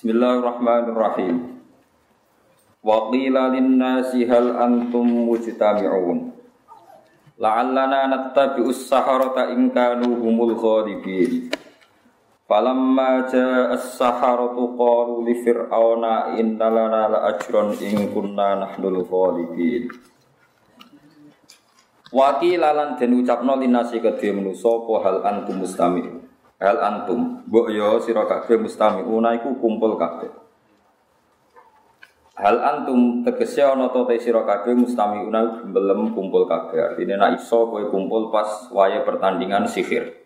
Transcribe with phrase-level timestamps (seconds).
[0.00, 1.60] Bismillahirrahmanirrahim.
[2.80, 6.32] Wa qila lin-nasi hal antum mujtami'un.
[7.36, 11.52] La'allana nattabi'us saharata in kanu humul ghalibin.
[12.48, 19.84] Falamma ja'a as-saharatu qalu li fir'auna inna lana la ajran in kunna nahnul ghalibin.
[22.08, 26.19] Wa qila lan den ucapno linasi kedhe manusa apa hal antum mustami'un.
[26.60, 30.28] Hal antum, mbok yo sira kabeh mustami'una iku kumpul kabeh.
[32.36, 36.92] Hal antum tegese ana to te sira kabeh mustami'una belum kumpul kabeh.
[36.92, 40.20] Artine nek iso kowe kumpul pas waya pertandingan sihir.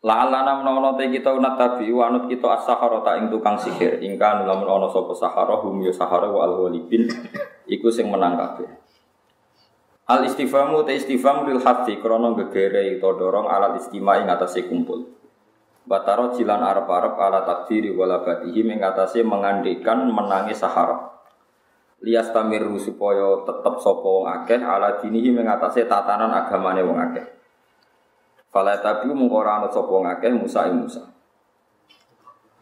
[0.00, 4.00] La'alana menawa te kita unat tabi wanut kita as-sahara ta ing tukang sihir.
[4.00, 7.04] Ingka lamun ana sapa sahara hum ya sahara wa al-ghalibin
[7.68, 8.68] iku sing menang kabeh.
[10.08, 14.32] Al istifamu te istifham lil hati krana gegere utawa dorong alat istima ing
[14.66, 15.19] kumpul.
[15.88, 21.08] Bataro jilan arep-arep ala takdiri wala batihi ing atase mengandikan menangi sahara.
[22.00, 27.26] Lias tamiru supaya tetep sapa wong akeh ala dinihi ing atase tatanan agamane wong akeh.
[28.52, 31.04] Fala tabiu mung ora ana sapa wong akeh Musa ing Musa.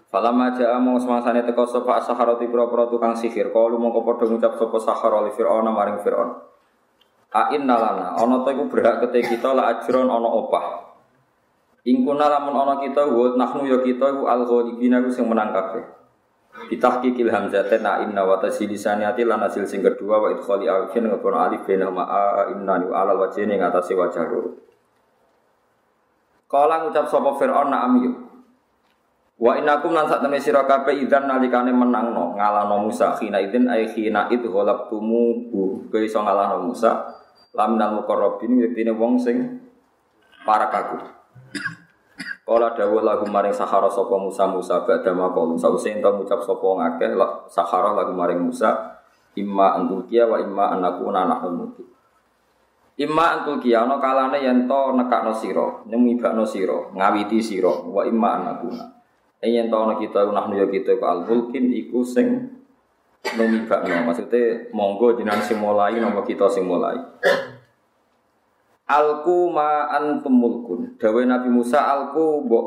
[0.09, 4.79] Fala maja among semangsane teko sapa saharati pira-pira tukang sihir, kalu mongko padha ngucap sapa
[4.81, 6.33] sahara li Fir'aun maring Fir'aun.
[7.29, 10.88] Ain nalana, ana ta iku berhak kete kita la ajron ana opah.
[11.87, 15.99] Ingkuna lamun ana kita wa nahnu ya kita iku al ghalibina sing menang kabeh.
[16.67, 21.63] Bitahqiqil hamzatain na inna wa tasilisaniyati lan hasil sing kedua wa idkhali alifin ngepon alif
[21.63, 24.59] bena ma a inna wa alal wajhi ning atase wajah loro.
[26.51, 28.13] Kala ngucap sapa Fir'aun na'am yu.
[29.39, 33.87] Wa innakum lan sak temne sira kabeh idzan nalikane menangno ngalahno Musa khina idzin ay
[33.87, 37.07] khina id ghalabtumu bu kowe iso ngalahno Musa
[37.55, 39.63] laminal muqarrabin yektine wong sing
[40.43, 41.18] para kaku.
[42.49, 46.81] Kala dawuh lagu maring sahara sapa Musa Musa badha maqal sause ento ngucap sapa wong
[46.81, 47.13] akeh
[47.53, 48.97] sahara lagu maring Musa
[49.37, 51.85] imma antukia wa imma anakuna nahnu muti.
[53.05, 58.97] Imma antukia ana kalane yen to nekakno sira, nyemibakno sira, ngawiti sira wa imma anakuna.
[59.45, 62.49] Yen to kita nahnu ya kita ku al mulkin iku sing
[63.37, 64.09] numibakno.
[64.09, 66.97] Maksudnya monggo jenengan sing mulai napa kita sing mulai.
[68.89, 70.97] Alku ma antum mulkun.
[70.97, 72.67] Dawe Nabi Musa alku mbok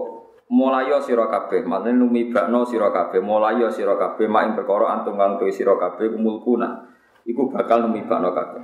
[0.53, 1.65] mulaya sira kabeh.
[1.65, 6.85] Maknane numibakno sira kabeh, mulaya sira kabeh mak ing perkara antum kang tuwi kabeh mulkuna.
[7.25, 8.63] Iku bakal numibakno kabeh.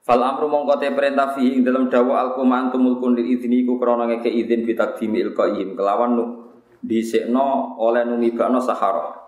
[0.00, 3.62] Fal amru mongko te perintah fi ing dalam dawa alku ma antum mulkun lil idzini
[3.62, 6.24] iku krana ngeke izin bi takdimi ilqaihim kelawan nu
[6.82, 9.19] dhisikno oleh numibakno sahara.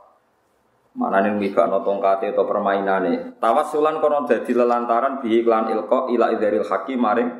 [0.92, 3.40] Mana nih mibakno tongkate atau permainane.
[3.40, 7.30] Tawasulan kono dadi lelantaran bihi klan ilko ila idaril hakim maring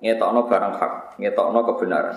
[0.00, 2.16] ngetokno barang hak, ngetokno kebenaran.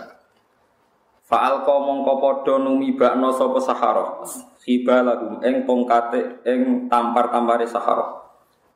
[1.27, 4.23] Faal ko mongko podo numibakno sopo sahara.
[4.63, 8.23] Hiba lagu eng tongkate eng tampar-tampare sahara.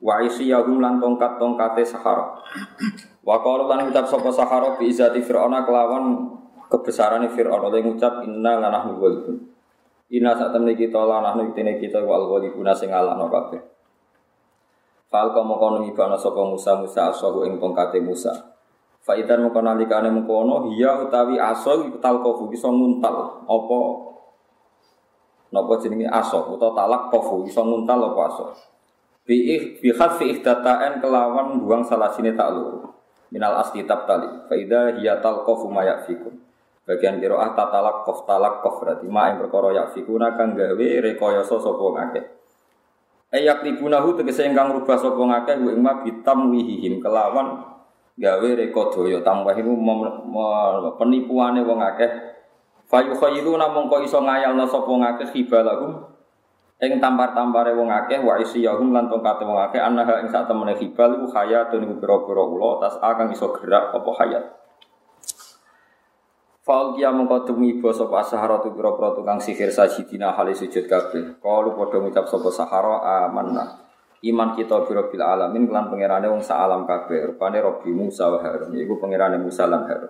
[0.03, 2.43] Wa isiyahum lan tongkat-tongkate sahara.
[3.23, 6.31] Wa qalu lan ucap sopo sahara bi izati fir'auna kelawan
[6.67, 9.54] kebesarane fir'aun oleh ngucap inna lanahnu walidun.
[10.05, 13.61] Ina saat temen kita lah nahnu iktine kita wa al ghalibuna sing ngalahno kabeh.
[15.09, 18.53] Fal kama kono ibana sapa Musa Musa asahu ing tongkate Musa.
[19.01, 23.79] Fa idan mengko nalikane mengkono hiya utawi aso iku talqafu iso nguntal apa
[25.53, 28.45] napa jenenge aso utawa talak qafu iso nguntal apa aso.
[29.25, 32.93] Bi bi khafi ihdataan kelawan buang salah sini tak luru.
[33.33, 34.29] Minal asli tali.
[34.45, 36.44] Fa idza hiya talqafu ma yafikum.
[36.85, 41.57] Bagian kiroah tatalak kof talak kof berarti ma yang perkara yak fikuna kang gawe rekoyoso
[41.57, 42.21] sopo ngake.
[43.33, 47.57] Ayak libunahu tegese ingkang rubah sopo ngake hu ingma bitam wihihim kelawan
[48.21, 49.73] gawe reko doyo tambah iku
[51.01, 52.11] penipuane wong akeh.
[52.85, 56.05] Fayu khairu namung kok iso ngayalno sapa ngake khibalahum
[56.85, 61.17] ing tampar-tampare wong akeh wa isiyahum lan tongkate wong akeh anaha ing sak temene khibal
[61.17, 64.45] iku hayatun pira-pira tas akan iso gerak apa hayat.
[66.65, 71.37] Faul kia mengko demi basa sahara tu pira-pira tukang sihir sajidina hale sujud kabeh.
[71.37, 73.85] Kalu padha ngucap sapa sahara amanna.
[74.25, 77.37] Iman kita biro bil alamin kelan pangerane wong alam kabeh.
[77.37, 78.73] Rupane Rabbi Musa wa Harun.
[78.73, 80.09] Iku pangerane Musa lan Harun.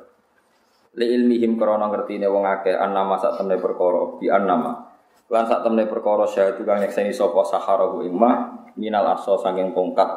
[0.96, 4.96] Li ilmihim krana ngertine wong akeh annama sak temne perkara bi annama.
[5.28, 10.08] Lan sak temne perkara syahadu kang nyekseni sapa sahara hu imah minal arsa saking tongkat.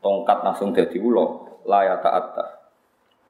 [0.00, 1.28] Tongkat langsung dadi ula
[1.68, 2.44] la ya ta'atta.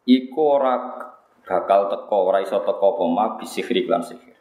[0.06, 1.09] Iku ora
[1.50, 4.38] bakal teko ora iso teko apa ma bisihri lan sihir.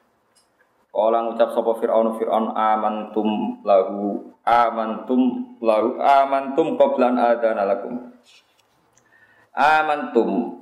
[0.93, 5.21] Kala ngucap sapa Firaun Firaun amantum lahu amantum
[5.57, 8.13] lahu amantum qablan adana lakum.
[9.57, 10.61] Amantum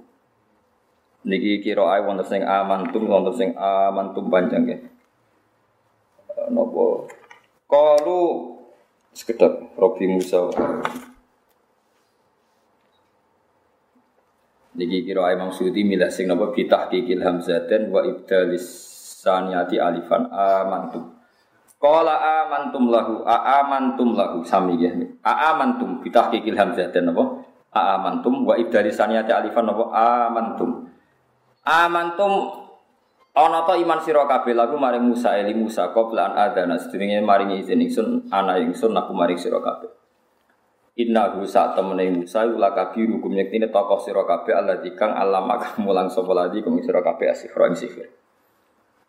[1.28, 4.82] niki kira ae wonten sing amantum wonten sing amantum panjang nggih.
[6.48, 6.96] Allah.
[7.68, 8.24] Qalu
[9.12, 10.48] sekedap Robi Musa.
[14.78, 18.62] Niki kira Imam Suyuti milah sing napa bitah kikil hamzaten wa ibdalis
[19.26, 21.18] saniyati alifan amantum.
[21.82, 24.94] Qala amantum lahu a amantum lahu sami ya.
[25.26, 27.42] A amantum bitah kikil hamzaten napa?
[27.74, 30.94] A amantum wa ibdalis saniyati alifan napa amantum.
[31.66, 32.34] Amantum
[33.34, 37.50] ana ta iman sira kabeh lagu maring Musa eli Musa qabla an adana sedurunge maring
[37.58, 39.90] izin ingsun ana ingsun aku maring sira kabeh.
[40.98, 46.10] Innahu sak temene Musa ula kabiru hukum yektine tokoh sira kabeh Allah dikang alama mulang
[46.10, 48.10] sapa ladi kum sira kabeh asifra ing sihir.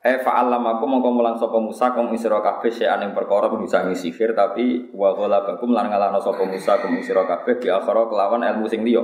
[0.05, 3.97] Eh fa'alam aku mongko mulang sapa Musa kum sira kabeh sing ing perkara bisa ing
[3.97, 8.69] sihir tapi wa ghalabakum lan ngalahno sapa Musa kum sira kabeh bi akhara kelawan ilmu
[8.69, 9.01] sing liya.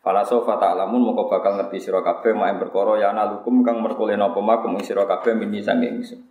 [0.00, 4.16] Fala sofa ta'lamun mongko bakal ngerti sira kabeh mak ing perkara ya nalukum kang merkule
[4.16, 6.24] napa makum ing sira kabeh mini sange ingsun.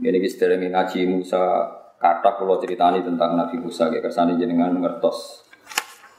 [0.00, 5.44] Ngene iki Musa kata kalau ceritani tentang Nabi Musa kayak kersane jenengan ngertos.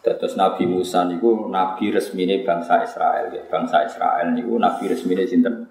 [0.06, 3.42] Terus Nabi Musa niku nabi resmine bangsa Israel ya.
[3.50, 5.66] Bangsa Israel niku nabi resmine sinten?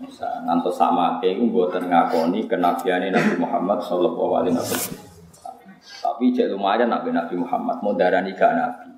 [0.00, 0.42] Musa.
[0.42, 4.96] Ngantos sama iku mboten ngakoni kenabiane Nabi Muhammad sallallahu alaihi wasallam.
[5.80, 8.88] Tapi cek lumayan nabi Nabi Muhammad mau darani gak nabi.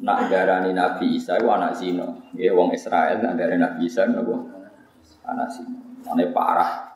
[0.00, 2.32] Nak darani Nabi Isa itu anak zino.
[2.32, 4.22] Ya wong Israel nak darani Nabi Isa itu
[5.26, 5.76] anak zino.
[6.08, 6.89] Ane parah.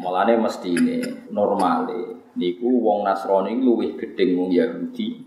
[0.00, 5.20] Mulane mesti ini normale niku wong Nasrani luwih gedeng wong Yahudi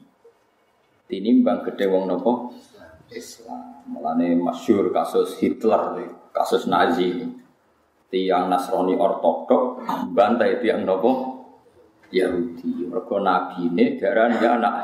[1.05, 2.31] tinimbang gedeng wong nopo
[3.13, 3.85] Islam.
[3.85, 6.01] Mulane masyur kasus Hitler,
[6.33, 7.29] kasus Nazi.
[8.13, 11.11] Tiang Nasrani ortodok bantai tiang nopo
[12.09, 12.89] Yahudi.
[12.89, 14.75] Mergo nabine darani ya anak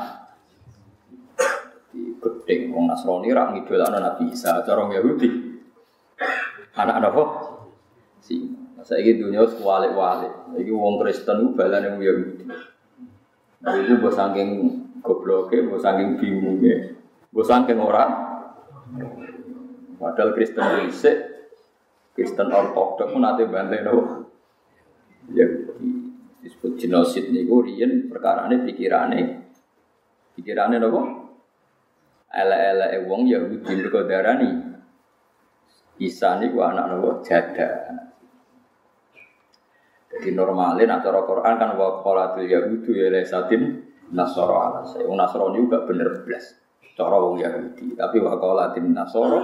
[1.89, 5.29] di gedeng wong Nasrani ra ngidolakno Nabi Isa, cara Yahudi.
[6.77, 7.23] Anak nopo?
[8.21, 10.55] Si saya gitu dunia sekualik-walik.
[10.59, 12.43] Iki wong Kristen itu balan yang Yahudi.
[13.59, 14.49] Nah, itu bos saking
[15.03, 16.95] gobloknya, bos saking bingungnya,
[17.31, 18.11] bos saking orang.
[19.99, 21.11] Padahal Kristen Indonesia,
[22.15, 24.23] Kristen Ortodok pun nanti bantai no.
[25.35, 25.45] Ya,
[26.39, 29.43] disebut genosid nih, riyen perkara ini pikirannya,
[30.39, 31.01] pikirannya nopo.
[32.31, 34.55] Ele-ele wong Yahudi berkodara nih.
[35.99, 37.99] Isa nih anak nopo jada.
[40.19, 45.07] Jadi normalin atau Quran kan wa qolatul yahudu ya lesatin nasoro ala saya.
[45.07, 46.59] Wong Nasrani juga bener belas.
[46.91, 47.95] Cara wong Yahudi.
[47.95, 49.39] Tapi wa qolatin nasoro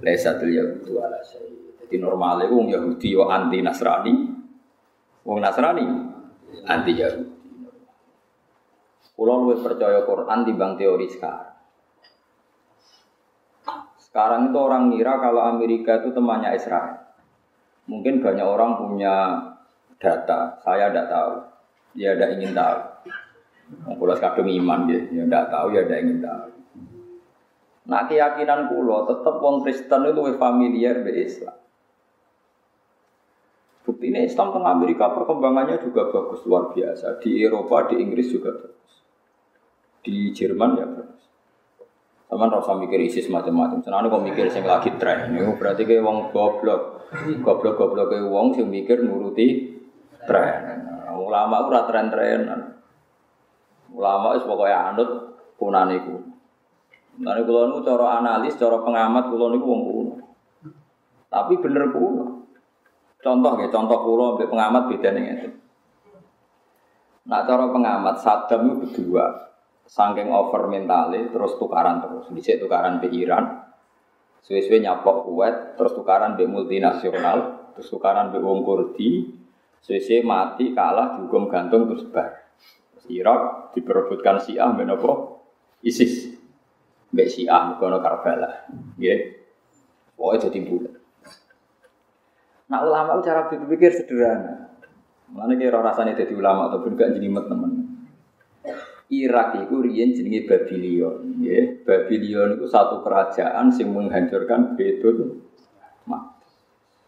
[0.00, 1.52] lesatul yahudu ala saya.
[1.84, 4.14] Jadi normalnya wong Yahudi yo anti Nasrani.
[5.28, 5.84] Wong Nasrani
[6.64, 7.36] anti Yahudi.
[9.12, 11.52] Kulo luwih percaya Quran bang teori sekarang.
[14.00, 17.12] Sekarang itu orang ngira kalau Amerika itu temannya Israel.
[17.84, 19.14] Mungkin banyak orang punya
[20.00, 21.34] data, saya tidak tahu.
[21.96, 22.78] Ya tidak ingin tahu.
[23.96, 26.46] Kalau kadung iman ya, ya tidak tahu ya tidak ingin tahu.
[27.86, 31.56] Nah keyakinan kulo tetap wong Kristen itu lebih familiar dengan Islam.
[33.86, 37.22] Bukti ini Islam tengah Amerika perkembangannya juga bagus luar biasa.
[37.22, 38.92] Di Eropa, di Inggris juga bagus.
[40.02, 41.22] Di Jerman ya bagus.
[42.26, 43.78] Sama rasa mikir ISIS macam-macam.
[43.86, 45.30] Senang kok mikir sing lagi tren.
[45.30, 47.06] Ini berarti kayak wong goblok.
[47.46, 49.75] Goblok-goblok kayak wong sing mikir nuruti
[50.26, 50.84] tren.
[51.16, 52.60] Ulama ora tren-trenan.
[53.94, 55.10] Ulama itu pokoknya anut
[55.56, 56.16] kunan iku.
[57.16, 60.14] Niku cara analis, cara pengamat kulo niku wong kuno.
[61.32, 62.44] Tapi bener kuno.
[63.16, 65.48] Contoh ya, contoh kulo ambek pengamat nih itu.
[67.26, 69.50] Nah cara pengamat Saddam itu berdua,
[69.82, 73.66] saking over mentale, terus tukaran terus, bisa tukaran di Iran,
[74.46, 79.26] suwe-suwe nyapok kuat, terus tukaran di multinasional, terus tukaran di wong Kurdi,
[79.82, 82.46] Sese mati kalah dihukum gantung terus bar.
[83.06, 85.42] Irak diperebutkan Syiah menopo
[85.82, 86.34] ISIS.
[87.14, 88.66] Mbak Syiah kono Karbala.
[88.98, 89.46] Nggih.
[90.18, 90.94] Pokoknya jadi bulat.
[92.66, 94.74] Nah ulama cara berpikir sederhana.
[95.30, 97.72] Mana kira rasanya jadi ulama ataupun gak jelimet teman.
[99.06, 101.78] Irak itu riyen jenenge Babylon, ya.
[101.86, 105.45] Babylon itu satu kerajaan yang menghancurkan Betul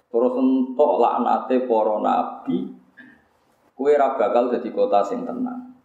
[0.09, 2.73] Terus entuk laknate para nabi,
[3.77, 5.77] kue ra bakal dadi kota sing tenang.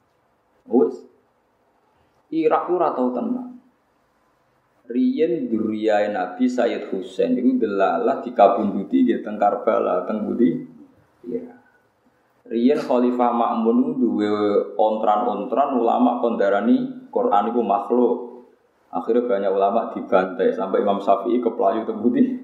[0.72, 0.96] Wes.
[2.32, 3.54] Irak ora tau tenang.
[4.84, 10.60] Riyen duriyae Nabi Sayyid Husain itu delalah dikabunduti di teng Karbala, teng Budi.
[11.24, 11.56] Iya.
[12.44, 14.28] Riyen Khalifah Ma'mun duwe
[14.76, 18.16] ontran-ontran ulama kondarani Quran itu makhluk.
[18.92, 22.44] Akhirnya banyak ulama dibantai sampai Imam Syafi'i ke Pelayu teng Budi.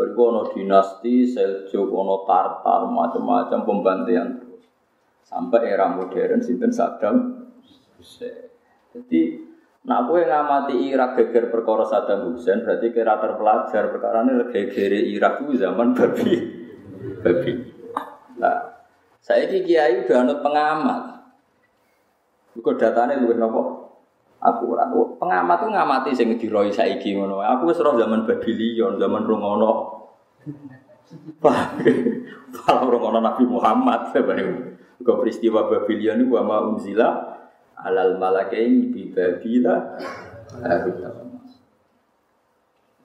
[0.00, 4.64] Bariku dinasti, Seljuk, ono Tartar, macam-macam pembantian terus.
[5.20, 7.44] Sampai era modern sinten Saddam
[8.00, 8.48] Hussein.
[8.96, 14.44] Jadi Nah, aku yang ngamati Irak geger perkara Saddam Hussein berarti kira terpelajar perkara ini
[14.52, 16.36] geger Irak itu zaman babi,
[17.24, 17.52] babi.
[18.36, 18.84] Nah,
[19.24, 21.02] saya ini kiai udah pengamat.
[22.60, 23.89] Bukan datanya lu nopo
[24.40, 24.88] akurat.
[25.20, 27.44] Pengamat tuh ngamati sing diroi saiki ngono.
[27.44, 29.72] Aku wis zaman Babylon, zaman Rungono.
[32.50, 34.80] Kalau Rungono Nabi Muhammad sebenarnya.
[35.00, 37.08] Kau peristiwa Babylon itu sama unzila
[37.80, 39.96] alal malakaini bi babila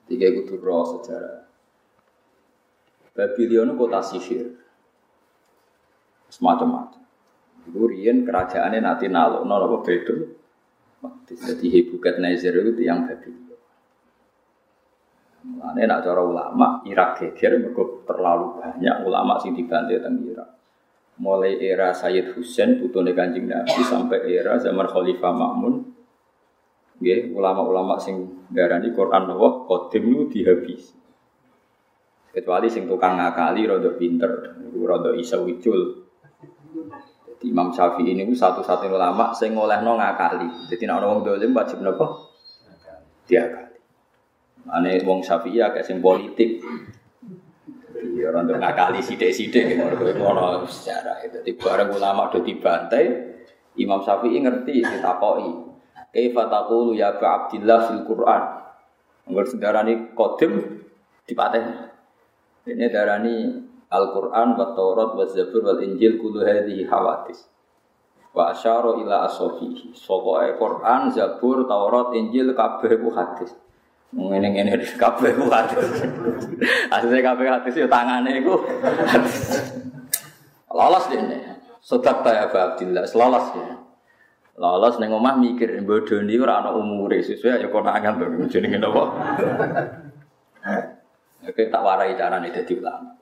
[0.06, 1.48] Tiga kudu roh sejarah.
[3.16, 4.46] Babylon itu kota sihir.
[6.30, 7.02] Semacam-macam.
[7.66, 9.90] Itu rian kerajaannya nanti nalo, nalo apa
[11.00, 11.32] beda.
[11.36, 13.60] Jadi Hebukat Nazir itu yang Babylon.
[15.46, 20.56] Mulane nak cara ulama Irak geger mergo terlalu banyak ulama sing dibantai teng Irak
[21.16, 25.74] mulai era Sayyid Husain putune Kanjeng Nabi sampai era zaman Khalifah Ma'mun
[26.96, 30.92] nggih ulama-ulama sing darani Quran Allah qadim dihabis
[32.32, 36.04] kecuali sing tukang ngakali rada pinter niku rada iso wicul
[37.36, 41.84] Jadi Imam Syafi'i ini satu-satunya ulama sing ngolehno ngakali jadi nek ana wong dolim wajib
[41.84, 42.32] napa
[43.28, 43.76] diakali
[44.72, 46.64] ane wong Syafi'i agak sing politik
[48.16, 49.84] Ya orang tuh ngakali sidik-sidik gitu.
[50.16, 51.36] Ngono sejarah itu.
[51.44, 53.04] Di bareng ulama udah dibantai,
[53.76, 55.52] Imam Syafi'i ngerti ditakoi.
[56.16, 58.42] Kaifa taqulu ya Abu Abdillah fil Quran.
[59.28, 60.80] Nggak sedarani kodim
[61.28, 61.60] dipateh.
[62.64, 67.46] Ini darani Al-Quran wa Taurat wa Zabur wal Injil kudu hadhihi hawadis.
[68.34, 69.94] Wa asyara ila asofihi.
[69.94, 73.54] Sokoe Quran, Zabur, Taurat, Injil kabeh ku hadis.
[74.10, 75.86] Ngene ngene di kabeh ku hadis.
[76.94, 78.58] Asline kabeh hadis yo tangane iku.
[80.74, 81.38] Lolos dene.
[81.80, 83.68] Sodak ta Abu Abdillah, lolos ya.
[84.58, 89.04] Lolos ning omah mikir bodoni ora ana umure sesuai ya konangan to jenenge napa.
[91.48, 93.15] Oke tak warai carane dadi ulama.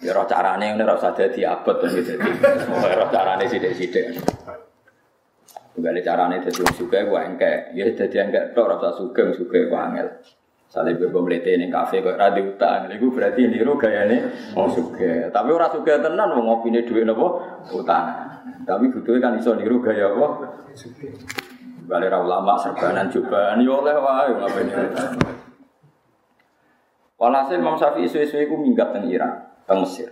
[0.00, 2.16] Ya roh carane ngene ora usah dadi abot to dadi.
[2.72, 4.16] Ora carane sithik-sithik.
[5.76, 7.76] Gak carane dadi wong sugih ku engke.
[7.76, 10.08] Ya dadi engke tok ora usah sugih sugih ku angel.
[10.70, 12.88] Sale bebo mlete ning kafe kok ra utang.
[12.88, 14.16] Iku berarti niru gayane
[14.56, 15.28] wong sugih.
[15.28, 17.26] Tapi ora sugih tenan wong ngopine dhuwit napa
[17.68, 18.06] utang.
[18.64, 20.26] Tapi butuhe kan iso niru gaya apa?
[20.72, 21.12] Sugih.
[21.84, 24.84] Bale ra ulama serbanan cobaan yo oleh wae ngapene.
[27.20, 29.39] Walhasil Imam Syafi'i suwe-suwe iku minggat teng Irak,
[29.70, 30.10] teng Mesir.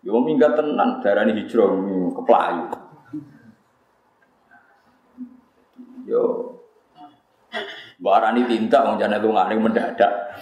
[0.00, 1.68] Yo minggat tenan darani hijrah
[2.16, 2.64] ke Pelayu.
[6.08, 6.56] Yo
[8.00, 10.32] Barani tinta wong jane lungane mendadak.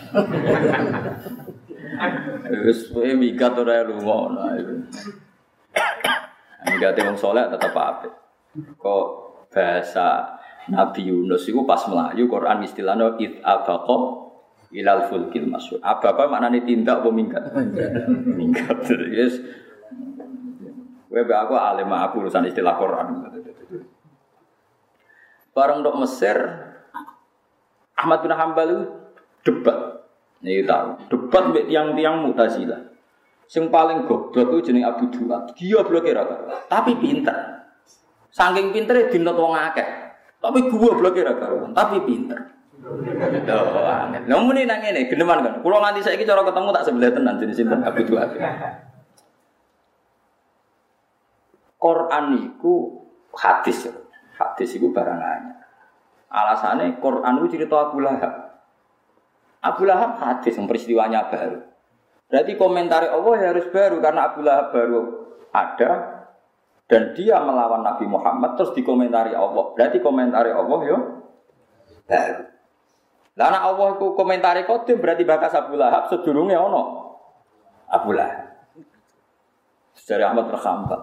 [2.63, 4.87] Wis kowe migat ora lunga nah itu.
[6.71, 8.15] Migate wong saleh tetep apik.
[8.79, 9.07] Kok
[9.51, 10.39] bahasa
[10.71, 14.28] Nabi Yunus itu pas melayu Quran istilahnya it abaqa
[14.73, 15.81] ilal fulkil masyur.
[15.81, 17.45] Apa apa maknanya tindak apa minggat?
[18.25, 18.79] minggat.
[19.09, 19.41] Yes.
[21.09, 23.07] Gue aku alim aku urusan istilah Quran.
[25.57, 26.37] Bareng dok Mesir,
[27.97, 28.71] Ahmad bin Hambal
[29.43, 30.07] debat.
[30.39, 32.95] Ini tahu, debat mbek tiang-tiang Mu'tazilah.
[33.49, 35.57] Sing paling goblok itu jeneng Abu Duat.
[35.57, 36.23] Dia blok kira
[36.69, 37.65] tapi pinter.
[38.29, 39.89] Saking pintere dinot wong akeh.
[40.39, 41.33] Tapi gua blok kira
[41.73, 42.58] tapi pinter.
[42.89, 44.25] Tuh, aneh.
[44.25, 45.55] Namun ini nang ini, geneman kan.
[45.61, 48.31] Kalau nganti saya cara ketemu tak sebelah tenan jenis sinten Abu Duat.
[51.79, 52.73] Quran itu
[53.37, 53.87] hadis.
[54.35, 55.59] Hadis itu barang anyar.
[56.29, 58.35] Alasannya Quran itu cerita Abu Lahab.
[59.65, 61.65] Abu Lahab hadis yang peristiwanya baru.
[62.29, 65.03] Berarti komentar Allah ya harus baru karena Abu Lahab baru
[65.49, 65.91] ada
[66.89, 69.73] dan dia melawan Nabi Muhammad terus dikomentari Allah.
[69.73, 70.99] Berarti komentari Allah yo
[72.05, 72.58] baru.
[73.39, 77.15] Karena Allah itu komentari kodim berarti bakas Abu Lahab sedurungnya ono
[77.87, 78.51] Abu Lahab.
[79.95, 81.01] Sejarah Ahmad Rahmat.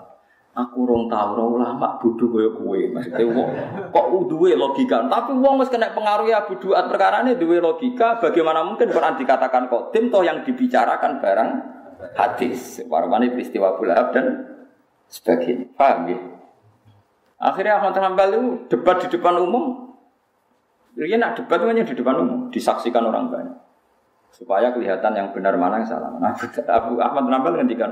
[0.56, 2.80] Aku rong tau ora ulama bodho kaya kowe.
[2.80, 3.50] Maksudnya wong
[3.92, 5.04] kok duwe logika.
[5.08, 8.20] Tapi wong wis kena pengaruh ya buduat perkara ini duwe logika.
[8.24, 11.50] Bagaimana mungkin Quran dikatakan kodim toh yang dibicarakan barang
[12.16, 12.84] hadis.
[12.88, 14.26] Warmane peristiwa Bulahab dan
[15.12, 15.72] sebagainya.
[15.76, 16.20] Paham ya?
[17.36, 19.95] Akhirnya Ahmad Hanbal itu debat di depan umum.
[20.96, 23.58] Dia nak debat itu hanya di depan umum, disaksikan orang banyak.
[24.32, 26.12] Supaya kelihatan yang benar mana yang salah.
[26.20, 26.32] Nah,
[26.72, 27.92] Abu Ahmad Hanbal ngendikan,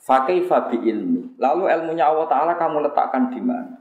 [0.00, 1.36] Fakai fabi ilmi.
[1.36, 3.80] Lalu ilmunya Allah Ta'ala kamu letakkan di mana?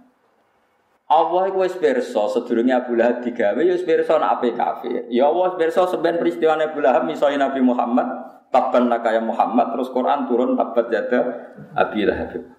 [1.09, 5.09] Allah iku wis pirsa Abu Lahab digawe ya wis pirsa nek ape kafir.
[5.09, 8.05] Ya Allah wis pirsa sampean peristiwa Abu Lahab misalnya Nabi Muhammad
[8.53, 12.58] tabban laka ya Muhammad terus Quran turun tabat jada Abi Lahab.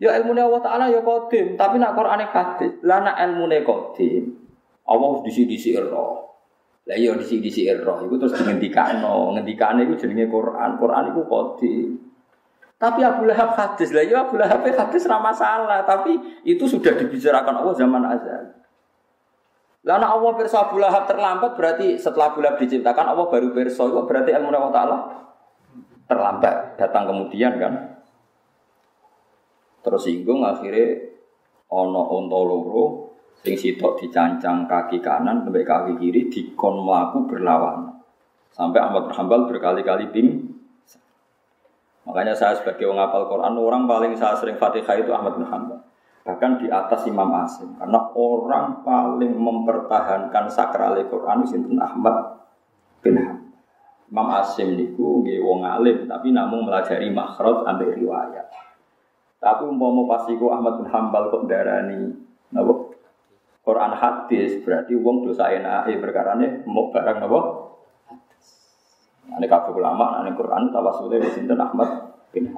[0.00, 2.72] Ya ilmu Allah Ta'ala ya kodim, tapi nak Quran hadis.
[2.80, 4.32] Lah nak ilmu kodim,
[4.88, 6.40] Allah disi-disi roh.
[6.88, 11.88] Lah iya disi-disi roh, itu terus ngendikano, ngendikane itu jenenge Quran, Quran itu kodim.
[12.80, 16.16] Tapi Abu Lahab hadis lah, ya Abu Lahab hadis ramah masalah, tapi
[16.48, 18.56] itu sudah dibicarakan Allah zaman azal.
[19.84, 24.00] Lalu Allah perso Abu Lahab terlambat berarti setelah Abu Lahab diciptakan Allah baru perso itu
[24.08, 24.96] berarti ilmu Allah Taala
[26.08, 27.99] terlambat datang kemudian kan.
[29.80, 31.00] Terus singgung akhirnya
[31.72, 32.84] ono onto loro
[33.40, 37.88] sing sitok dicancang kaki kanan sampai kaki kiri dikon melaku berlawan
[38.52, 40.50] sampai Ahmad Hambal berkali-kali ping
[42.00, 45.78] Makanya saya sebagai orang apal Quran, orang paling saya sering Fatihah itu Ahmad bin Hanbal.
[46.26, 47.76] Bahkan di atas Imam Asim.
[47.76, 52.40] Karena orang paling mempertahankan sakral Quran itu Ahmad
[53.04, 53.46] bin Hanbal.
[54.10, 58.50] Imam Asim niku nggih wong alim tapi namun melajari makhraj ambil riwayat.
[59.40, 62.12] Tapi umpama pas iku Ahmad bin Hanbal kok darani
[62.52, 62.92] napa
[63.64, 67.40] Quran hadis berarti wong dosa enake perkarane mau barang napa
[69.30, 71.86] Ane kabeh ulama, ane Quran tawasule wis sinten Ahmad
[72.34, 72.50] bin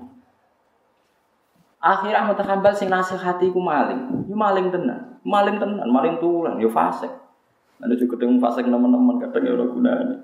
[1.82, 4.30] Akhir Ahmad Hambal sing nasihati ku maling.
[4.30, 5.18] Yo maling tenan.
[5.26, 7.10] Maling tenan, maling tulan, yo fasik.
[7.82, 10.14] Ane juga ketemu fasik teman-teman kadang yo ora gunane.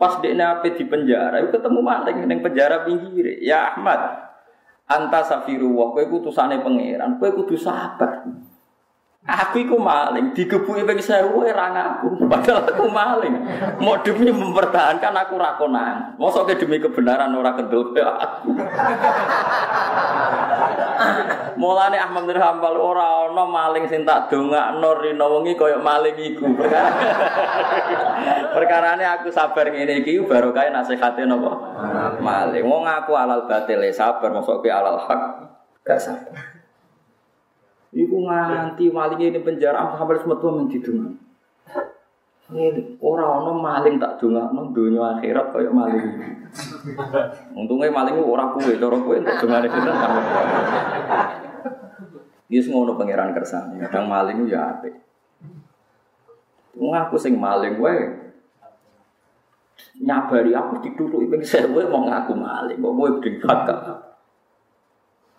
[0.00, 3.36] Pas dekne ape di penjara, yo ketemu maling ning penjara pinggir.
[3.44, 4.32] Ya Ahmad,
[4.84, 8.24] anta safiru wa kowe utusane pangeran, kowe kudu sabar.
[9.24, 12.08] Aku iku maling, digebuki ping 1000 ora ngaku.
[12.32, 13.34] Padahal aku maling.
[13.80, 16.12] Mau demi mempertahankan aku ra konang.
[16.20, 18.52] Mosok demi kebenaran ora kendel aku.
[21.54, 26.44] Mulane Ahmad bin Hambal ora ana maling sing tak dongakno rino wengi kaya maling iku.
[28.54, 31.52] Perkarane aku sabar ngene iki barokah nasihate napa?
[32.20, 32.62] Maling.
[32.62, 35.22] Wong aku alal batil sabar, mosok alal hak
[35.82, 36.54] gak sabar.
[37.94, 41.23] Iku nganti maling ini penjara sampai semetu mendidungan.
[42.44, 46.04] Ini orang orang maling tak non dunia akhirat kayak maling.
[47.56, 50.12] Untungnya maling orang kue, cara kue untuk dongane sinten kan.
[52.44, 54.92] Dia ngono pangeran kersane, kadang maling ya apik.
[56.76, 58.12] Ngaku sing maling wae.
[60.04, 63.80] Nyabari aku ditutuki ping 1000 mau ngaku maling, kok kowe bengkat gak.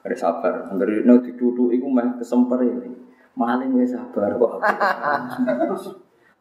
[0.02, 0.74] Ada sabar.
[0.74, 2.90] Angger no dituduh iku meh kesemper ini.
[3.38, 4.58] Maling wae sabar kok.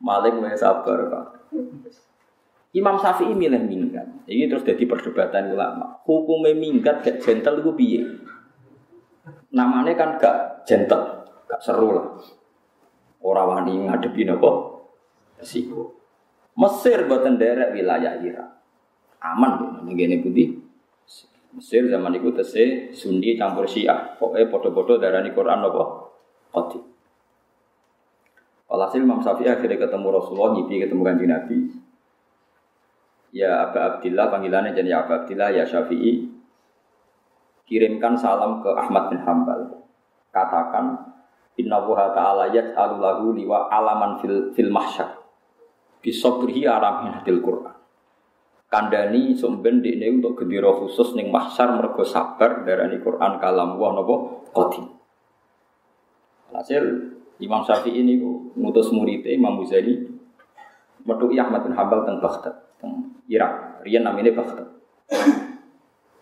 [0.05, 1.27] Maling wae sabar kok.
[2.77, 4.05] Imam Syafi'i milih minggat.
[4.29, 6.05] Ini terus jadi perdebatan ulama.
[6.05, 8.03] Hukumnya minggat gak gentle itu piye?
[9.55, 12.07] Namanya kan gak gentle, gak seru lah.
[13.25, 14.51] Orang wani ngadepi nopo
[15.41, 15.97] resiko.
[16.61, 18.49] Mesir buatan derek wilayah Irak.
[19.25, 20.49] Aman ini gini putih.
[21.55, 24.19] Mesir zaman itu tese Sunni campur Syiah.
[24.19, 25.85] Pokoknya bodoh-bodoh darah Quran apa?
[26.51, 26.94] Qadi.
[28.75, 31.57] Walhasil Imam Syafi'i akhirnya ketemu Rasulullah, nyipi ketemu kanji Nabi.
[33.31, 36.27] Ya Aba Abdillah, panggilannya jadi ya Aba Abdillah, ya Syafi'i.
[37.71, 39.87] Kirimkan salam ke Ahmad bin Hambal.
[40.35, 41.15] Katakan,
[41.55, 45.23] Inna wuha ta'ala yaj'alu lahu liwa alaman fil, fil mahsyar.
[46.03, 47.75] Bisobrihi aramin hadil Qur'an
[48.75, 54.15] kandani sumben ini untuk gendera khusus ning mahsyar mergo sabar darani Quran kalam wah napa
[54.51, 54.83] qadi.
[56.51, 56.85] Hasil
[57.43, 58.23] Imam Syafi'i ini
[58.55, 60.07] ngutus murid Imam Ghazali
[61.05, 63.83] metu Ahmad bin Hambal teng Baghdad, teng Irak.
[63.85, 64.69] Rian namanya Baghdad.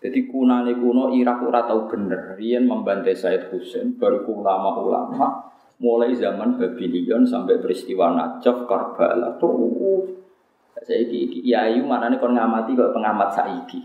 [0.03, 2.35] Jadi kunane kuno Irak ora tau bener.
[2.35, 10.23] Rian membantai Said Husain baru ulama-ulama mulai zaman Babylon sampai peristiwa Najaf, Karbala terus
[10.83, 13.79] Saiki ya ayu nih kon ngamati kok pengamat saiki.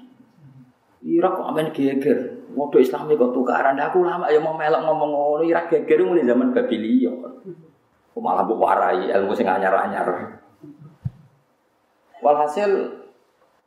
[1.06, 2.37] Irak kok amen geger.
[2.54, 3.76] Modho Islami kok tukaran.
[3.76, 7.12] Aku lama ya mau melok ngomong ngono Irak geger mulai zaman Babilia.
[8.12, 10.38] Kok malah mbok warai ilmu sing anyar-anyar.
[12.24, 12.70] Walhasil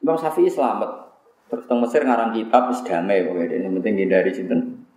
[0.01, 1.13] Bang Syafi'i selamat.
[1.51, 4.87] Terus teng Mesir ngarang kitab wis damai pokoke ini penting hindari sinten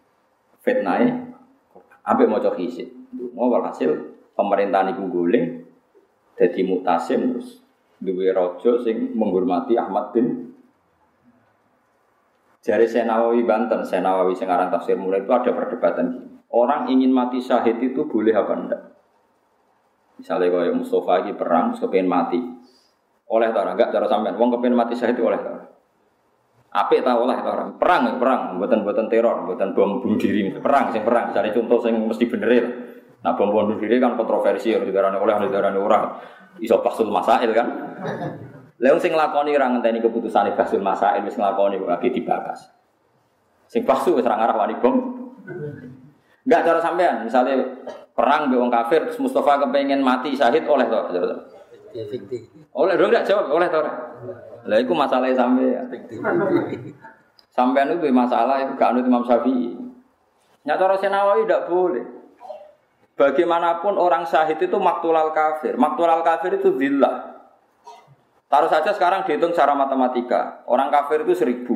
[0.63, 1.03] fitnah
[2.05, 2.89] Ambek maca hisib.
[3.35, 3.91] Mau walhasil
[4.39, 5.65] pemerintahan iku guling
[6.35, 7.63] jadi mutasim terus
[8.03, 10.54] duwe rojo sing menghormati Ahmad bin
[12.65, 16.29] Jari Senawawi Banten, Senawawi Sengarang Tafsir Mulai itu ada perdebatan gini.
[16.49, 18.83] Orang ingin mati syahid itu boleh apa enggak?
[20.17, 22.41] Misalnya kalau Mustafa lagi perang, kepengen mati.
[23.29, 25.55] Oleh tak enggak cara sampean, wong kepengen mati syahid oleh tak
[26.75, 27.79] Apik tak oleh orang.
[27.79, 30.51] Perang, perang, buatan buatan teror, buatan bom bunuh diri.
[30.59, 31.31] Perang, sing perang.
[31.31, 32.67] Cari contoh sing mesti bener ya.
[33.23, 36.19] Nah bom bunuh diri kan kontroversi, darahnya oleh, darahnya orang.
[36.59, 37.69] Iso pasul masail kan.
[38.85, 42.69] Lalu sing lakoni orang ngenteni keputusan pasul masail, wis nglakoni kok lagi dibahas.
[43.65, 44.97] Sing pasu wis ora ngarah wani bom.
[46.45, 47.65] Enggak cara sampean, misalnya
[48.13, 51.01] perang be wong kafir, terus Mustafa kepengen mati syahid oleh to.
[51.97, 52.05] Ya
[52.77, 53.81] Oleh dong enggak jawab, oleh to.
[54.69, 55.89] Lah iku masalah sampean.
[57.57, 59.81] Sampean itu masalah itu gak anut Imam Syafi'i.
[60.69, 62.05] Nyata Nawawi tidak boleh.
[63.15, 65.79] Bagaimanapun orang syahid itu maktulal kafir.
[65.79, 67.34] Maktulal kafir itu zillah.
[68.55, 70.63] Taruh saja sekarang dihitung secara matematika.
[70.71, 71.75] Orang kafir itu seribu.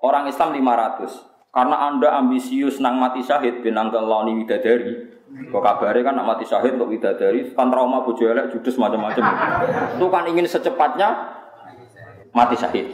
[0.00, 1.20] Orang Islam lima ratus.
[1.52, 5.20] Karena anda ambisius nang mati syahid binang keloni widadari.
[5.52, 7.44] Kok kabarnya kan nak mati syahid untuk widadari.
[7.52, 9.20] Kan trauma bojo elek judes macam-macam.
[10.00, 11.08] Itu kan ingin secepatnya
[12.32, 12.88] mati syahid.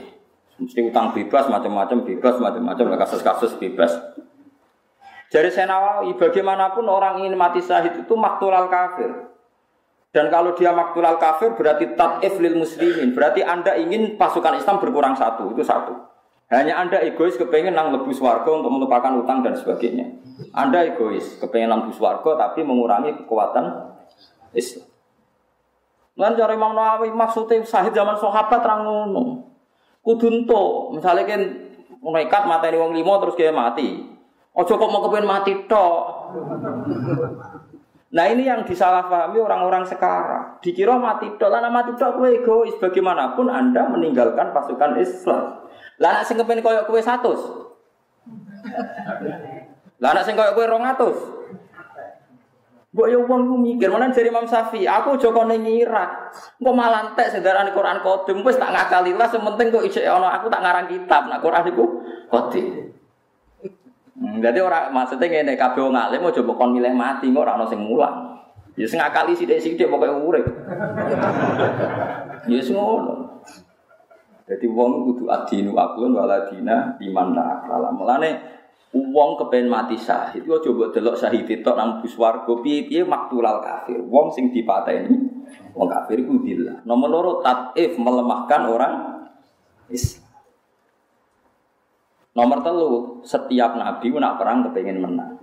[0.58, 3.94] Mesti utang bebas macam-macam bebas macam-macam kasus-kasus bebas.
[5.30, 9.37] Jadi saya Nawawi, bagaimanapun orang ingin mati syahid itu maktulal kafir.
[10.18, 13.14] Dan kalau dia maktulal kafir berarti tat'if lil muslimin.
[13.14, 15.94] Berarti Anda ingin pasukan Islam berkurang satu, itu satu.
[16.50, 20.18] Hanya Anda egois kepengen nang lebus warga untuk melupakan utang dan sebagainya.
[20.50, 23.94] Anda egois, kepengen nang warga tapi mengurangi kekuatan
[24.58, 24.90] Islam.
[26.18, 29.54] Lan cara Imam Nawawi maksudnya sahid zaman sahabat terang ngono.
[30.02, 31.42] Kudunto, misalnya kan
[32.02, 34.02] nekat mateni wong limo terus dia mati.
[34.50, 36.02] Ojo kok mau kepengen mati tok.
[38.08, 40.56] Nah ini yang disalahpahami orang-orang sekarang.
[40.64, 42.72] Dikira mati tok, lah mati tok kue egois.
[42.80, 45.68] Bagaimanapun Anda meninggalkan pasukan Islam.
[46.00, 47.36] Lah sing kepengen koyok kue satu.
[50.00, 51.18] Lah anak sing koyok kue rongatus.
[52.88, 56.32] Mbok yo wong ku mikir, mana dari Imam Syafi'i, aku joko ning Irak.
[56.56, 60.48] Engko malah entek sedaran Quran kodim wis tak ngakali lah, sementing kok isih ana aku
[60.48, 61.28] tak ngarang kitab.
[61.28, 61.84] Nah Quran iku
[62.32, 62.87] kodim.
[64.18, 67.54] Hmm, jadi orang maksudnya ngene kabeh wong alim mau coba kon milih mati kok ora
[67.54, 68.34] ono sing mulang.
[68.74, 70.46] Ya sing ngakali sithik-sithik pokoke urip.
[72.50, 73.42] Ya yes, ngono.
[74.48, 77.94] Jadi wong kudu adinu aklun waladina iman akala.
[77.94, 78.30] Mulane
[78.90, 84.02] wong kepen mati syahid yo coba delok syahid itu nang bus warga piye-piye maktulal kafir.
[84.02, 85.14] Wong sing dipateni
[85.78, 86.82] wong kafir iku billah.
[86.82, 88.94] Nomor loro tatif melemahkan orang
[89.90, 90.27] Islam.
[92.38, 95.42] Nomor telu, setiap nabi nak perang kepengen menang.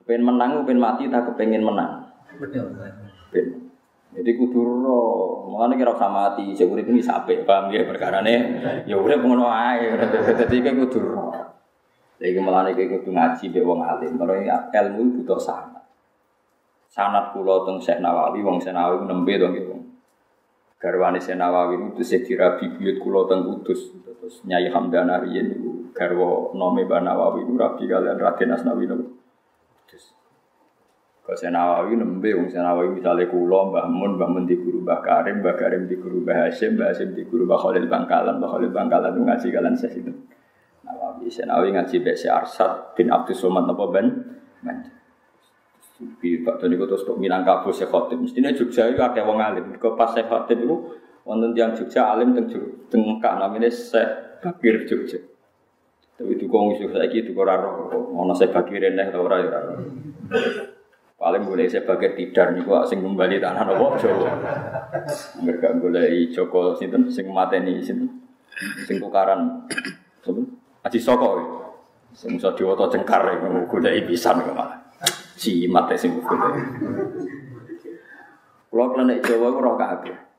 [0.00, 2.08] Kepengen menang, kepengen mati, tak kepengen menang.
[3.28, 3.68] Ben.
[4.10, 5.00] Jadi kudu ro,
[5.52, 9.92] mulane kira sama mati, sing urip iki sampe paham ya perkarane ya urip ngono ae.
[10.34, 11.28] Dadi iki kudu ro.
[12.16, 14.16] Iki mulane iki kudu ngaji mbek wong alim.
[14.16, 15.84] Kalau ilmu butuh sanad.
[16.88, 19.78] Sanad kula teng Syekh Nawawi, wong Syekh Nawawi nembe to nggih
[20.80, 23.94] garwane Senawawi itu saya kira bibit kulo teng Kudus
[24.30, 29.18] terus Nyai Hamdana riyen itu garwa nome Banawawi itu rabi kalian Raden Asnawi niku
[29.74, 30.14] Kudus
[31.26, 35.42] Kalau Senawawi nembe wong Senawawi misalnya kulo Mbah Mun Mbah Mun di guru Mbah Karim
[35.42, 38.70] Mbah Karim di guru Mbah Hasyim Mbah Hasyim di guru Mbah Khalil Bangkalan Mbah Khalil
[38.70, 40.12] Bangkalan itu ngaji kalian saya itu
[40.86, 44.06] Nawawi Senawawi ngaji Besi Arsad bin Abdus Somad napa ben
[44.62, 44.94] Manjur
[46.00, 48.24] di Pak Doni terus kok Minangkabau Syekh Khotib.
[48.24, 49.76] Mestinya Jogja itu ada wong alim.
[49.76, 52.48] Kau pas Syekh Khotib itu wonten yang Jogja alim teng
[52.90, 55.20] tengkak namanya Syekh Bakir Jogja.
[56.20, 59.60] Tapi itu kong isu saya gitu kok raro, mau saya Bakir nih atau ora ya
[61.16, 64.28] Paling boleh saya Bakir tidar nih kok sing kembali tanah nopo Jawa.
[65.40, 68.20] Mereka boleh Joko sinten sing mateni sinten
[68.84, 69.64] sing tukaran.
[70.84, 71.40] Aji Soko.
[72.12, 74.80] Sing iso diwoto cengkar golek pisan kok malah
[75.40, 76.36] jimat ya sing buku.
[78.70, 80.29] Kalau klenek Jawa roh kabeh.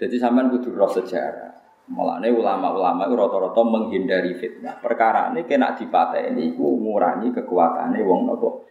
[0.00, 1.60] Jadi sampean kudu roh sejarah.
[1.92, 4.80] Mulane ulama-ulama itu rata-rata menghindari fitnah.
[4.80, 8.64] Perkara ini kena dipateni iku ngurangi kekuatannya wong nopo.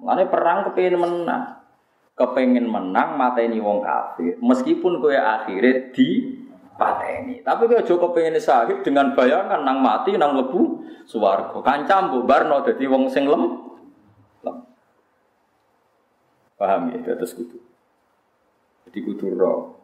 [0.00, 1.44] Mulane perang kepengin menang.
[2.16, 4.40] Kepengen menang mateni wong kafir.
[4.40, 6.08] Meskipun kowe akhirnya di
[6.80, 7.44] pateni.
[7.44, 11.60] Tapi kalau Joko pengen sahib dengan bayangan nang mati nang lebu suwargo.
[11.60, 13.68] Kancam bu Barno jadi wong sing lem.
[14.48, 14.56] lem.
[16.56, 17.04] Paham ya?
[17.04, 17.60] Terus kudu.
[18.88, 19.76] Jadi kudu roh.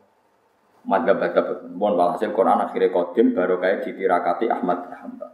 [0.82, 1.70] Madhab-madhab.
[1.78, 5.30] Mohon walhasil Quran akhirnya kodim baru kayak ditirakati Ahmad Hamba.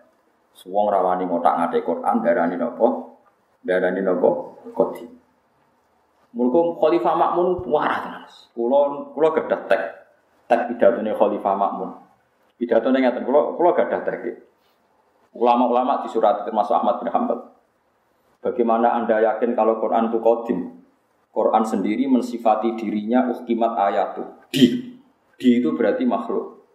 [0.52, 3.16] Suwong rawani ngotak ngate Quran darani nopo.
[3.64, 5.08] Darani nopo kodim.
[6.36, 8.24] Mulku Khalifah Makmun warah tenan.
[8.52, 9.82] Kulo kulo gadah tek
[10.44, 11.90] tek pidatone Khalifah Makmun.
[12.60, 14.44] Pidatone ngaten kula kula gadah tek.
[15.32, 17.56] Ulama-ulama di surat termasuk Ahmad bin Hanbal.
[18.44, 20.60] Bagaimana Anda yakin kalau Quran itu kodim?
[21.32, 24.24] Quran sendiri mensifati dirinya uhkimat ayatu.
[24.50, 24.87] Di.
[25.38, 26.66] Di itu berarti makhluk.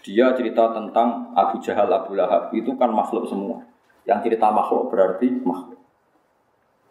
[0.00, 2.48] Dia cerita tentang Abu Jahal, Abu Lahab.
[2.56, 3.60] Itu kan makhluk semua.
[4.08, 5.76] Yang cerita makhluk berarti makhluk.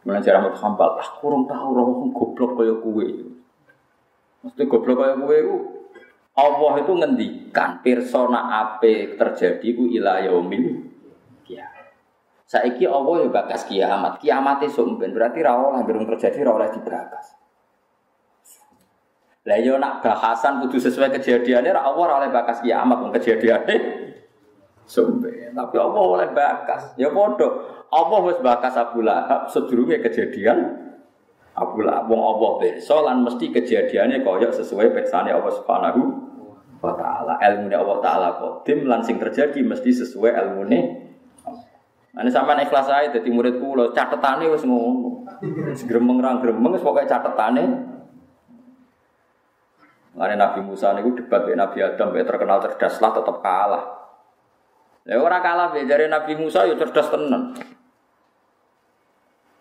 [0.02, 3.10] Cara mau hambal, ah kurang tahu roh goblok kaya kue.
[4.42, 5.58] Mesti goblok kaya kue itu
[6.32, 10.90] Allah itu ngendikan persona apa terjadi ku ila yaumil
[11.46, 11.92] kiamat.
[12.50, 14.18] Saiki Allah ya bakas kiamat.
[14.18, 17.41] Kiamat itu berarti ra oleh terjadi ra oleh dibakas.
[19.42, 23.76] Lah yo nak bahasan kudu sesuai kejadiannya ra Allah oleh bakas kiamat wong kejadiannya
[24.94, 25.58] sumben.
[25.58, 26.94] Tapi Allah oleh bakas.
[26.94, 27.50] Ya padha.
[27.92, 30.80] Allah wis bakas Abu Lahab sedurunge kejadian
[31.52, 36.02] Abu Lahab wong Allah pirsa lan mesti kejadiannya kaya sesuai pirsane Allah Subhanahu
[36.80, 37.36] wa taala.
[37.42, 41.12] Ilmune Allah taala kodim lan sing terjadi mesti sesuai ilmune
[42.12, 45.24] Nah, ini sampai ikhlas saya jadi murid kulo catetane wis ngono.
[45.88, 47.08] Gremeng rang gremeng wis pokoke
[50.12, 53.84] Mane Nabi Musa niku debat dengan Nabi Adam, terkenal cerdas lah tetap kalah.
[55.08, 57.58] Ya ora kalah be dari Nabi Musa ya cerdas tenan.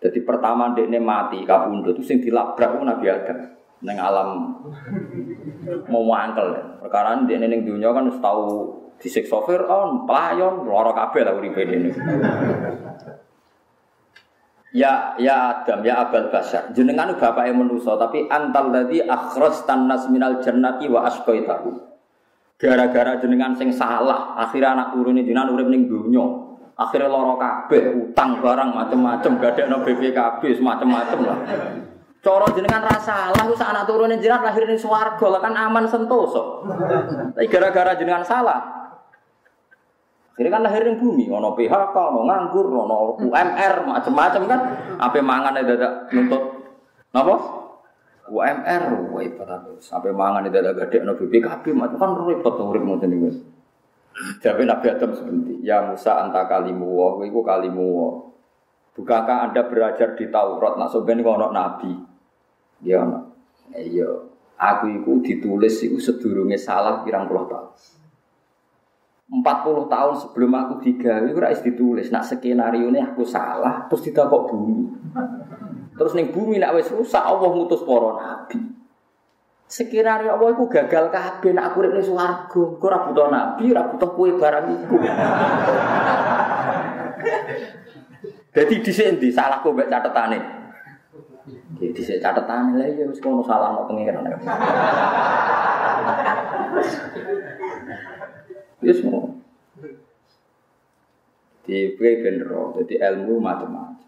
[0.01, 3.37] Jadi pertama dekne mati kabundut itu sing dilabrak Nabi Adam
[3.81, 4.29] neng alam
[5.89, 6.77] mau mangkel.
[6.81, 11.89] Perkara dekne ning dunia kan wis tau disiksa Firaun, pelayon, lara kabeh lah uripe dene.
[14.71, 16.71] Ya ya Adam ya Abal Basar.
[16.71, 21.91] Jenengan bapake manusa tapi antal tadi akhras tanas minal jannati wa asqaitahu.
[22.55, 26.23] Gara-gara jenengan sing salah, akhirnya anak turun jenengan urip ning dunya.
[26.77, 31.37] Akhirnya loro kabeh, utang barang macem-macem, gadekno BPKB semacam-macam lah.
[32.21, 36.65] Coro jenengan rasa lah, usah anak turunin jenengan lahir ning swarga kan aman sentoso.
[37.33, 38.80] Tapi gara-gara jenengan salah,
[40.31, 44.59] Akhirnya kan lahir ning bumi, ono PHK, ono nganggur, ono UMR, macam-macam kan.
[44.95, 46.43] Apa mangan ada dadak nuntut
[47.11, 47.35] napa?
[48.31, 53.11] UMR, wah ibarat sampai mangan ada dadak gede ono BPKB, macam kan repot urip ngoten
[53.11, 53.29] niku.
[54.39, 58.09] Jadi Nabi Adam seperti, ya Musa anta kalimu wa, iku kalimu wa.
[58.91, 61.91] Bukankah anda belajar di Taurat, nak sebenarnya ono Nabi?
[62.87, 63.19] Ya ono.
[63.71, 64.07] Iya,
[64.59, 67.71] aku itu ditulis itu sedurunge salah pirang puluh tahun.
[69.31, 74.51] 40 tahun sebelum aku digawe ora wis ditulis nak skenario ini aku salah terus ditakok
[74.51, 74.91] bumi.
[75.95, 78.59] Terus ning bumi nak wis rusak Allah ngutus para nabi.
[79.71, 82.63] Skenario Allah iku gagal kabeh nak aku urip ning swarga.
[82.75, 84.99] Ora butuh nabi, ora butuh kowe barang iku.
[88.51, 90.43] Jadi dhisik endi salahku mbek catetane?
[91.79, 94.27] Jadi dhisik catetane lha ya wis kono salah pengiran.
[98.81, 99.29] Ya semua.
[101.61, 104.01] Di kue benro, jadi ilmu macam-macam.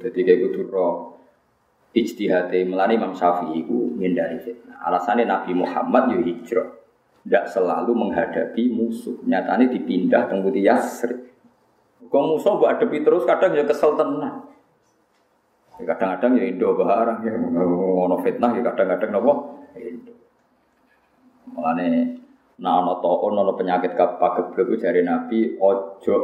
[0.00, 1.14] Jadi kayak gitu roh
[1.94, 4.82] ijtihad melani Imam Syafi'i itu menghindari fitnah.
[4.82, 6.68] Alasannya Nabi Muhammad yo hijrah.
[7.24, 9.16] Tidak selalu menghadapi musuh.
[9.24, 11.24] Nyatanya dipindah tunggu di Yasrib.
[12.12, 14.44] Kau musuh buat hadapi terus kadang ya kesel tenang.
[15.80, 19.32] Kadang-kadang ya Indo barang ya ngono fitnah ya kadang-kadang nopo.
[21.54, 22.18] Mulane
[22.54, 26.16] Nah, ono toon, ono penyakit kapak geblek dari Nabi, ojo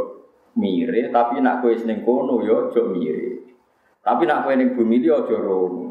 [0.55, 3.43] mire, tapi nak kue seneng kono yo ojo mire.
[4.01, 5.87] Tapi nak kue neng bumi dia ojo rono.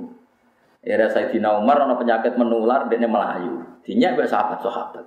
[0.80, 3.84] Era Sayyidina Umar ono penyakit menular, dia melayu.
[3.84, 5.06] Dinya be sahabat sahabat.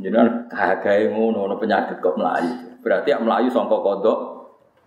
[0.00, 0.16] Jadi
[0.48, 2.80] kagak ngono, ono penyakit kok melayu.
[2.80, 4.18] Berarti yang melayu songkok kodok.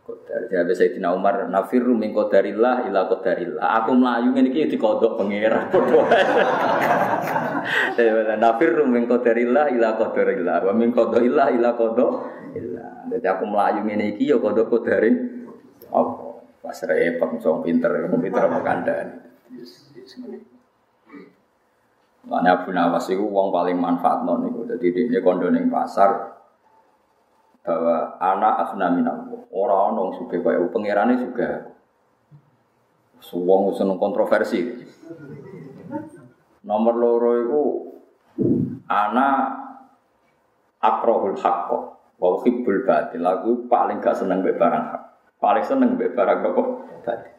[0.04, 0.52] Kodar.
[0.52, 3.64] Jadi Sayyidina Umar nafirru min qadarillah ila qadarillah.
[3.80, 5.72] Aku melayu ngene iki dikodok pangeran.
[8.44, 13.08] Nafirru min qadarillah ila qadarillah wa min qadarillah ila qadarillah.
[13.16, 15.48] Jadi aku melayu ngene iki ya kodok qadarin
[15.88, 16.12] apa?
[16.60, 19.16] Pas repot song pinter, pinter apa kandhani.
[22.24, 24.68] Mana Abu Nawas itu uang paling manfaat non itu.
[24.68, 26.43] Jadi dia kondo neng pasar
[27.64, 29.42] bahwa anak asna minallah.
[29.50, 31.72] Orang orang suka kaya pangerannya juga.
[33.24, 34.84] Suwong seneng kontroversi.
[36.68, 37.64] Nomor loro itu
[38.92, 39.40] anak
[40.84, 41.80] akrohul hakko.
[42.20, 43.24] Wa hibbul batil.
[43.24, 45.04] Aku paling gak seneng be barang hak.
[45.40, 46.64] Paling seneng be barang apa?
[47.08, 47.32] Batil.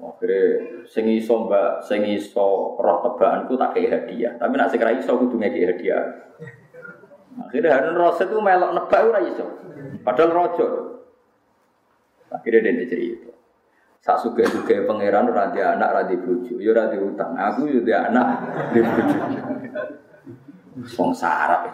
[0.00, 0.44] Akhirnya
[0.88, 4.32] sing iso mbak, sing iso roh tebaanku tak kayak hadiah.
[4.36, 6.04] Tapi nak ra iso kudu ngeki hadiah.
[7.46, 9.46] Akhirnya Harun Rasid itu melok nebak ora iso.
[10.04, 10.66] Padahal rojo.
[12.30, 13.32] Akhirnya dia cerita.
[14.00, 17.36] Sak suge suge pangeran ora di anak ora di bojo, ya ora di utang.
[17.36, 18.26] Aku yo di anak
[18.72, 19.18] di bojo.
[20.96, 21.68] Wong sarap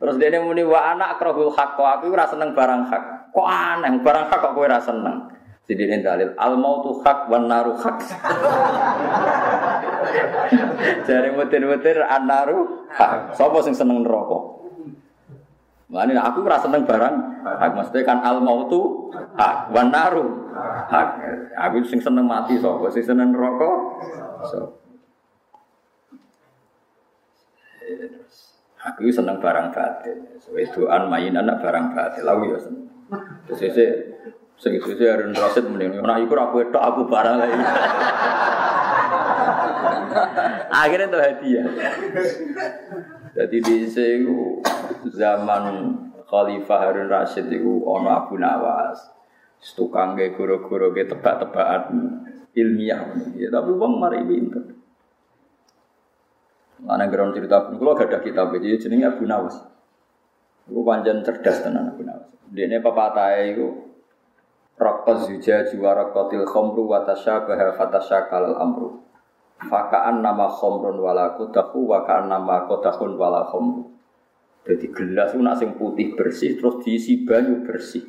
[0.00, 3.02] Terus dia muni wa anak krohul hak kok aku ora seneng barang hak.
[3.32, 5.39] Kok aneh barang hak kok kowe ora seneng.
[5.70, 7.98] Ini dalil al mautu hak wan naru hak.
[11.06, 13.38] Jari mutir-mutir an naru hak.
[13.38, 14.38] Sopo sing seneng neraka?
[15.90, 17.14] Mulane aku ora seneng barang
[17.46, 20.26] hak mesti kan al mautu hak wan naru
[20.90, 21.08] hak.
[21.70, 23.70] Aku sing seneng mati sapa sing seneng neraka.
[24.50, 24.60] So.
[28.80, 30.18] Aku seneng barang batil.
[30.50, 32.24] Wedoan main anak barang batil.
[32.26, 32.90] Aku ya seneng.
[33.46, 33.60] Terus
[34.60, 37.56] sing sese Harun Rasid mending ora iku aku wedok aku barang lagi.
[40.70, 41.66] Akhirnya itu hadiah.
[43.34, 44.28] Jadi di sini
[45.08, 45.64] zaman
[46.28, 49.00] Khalifah Harun Rashid itu ono Abu Nawas.
[49.60, 52.24] Tukang ge guru-guru ge tebak-tebakan
[52.56, 53.12] ilmiah.
[53.36, 54.76] Ya, tapi uang mari pinter.
[56.80, 59.56] Mana ground cerita pun kalau gak ada kitab jadi jenenge Abu Nawas.
[60.68, 62.28] Iku panjang cerdas tenan Abu Nawas.
[62.48, 63.89] Dene pepatah iku
[64.80, 69.04] Raqqaz zuja juara qatil khamru wa tasyabaha fatasyakal amru.
[69.60, 73.92] Fakaan nama khomrun wala kodaku, wakaan nama kodakun wala khomru.
[74.64, 78.08] Jadi gelas itu sing putih bersih, terus diisi banyu bersih.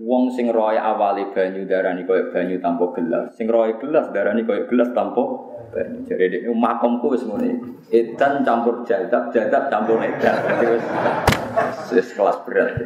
[0.00, 4.64] Wong sing roy awali banyu darani koyo banyu tanpa gelas, sing roy gelas darani koyo
[4.64, 5.20] gelas tanpa
[5.76, 6.08] banyu.
[6.08, 7.84] Jadi ini makomku ngene.
[7.92, 10.36] Edan campur jadab, jadab campur edan.
[11.92, 12.80] Wis kelas berat.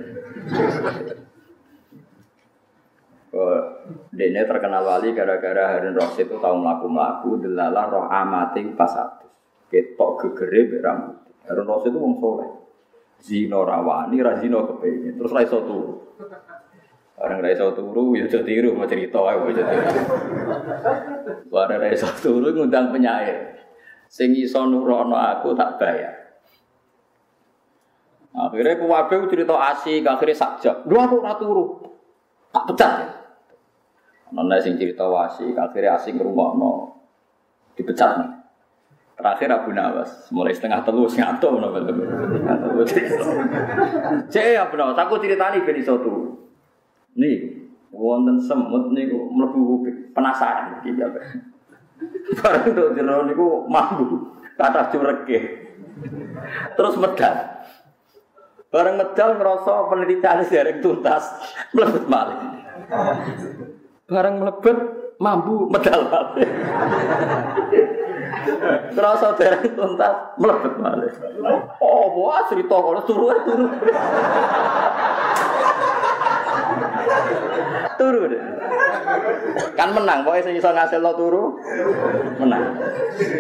[4.13, 9.25] Dene terkenal wali gara-gara Harun Rasid itu tahu melaku-melaku delalah roh amati pas satu.
[9.73, 11.17] Ketok gegere berambut.
[11.49, 12.51] Harun Rasid itu wong soleh.
[13.25, 15.17] Zino rawani, razino kepengen.
[15.17, 15.95] Terus raiso turu.
[17.23, 19.39] Orang raiso turu, ya jadi tiru mau cerita aja
[21.49, 23.63] mau raiso turu ngundang penyair.
[24.13, 26.21] Sing iso nurono aku tak bayar.
[28.37, 30.85] Akhirnya kuwabe cerita asik, akhirnya sakjak.
[30.85, 31.65] Dua aku ora turu.
[32.53, 33.22] Tak pecat ya.
[34.33, 36.97] Nona sing cerita wasi, akhirnya asing rumah no
[37.77, 38.31] dipecat nih.
[39.13, 41.69] Terakhir Abu Nawas, mulai setengah telu ngantuk no
[44.33, 46.49] Cek Abu Nawas, aku ceritani ben iso turu.
[47.13, 49.85] Nih, wonten semut niku mlebu
[50.17, 51.13] penasaran iki ya.
[52.41, 55.39] Bareng tok jero niku mambu, kata cureke.
[56.75, 57.37] Terus medal.
[58.73, 61.37] Bareng medal ngerasa penelitian dereng tuntas,
[61.77, 62.41] mlebet malih.
[64.13, 64.79] Barang melebet
[65.17, 66.51] mampu medal balik.
[68.93, 71.13] Terasa dereng tuntas melebet balik.
[71.81, 73.67] Oh, wah cerita kalau turu turu.
[77.97, 78.43] turu deh.
[79.73, 81.45] Kan menang, pokoknya sing iso ngasil lo turu,
[82.37, 82.77] menang.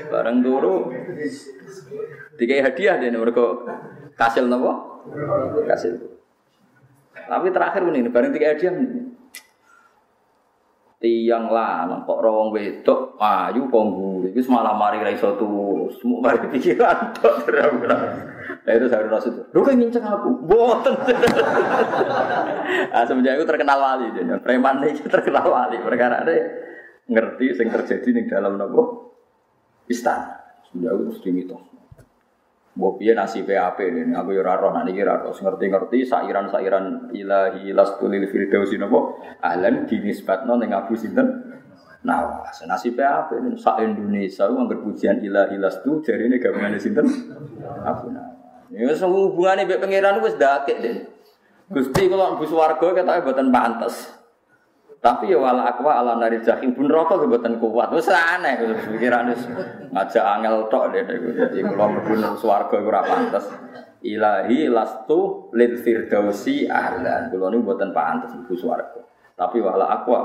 [0.08, 0.88] Bareng turu,
[2.40, 3.60] dikai hadiah deh mereka
[4.16, 5.04] kasil nopo,
[5.68, 5.98] kasil.
[7.12, 8.88] Tapi terakhir ini, bareng tiga hadiah nih
[11.02, 16.46] tiang lanang kok rawang wedok ayu mburi wis malah mari ra iso turu semua mari
[16.46, 17.50] pikiran tok
[18.62, 20.94] Nah itu saya itu, lu kan nginceng aku, boten.
[22.94, 26.30] nah, semenjak itu terkenal wali, jadi preman ini terkenal wali, perkara ada
[27.10, 29.10] ngerti yang terjadi di dalam nopo
[29.90, 30.62] istana.
[30.70, 31.71] Semenjak itu terus dimitos.
[32.72, 37.68] Mbok piye nasibe ape ini aku yo ora roh nek iki ora ngerti-ngerti sairan-sairan ilahi
[37.76, 39.12] lastulil firdausi napa
[39.44, 41.52] ahlan dinisbatno ning Abu Sinten
[42.02, 47.06] Nah, nasibe ape ini sak Indonesia ku anggar pujian ilahi lastu jarine gabungane sinten
[47.86, 48.98] Abu Nawas.
[48.98, 50.96] Ya hubungane mbek pangeran wis dakek deh.
[51.70, 54.21] Gusti kula mlebu swarga ketoke mboten pantes.
[55.02, 57.90] Tapi ya wala akwa ala nari jahim pun rokok kebetulan kuat.
[57.90, 58.54] Wes aneh
[58.86, 59.42] pikiran wis
[59.90, 61.02] ngajak angel tok deh.
[61.02, 63.50] Jadi kalau mlebu swarga iku ora pantes.
[64.06, 67.34] Ilahi lastu lil firdausi ahlan.
[67.34, 69.02] Kula niku mboten pantes mlebu swarga.
[69.34, 70.20] Tapi wala akwa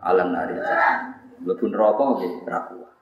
[0.00, 1.20] ala nari jahim.
[1.44, 2.94] Mlebu neraka nggih ora kuat.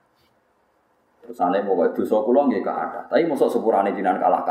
[1.29, 3.05] Terus aneh mau dosa kula nggih ada.
[3.05, 4.49] Tapi mosok sepurane jinan kalah.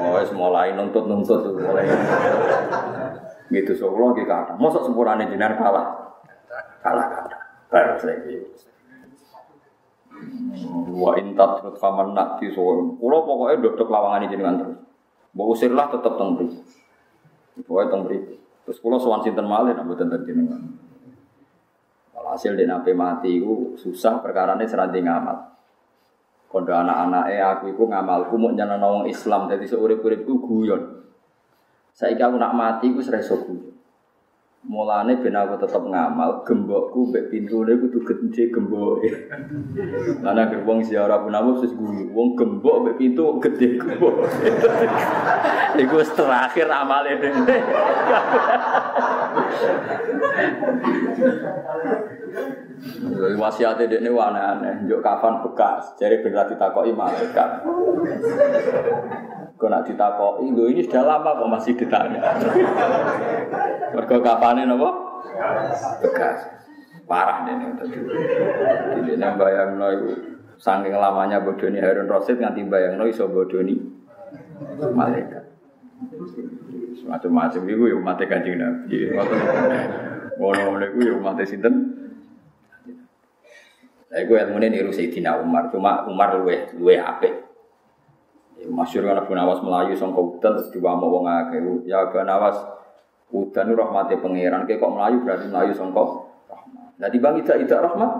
[0.00, 1.84] Oh, wis mulai nuntut-nuntut mulai.
[3.52, 4.56] Gitu so kula nggih kathah.
[4.56, 6.16] Mosok sempurane jenengan kalah.
[6.80, 7.40] Kalah kathah.
[7.68, 8.40] Baru saiki.
[10.96, 12.96] Wa intat terus faman nak di so.
[12.96, 14.80] Kula pokoke ndodok lawangan jenengan terus.
[15.36, 16.56] Mbok usirlah tetep teng mriki.
[17.68, 18.16] Pokoke.
[18.64, 20.72] Terus kula sowan sinten malih nek mboten teng jenengan.
[22.34, 25.54] Hasil di nape mati itu susah perkara ini seranti ngamal.
[26.50, 30.82] Kondo anak-anak eh aku itu ngamalku mau jangan nawang Islam jadi seurip-uripku guyon.
[31.94, 33.73] Saya aku nak mati aku sereso guyon.
[34.64, 39.12] Mulane ben aku tetep ngamal, gembokku mbek pintune kudu gede gemboke.
[40.24, 44.24] Mana gerbong ziarah pun sis guyu, wong gembok mbek pintu gede gembok.
[45.76, 47.56] Iku terakhir amale dene.
[53.36, 57.68] Wasiate dekne aneh-aneh, njuk kafan bekas, jare ben ra ditakoki malaikat.
[59.60, 62.20] Kau nak ditakoki, lho ini sudah lama kok masih ditanya.
[64.04, 64.90] Mergo kapane napa?
[66.04, 66.38] Bekas.
[67.08, 67.64] Parah tadi.
[69.00, 70.08] Jadi yang bayangno iku
[70.60, 73.80] saking lamanya bodoni Harun Rasid nganti bayangno iso bodoni
[74.92, 75.44] malaikat.
[77.00, 79.08] Semacam-macam itu ya umat kanjeng Nabi.
[80.36, 81.74] Ngono-ngono itu ya umat sinten.
[84.12, 87.34] Saya gue ilmunya niru Sayyidina Umar, cuma Umar luwe luwe apik.
[88.60, 91.58] Ya, Masyur kan Abu Nawas Melayu sangka udan terus diwamuk wong akeh.
[91.88, 92.54] Ya Abu Nawas
[93.32, 96.08] udan rahmate pangeran, kok Melayu berarti Melayu rahmat.
[96.94, 98.10] Nah dibang tidak tidak rahmat.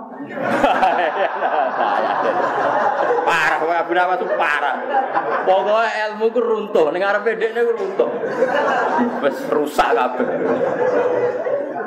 [3.23, 4.75] parah wae Abu Nawas itu parah.
[5.47, 8.09] Pokoknya ilmu ku runtuh, ning arepe dekne ku runtuh.
[9.23, 10.27] Wis rusak kabeh.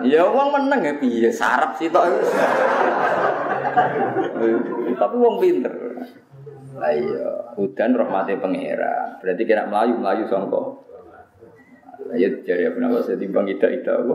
[0.09, 2.09] Ya wong meneng ya piye sarap sih tok.
[4.97, 5.75] Tapi wong pinter.
[6.79, 9.21] Lah iya, udan rahmate pangeran.
[9.21, 10.88] Berarti kena melayu melayu sangka.
[12.07, 14.15] Lah iya jare Abu Nawas timbang ida-ida apa?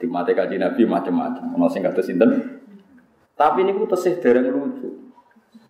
[0.00, 1.44] Di mata kaji Nabi macam-macam.
[1.52, 2.60] Ono sing kados sinten?
[3.36, 4.88] Tapi niku tesih dereng lucu.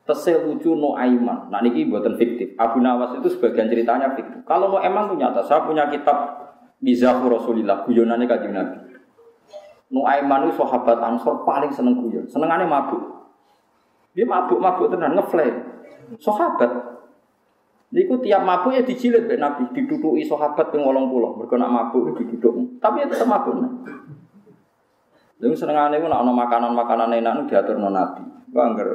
[0.04, 1.50] Tesih lucu no aiman.
[1.50, 2.54] Nah niki buatan fiktif.
[2.54, 4.46] Abu Nawas itu sebagian ceritanya fiktif.
[4.46, 5.42] Kalau no emang tuh nyata.
[5.42, 6.46] Saya punya kitab
[6.78, 7.82] Bizahu Rasulillah.
[7.88, 8.78] Guyonannya kaji Nabi.
[9.90, 12.30] No aiman itu sahabat Ansor paling seneng guyon.
[12.30, 13.02] Senengannya mabuk.
[14.14, 15.58] Dia mabuk-mabuk tenan ngeflame.
[16.22, 16.93] Sahabat.
[17.94, 22.82] Niku tiap mabuk ya dijilid be Nabi, diduduki sahabat ping 80, mergo nak mabuk diduduk.
[22.82, 23.54] Tapi ya tetap mabuk.
[25.38, 28.26] Lalu senengane ku nak ana makanan-makanan enak diaturno Nabi.
[28.50, 28.90] Ku angger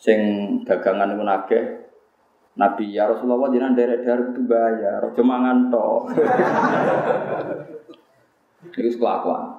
[0.00, 0.20] sing
[0.64, 1.64] dagangan iku nagih
[2.56, 6.02] Nabi ya Rasulullah jenengan derek-derek itu bayar, aja mangan tok.
[8.76, 9.56] Iku kelakuan.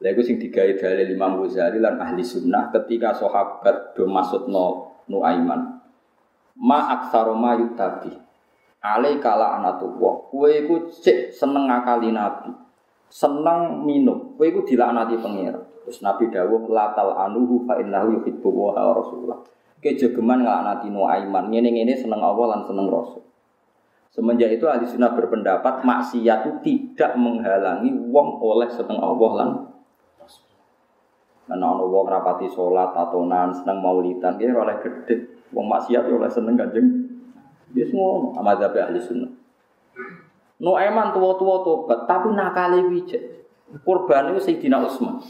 [0.00, 5.75] Lha iku sing digawe dalil Imam Ghazali lan ahli sunnah ketika sahabat do maksudno Nuaiman.
[6.56, 8.12] Ma aksaro ma yutabi.
[8.80, 10.30] Ale kala anatullah.
[10.30, 12.54] Kowe iku cek seneng ngakali Nabi.
[13.10, 14.36] Seneng minum.
[14.38, 15.62] Kowe iku dilaknati pangeran.
[15.84, 19.38] Terus Nabi dawuh latal anuhu fa innahu yuhibbu wa rasulullah.
[19.78, 21.52] Kejegeman nglaknati Nuaiman.
[21.52, 23.22] Ngene-ngene seneng Allah lan seneng Rasul.
[24.10, 29.50] Semenjak itu ahli sunnah berpendapat maksiat itu tidak menghalangi wong oleh seneng Allah lan
[31.46, 35.35] Nah, ono wong rapati sholat, tatonan, seneng maulidan, dia oleh gede.
[35.54, 36.86] Wong maksiat oleh seneng kanjeng.
[37.74, 39.32] Dia semua amadzhab ahli sunnah.
[40.56, 43.22] No eman tua-tua tobat, tapi nakali wijek.
[43.84, 45.20] Korban itu Sayyidina Utsman.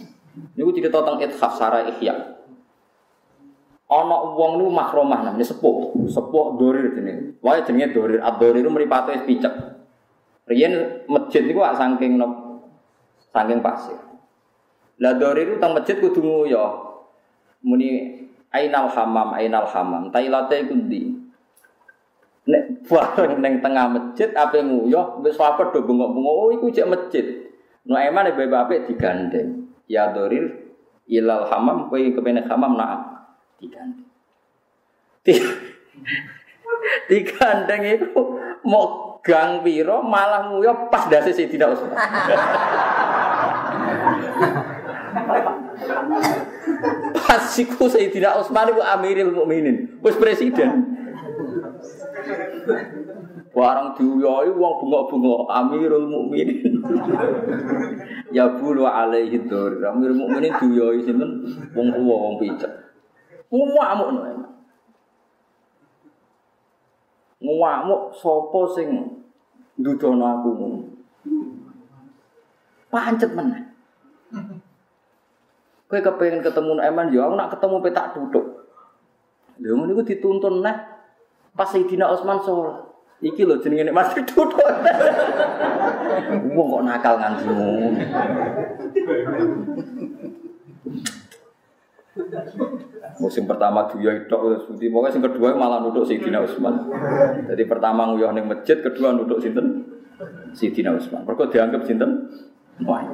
[0.54, 2.36] Niku cerita tentang ithaf sara ihya.
[3.86, 7.38] Ono wong niku makromah namanya sepuh, sepuh dorir jenenge.
[7.40, 9.54] Wae jenenge dorir, ad-dorir mripate wis picek.
[10.46, 12.20] Riyen masjid niku saking
[13.32, 13.98] saking pasir.
[14.96, 16.64] Lah dori itu tang masjid kudu nguyo.
[17.60, 18.20] Muni
[18.56, 20.08] ainal hamam, ainal hamam.
[20.08, 21.12] Tailate iku ndi?
[22.46, 27.26] Nek bareng ning tengah masjid ape nguyo, wis sahabat do bengok-bengok, oh iku cek masjid.
[27.84, 29.68] No emane bae apik digandeng.
[29.86, 30.74] Ya dorir
[31.06, 32.92] ilal hamam kowe kepene hamam nak
[33.60, 34.08] digandeng.
[37.10, 38.22] Digandeng itu
[38.62, 41.98] mau gang piro malah nguyo pas dasi Sidina Utsman.
[47.36, 50.88] Pas iku Sayyidina Utsman iku Amirul Mukminin, wis presiden.
[53.52, 56.80] Warang diuyoi wong bengok-bengok Amirul Mukminin.
[58.32, 59.84] ya bulu alaihi dzur.
[59.84, 61.44] Amirul Mukminin diuyoi sinten?
[61.76, 62.72] Wong tuwa wong picek.
[63.52, 64.20] Ngamuk no.
[67.44, 68.88] Ngamuk sapa sing
[69.76, 70.50] ndudono aku.
[72.88, 73.65] Pancet meneh.
[75.86, 78.66] Kowe kepengen ketemu Eman yo aku nak ketemu petak duduk.
[79.62, 80.76] Lha ngono iku dituntun neh
[81.54, 82.82] pas Sayyidina Utsman sholat.
[83.22, 84.66] Iki lho jenenge nek masih duduk.
[86.52, 88.02] Wong kok nakal nganti ngono.
[93.16, 96.90] Musim pertama duya itu terus putih, yang kedua malah nuduk Sayyidina Utsman.
[97.46, 99.86] Jadi pertama nguyah ning masjid, kedua nuduk sinten?
[100.52, 101.22] Sayyidina Utsman.
[101.24, 102.28] Mergo dianggap sinten?
[102.84, 103.04] Wah.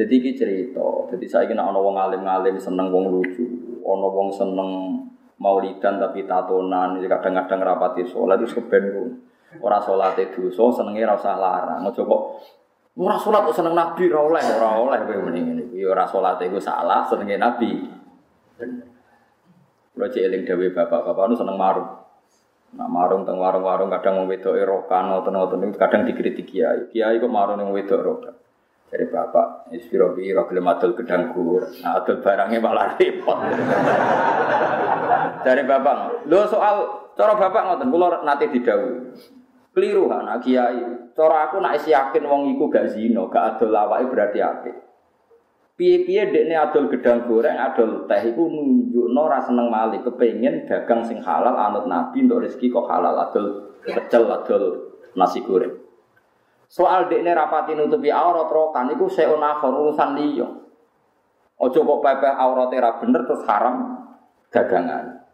[0.00, 1.12] Jadi iki cerita.
[1.12, 3.44] Jadi saya kena ono wong alim-alim seneng wong lucu,
[3.84, 4.96] ono wong seneng
[5.36, 9.20] maulidan tapi tatonan, kadang-kadang rapati sholat itu keben.
[9.60, 11.84] Ora sholat itu, so senengnya rasa larang.
[11.84, 12.22] Ojo kok
[12.96, 15.64] ora sholat kok seneng nabi, ora oleh, ora oleh kowe mending ngene.
[15.68, 17.84] Iki ora sholat itu salah, senengnya nabi.
[18.56, 21.92] Kalau cek eling dewe bapak-bapak nu seneng marung.
[22.72, 26.88] Nah marung teng warung-warung kadang mau wedok erokan, ngoten-ngoten kadang dikritik kiai.
[26.88, 28.40] Kiai kok marung yang wedok erokan.
[28.90, 33.38] Dari bapak, ispiro biro gelem adol gedang gur, nah adol barangnya malah repot.
[35.46, 39.14] Dari bapak, lo soal cara bapak ngoten, kula nanti didhawuhi.
[39.70, 41.14] Keliru anak kiai.
[41.14, 44.76] Cara aku nak yakin wong iku gak zina, gak adol awake berarti apik.
[45.78, 51.22] Piye-piye dekne adol gedang goreng, adol teh iku nunjukno ra seneng malih, kepengin dagang sing
[51.22, 55.89] halal anut nabi untuk rezeki kok halal adol pecel adol nasi goreng.
[56.70, 60.46] Soal dekne rapati nutupi aurat rokan iku seun urusan liya.
[61.60, 64.06] Ojo kok pepeh aurate ra bener terus haram
[64.48, 65.26] dagangan.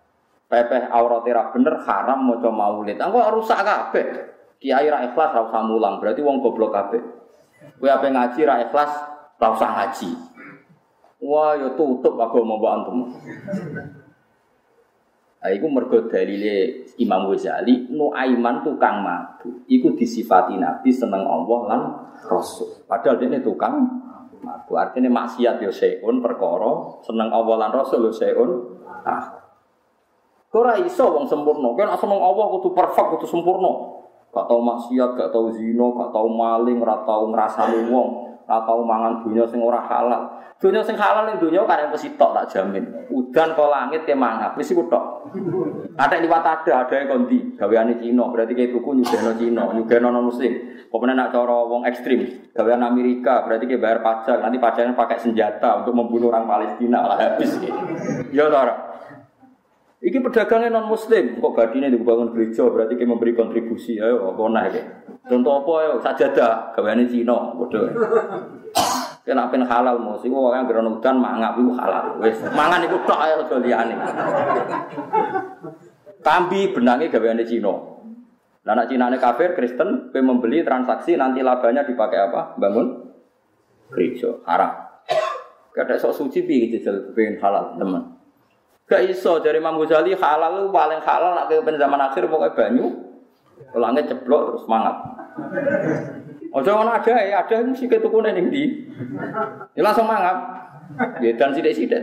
[0.49, 2.97] Pepeh aurate ra bener haram maca maulid.
[2.97, 4.07] Engko rusak kabeh.
[4.57, 7.05] Kiai ra ikhlas ra usah mulang, berarti wong goblok kabeh.
[7.77, 8.93] Kowe ape ngaji ra ikhlas
[9.37, 10.11] ra usah ngaji.
[11.21, 12.99] Wah, ya tutup agama mbok antum.
[15.47, 19.63] Nah, iku mergo dalile Imam Ghazali, Nuaiman tukang mabuk.
[19.71, 21.83] Iku disifati Nabi seneng Allah lan
[22.27, 22.83] Rasul.
[22.91, 23.79] Padahal dia tukang
[24.43, 24.75] mabuk.
[24.75, 28.75] Artinya maksiat yo seun perkara, seneng Allah lan Rasul yo seun.
[29.07, 29.39] Ah.
[30.51, 31.79] Ora iso wong sempurna.
[31.79, 34.03] Kan seneng Allah kudu perfect, kudu sempurna.
[34.35, 38.81] Gak tau maksiat, gak tau zina, gak tau maling, ora tau ngrasani wong, ora tau
[38.87, 40.23] mangan dunya sing ora halal.
[40.57, 42.87] Dunia sing halal ning dunia kan mesti tok tak jamin.
[43.13, 45.29] Udan ke langit ke mangap wis iku tok.
[45.99, 50.31] Ada liwat ada, ada yang kondi, gaweane Cina, berarti kayak tuku nyugeno Cina, nyugeno non
[50.31, 50.53] muslim.
[50.89, 55.83] Pokoknya nak cara wong ekstrim, gawean Amerika, berarti kayak bayar pajak, nanti pajaknya pakai senjata
[55.83, 57.59] untuk membunuh orang Palestina lah habis.
[58.33, 58.96] Ya ora.
[59.97, 64.69] Iki pedagangnya non muslim, kok badine dibangun gereja, berarti kayak memberi kontribusi, ayo apa nah
[65.25, 67.89] Contoh apa ayo sajadah, gaweane Cina, bodoh.
[69.27, 72.23] Kena pen halal mos iku wong gerono udan mangap iku halal.
[72.23, 73.95] Wis mangan iku tok ae aja liyane.
[76.23, 77.75] Kambi benange gaweane Cina.
[78.63, 82.55] Lah nek Cinane kafir Kristen kowe membeli transaksi nanti labanya dipakai apa?
[82.55, 82.87] Bangun
[83.91, 84.87] gereja haram.
[85.75, 88.16] Kada sok suci piye jajal pengen halal teman.
[88.87, 92.87] Gak iso dari Imam Ghazali halal paling halal nak ke zaman akhir pokoknya banyu.
[93.75, 94.97] Langit ceplok terus semangat.
[96.55, 98.87] Ojo ngono ada ya, ada sing sik tukune ning ndi.
[99.75, 100.39] Ya langsung mangap.
[101.19, 101.99] Ya dan sithik-sithik.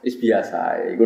[0.00, 1.04] Wis biasa iku.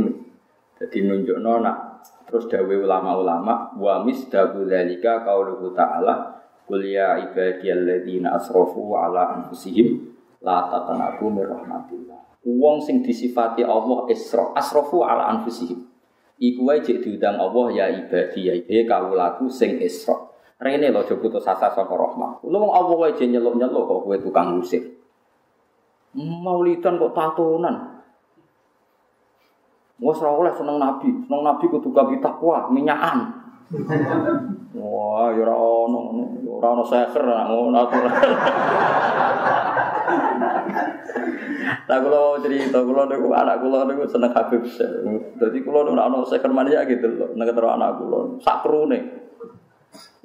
[0.79, 6.35] Dadi nunjukno nak terus dawuh ulama-ulama wa misdabu dzalika qauluhu ta'ala
[6.65, 10.14] Qul ya ibadiyalladzina asrafu ala anfusihim
[10.45, 12.45] la taqnatu mir rahmatillah.
[12.45, 15.89] Wong sing disifati Allah isra, asrafu ala anfusihim.
[16.37, 20.19] Iku wae jek diundang Allah ya ibadi ya he kawulaku sing Isra.
[20.61, 22.45] Rene lho aja putus asa saka rahmat.
[22.45, 24.83] Lu wong Allah wae jek nyeluk-nyeluk kok kowe tukang musik.
[26.15, 27.77] Maulidan kok tatonan.
[30.03, 33.44] Wes ora oleh seneng nabi, seneng nabi kudu gawe takwa, minyakan.
[34.75, 36.01] Wah, ya ora ono,
[36.45, 38.13] ora ono seker ngono aturan.
[41.85, 46.53] Nah kalau cerita, kalau niku anak kula niku seneng Habib Jadi kula niku ana seker
[46.53, 49.01] mania gitu loh, nek terus anak kula sak krune.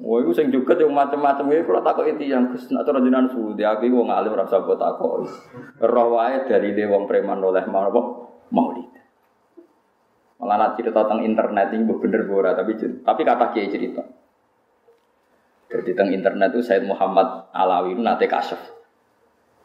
[0.00, 3.64] Wah, iku sing juga yang macam-macam iki kula takoki tiyang Gus nek ora jenengan suudi
[3.64, 5.32] aku wong alim ora usah takoki.
[5.80, 7.88] Roh wae dari de wong preman oleh mau
[8.50, 8.89] maulid.
[10.50, 12.74] Malah nak cerita tentang internet ini bener bora tapi
[13.06, 14.02] tapi kata kiai cerita.
[15.70, 18.58] Jadi tentang internet itu Said Muhammad Alawi itu nate kasef.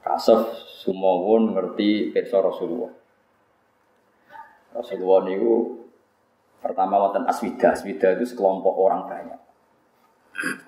[0.05, 0.45] Kasef
[0.85, 2.93] semua pun ngerti perso Rasulullah.
[4.77, 5.81] Rasulullah itu
[6.61, 9.41] pertama wonten aswida, aswida itu sekelompok orang banyak.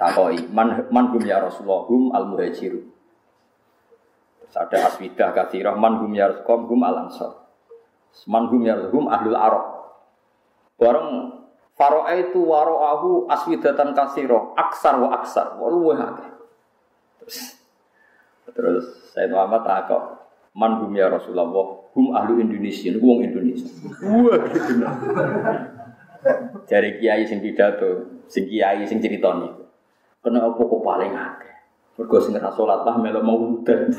[0.01, 2.81] Takoi, man man hum ya Rasulullah hum al muhajiru.
[4.41, 7.45] Terus ada aswida kathirah man hum ya hum al ansor.
[8.25, 9.76] Man hum ya Rasulullah ahlul arab.
[10.77, 11.09] Bareng
[11.77, 15.97] Faro'a itu waro'ahu aswidatan kasiro aksar wa aksar wa luweh
[17.21, 17.37] Terus
[18.49, 20.17] terus saya Muhammad takok
[20.57, 21.45] man hum ya Rasulullah
[21.93, 23.69] hum ahlu Indonesia niku wong Indonesia.
[24.01, 24.73] Wah gitu.
[26.65, 29.69] Dari kiai sing pidato, sing kiai sing cerita niku.
[30.25, 31.53] Kena apa kok paling akeh?
[32.01, 33.81] Mergo sing ora salat lah melu mau udan.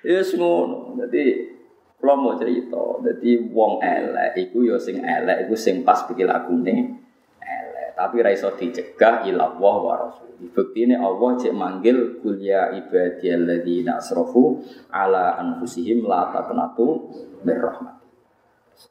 [0.00, 0.96] Ya ngono.
[0.96, 1.59] Dadi
[2.00, 6.96] kalau mau cerita, jadi wong elek, iku yo sing elek, iku sing pas pikir lakune
[7.44, 7.92] elek.
[7.92, 10.32] Tapi raiso dicegah ilah wah wa rasul.
[10.40, 17.12] Bukti ini Allah cek manggil kuliah ibadiyalladzina asrofu ala anfusihim la taqnatu
[17.44, 18.00] mirrahmat.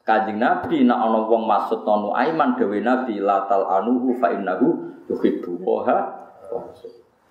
[0.06, 5.66] Kanjeng Nabi nak ana wong maksud nonu aiman dewe Nabi latal anuhu fa innahu yuhibbu
[5.66, 5.82] wa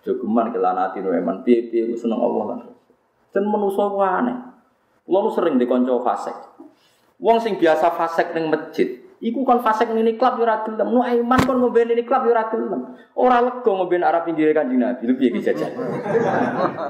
[0.02, 2.60] Jogeman kelanati nu eman piye-piye seneng Allah lan.
[3.30, 4.47] Dan manusa aneh.
[5.08, 6.36] Kulo sering dikonco fasek.
[7.16, 10.94] Wong sing biasa fasek ning masjid, Iku kon fasik ini klub yo ora gelem.
[10.94, 12.94] Nuaiman kon ngombe ini klub yo ora gelem.
[13.18, 15.10] Ora lega ngombe arah pinggir Kanjeng Nabi.
[15.10, 15.74] Lho piye jajan.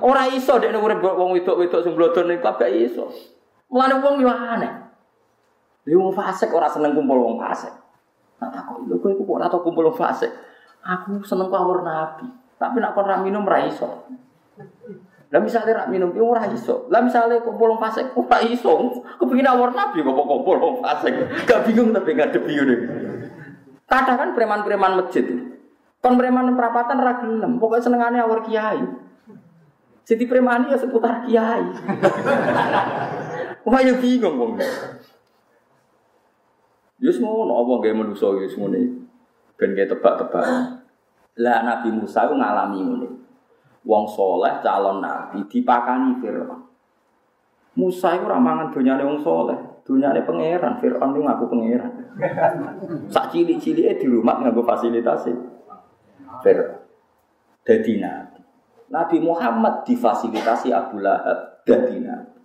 [0.05, 3.09] Ora iso dekne urip wong wedok-wedok sing blodor ning klub gak iso.
[3.73, 4.73] Mulane wong yo aneh.
[5.89, 7.73] Lha wong fasik ora seneng kumpul wong fasik.
[8.45, 10.29] Nah takut lho kowe kok ora tau kumpul wong fasik.
[10.85, 12.29] Aku seneng kawur Nabi.
[12.61, 14.05] Tapi nak kon ra minum ra iso.
[15.29, 16.89] Lah misalnya rak minum piye ora iso.
[16.89, 19.05] Lah misalnya kumpul wong fasik ora iso.
[19.21, 21.13] Kepengin awor nabi kok kumpul wong fasik.
[21.45, 22.77] Gak bingung tapi ngadepi ngene.
[23.85, 25.29] Kadang kan preman-preman masjid.
[26.01, 28.81] Kon preman perapatan ra gelem, pokoke senengane awor kiai.
[30.09, 31.65] Jadi preman ya seputar kiai.
[33.69, 34.53] Wah ya bingung wong.
[36.99, 38.81] Ya ngono apa gawe manusa ya ngono.
[39.61, 40.47] Ben tebak-tebak.
[41.39, 43.28] Lah Nabi Musa ngalami ngono
[43.87, 46.61] wong soleh calon nabi dipakani Fir'aun.
[47.79, 51.93] Musa itu ramangan dunyane wong soleh, dunyane pangeran, Fir'aun itu ngaku pangeran.
[53.15, 55.33] Sak cili-cili di rumah nganggo fasilitasi.
[56.43, 56.79] Fir'aun.
[57.63, 58.41] Dadi nabi.
[58.89, 62.41] Nabi Muhammad difasilitasi Abu Lahab dadi nabi.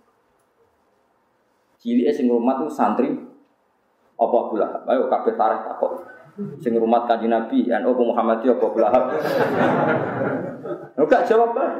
[1.80, 3.12] Cili sing rumah tuh santri
[4.14, 4.84] apa Abu Lahab?
[4.88, 5.92] Ayo kabeh tarikh takok.
[6.58, 9.04] Sing rumah kanjeng Nabi, NU Muhammadiyah apa Abu Lahab?
[10.96, 11.72] Enggak jawab kan?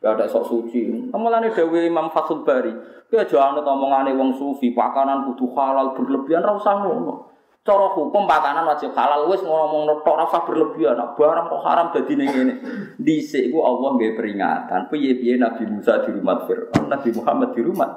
[0.00, 1.12] Gak ada sok suci.
[1.12, 2.72] Amalane Dewi Imam Fathul Bari.
[3.12, 7.28] Dia aja anut omongane wong sufi, pakanan kudu halal berlebihan ra usah ngono.
[7.60, 10.96] Cara hukum pakanan wajib halal wis ngomong tok ra usah berlebihan.
[10.96, 12.54] Nah, barang kok haram dadi ning ngene.
[12.96, 14.88] Dhisik ku Allah nggih peringatan.
[14.88, 17.90] Piye-piye Nabi Musa di rumah Firaun, Nabi Muhammad di rumah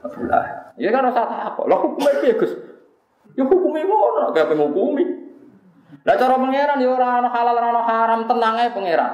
[0.00, 0.72] Abdullah.
[0.80, 1.60] Ya kan rasa apa?
[1.68, 2.56] Lah hukumnya piye, Gus?
[3.36, 5.04] Ya hukumnya ngono, kayak penghukumi.
[6.00, 9.12] Lah cara pangeran ya ora ana halal ora ana haram, tenang ae pangeran.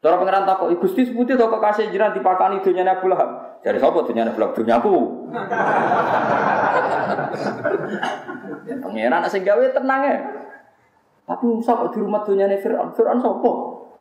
[0.00, 4.06] Cara pangeran takok, "Gusti seputi to kok kasih jiran dipakani dunyane Abu Lahab?" Dari sapa
[4.06, 4.54] dunyane Abu Lahab?
[4.54, 4.96] Dunyaku.
[8.86, 10.16] pangeran sing gawe tenang ae.
[11.26, 12.94] Tapi Musa kok di rumah dunyane Fir'aun?
[12.94, 13.52] Fir'aun sapa?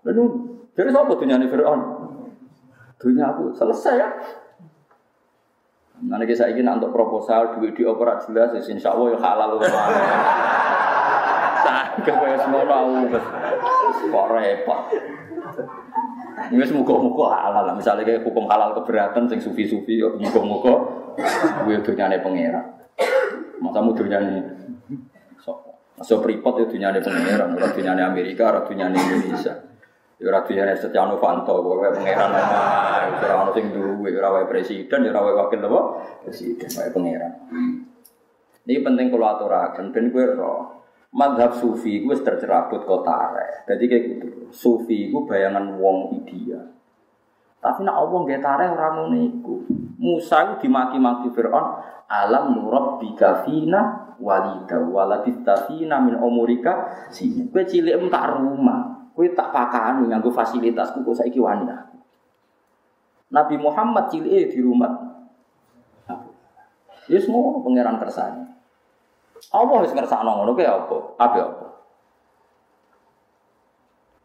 [0.05, 0.23] Lalu
[0.77, 1.81] dari sapa dunyane Fir'aun?
[3.01, 4.09] Dunyaku selesai ya.
[6.05, 9.51] Nanti saya ingin untuk proposal duit di opera jelas, insya Allah ya halal.
[11.65, 13.17] Saged kaya semono aku
[14.13, 14.81] kok repot.
[16.53, 17.73] Wis muga-muga halal.
[17.73, 20.77] Misalnya kayak hukum halal keberatan sing sufi-sufi yo muga-muga
[21.65, 22.65] kuwi dunyane pangeran.
[23.57, 24.45] Masa mu dunyane?
[25.95, 29.55] Masuk pripot ya dunyane pangeran, ora dunyane Amerika, ora dunyane Indonesia.
[30.19, 32.29] Ya ora dunyane Setia Novanto, kowe pangeran
[33.15, 35.81] ora ono sing duwe, ora wae presiden, ya ora wae wakil apa?
[36.27, 37.31] Presiden, wae pangeran.
[38.67, 40.75] Ini penting kalau aturakan, ben kowe roh
[41.15, 43.63] madhab sufi gue tercerabut kota tarik.
[43.63, 44.27] Jadi kayak gitu.
[44.51, 46.75] Sufi gue bayangan wong ideal.
[47.63, 49.63] Tapi nak Allah nggak tarik orang iku.
[49.95, 57.49] Musa itu dimaki-maki Fir'aun, alam nurab bikafina walida waladistafina min omurika sini.
[57.49, 61.65] Kue cilik tak rumah, kue tak pakani nganggo fasilitas kok saiki wani
[63.33, 64.93] Nabi Muhammad cilik di rumah.
[67.09, 68.45] Ya semua pangeran kersane.
[69.51, 70.97] Allah wis ngersakno ngono kuwi apa?
[71.19, 71.65] Apa apa?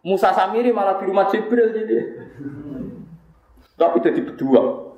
[0.01, 1.99] Musa Samiri malah di rumah Jibril jadi.
[3.77, 4.89] Tapi jadi berdua.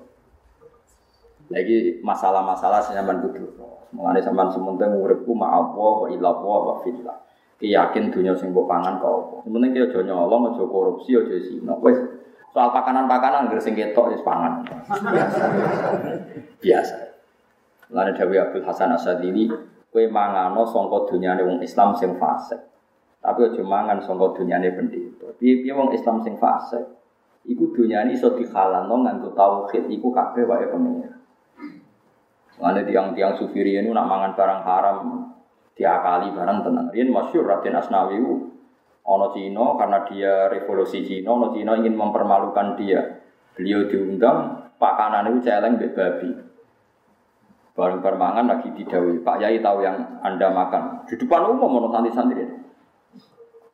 [1.51, 3.51] Lagi masalah-masalah senyaman kudu.
[3.93, 7.19] Mengenai sampean sementing uripku ma Allah wa Allah wa fillah.
[7.63, 9.37] Yakin dunia sing pangan kok apa.
[9.47, 11.79] Sementing ki aja nyolong, aja korupsi, aja zina.
[11.79, 11.95] Wis
[12.51, 14.67] soal pakanan-pakanan ngger sing ketok pangan.
[15.15, 15.45] Biasa.
[16.59, 16.97] Biasa.
[17.93, 19.53] Lalu Dawi Abdul Hasan Asadili
[19.93, 22.57] Kue mangano songko dunyane wong Islam sing fasik.
[23.21, 25.29] Tapi aja mangan songko dunyane pendeta.
[25.37, 26.81] Piye-piye wong Islam sing fasik,
[27.45, 31.13] iku dunyane iso dihalalno nganggo tauhid iku kabeh wae pengen.
[32.57, 34.97] Mane tiang-tiang sufiri ini nak mangan barang haram
[35.77, 36.87] diakali barang tenang.
[36.89, 38.17] Rian masyur Raden Asnawi
[39.03, 43.03] ono Cina karena dia revolusi Cina, ono Cina ingin mempermalukan dia.
[43.53, 46.52] Beliau diundang pakanan itu celeng babi.
[47.73, 49.25] Bareng permangan lagi didawi.
[49.25, 51.09] Pak Yai tahu yang Anda makan.
[51.09, 52.45] Di depan umum mau santri-santri.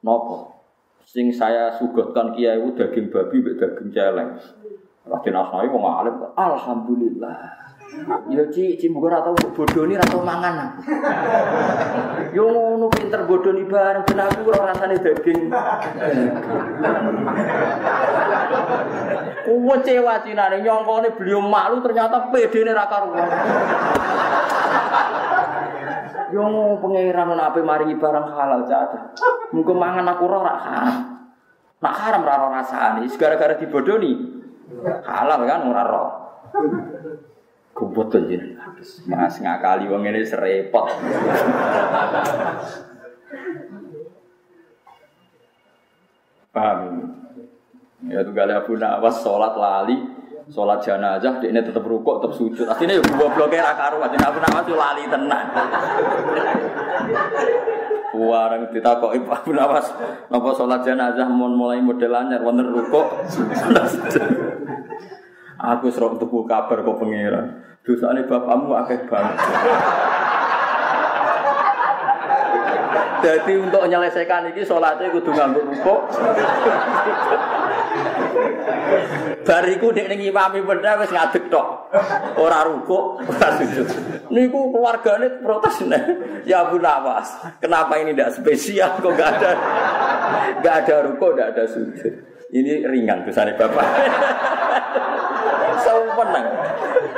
[0.06, 0.54] Nopo.
[1.02, 4.38] Sing saya sugotkan kiai itu daging babi, daging celeng.
[5.08, 6.14] Raden Asnawi mau ngalim.
[6.36, 7.38] Alhamdulillah.
[8.28, 10.76] Ya Ci, Ci muga ora tau bodoni ora tau mangan.
[12.36, 15.48] Yo ngono pinter bodoni bareng ben aku ora rasane daging.
[19.48, 23.28] Kuwe cewa cinane nyongkone beliau malu ternyata pedene ra karuan.
[26.36, 26.44] Yo
[26.84, 29.16] pangeran ana ape maringi barang halal caca.
[29.56, 30.96] Muga mangan aku ora haram.
[31.80, 34.36] Nak haram ora rasane, gara-gara dibodoni.
[35.08, 35.84] Halal kan ora
[37.88, 38.58] tuh jadi
[39.06, 40.86] Mas ngakali wong ini serepot.
[46.48, 46.80] Paham?
[48.08, 49.98] Ya tuh gale Abu Nawas sholat lali,
[50.48, 52.64] sholat jenazah, dia ini tetap rukuk, tetap sujud.
[52.64, 55.46] Artinya ya gua blokir akaru, artinya Abu Nawas tuh lali tenang.
[58.16, 59.92] Warang ditakoki Abu Nawas,
[60.30, 63.06] napa sholat jenazah mau mulai model anyar, wonten rukuk.
[65.58, 67.66] Aku serok tuku kabar kok pengiran.
[67.82, 69.36] Dosane bapakmu akeh banget.
[73.18, 76.00] Jadi untuk menyelesaikan ini sholatnya kudu nganggo rukuk.
[79.42, 81.88] Bariku dek ning imami bener wis ngadeg tok.
[82.36, 83.88] Ora rukuk, ora sujud.
[84.28, 86.04] Niku keluargane protes nih.
[86.44, 89.50] Ya Abu Nawas, kenapa ini tidak spesial kok gak ada
[90.60, 92.27] gak ada rukuk, gak ada sujud.
[92.48, 93.86] Ini ringan dosane bapak.
[95.84, 96.40] Sempurna.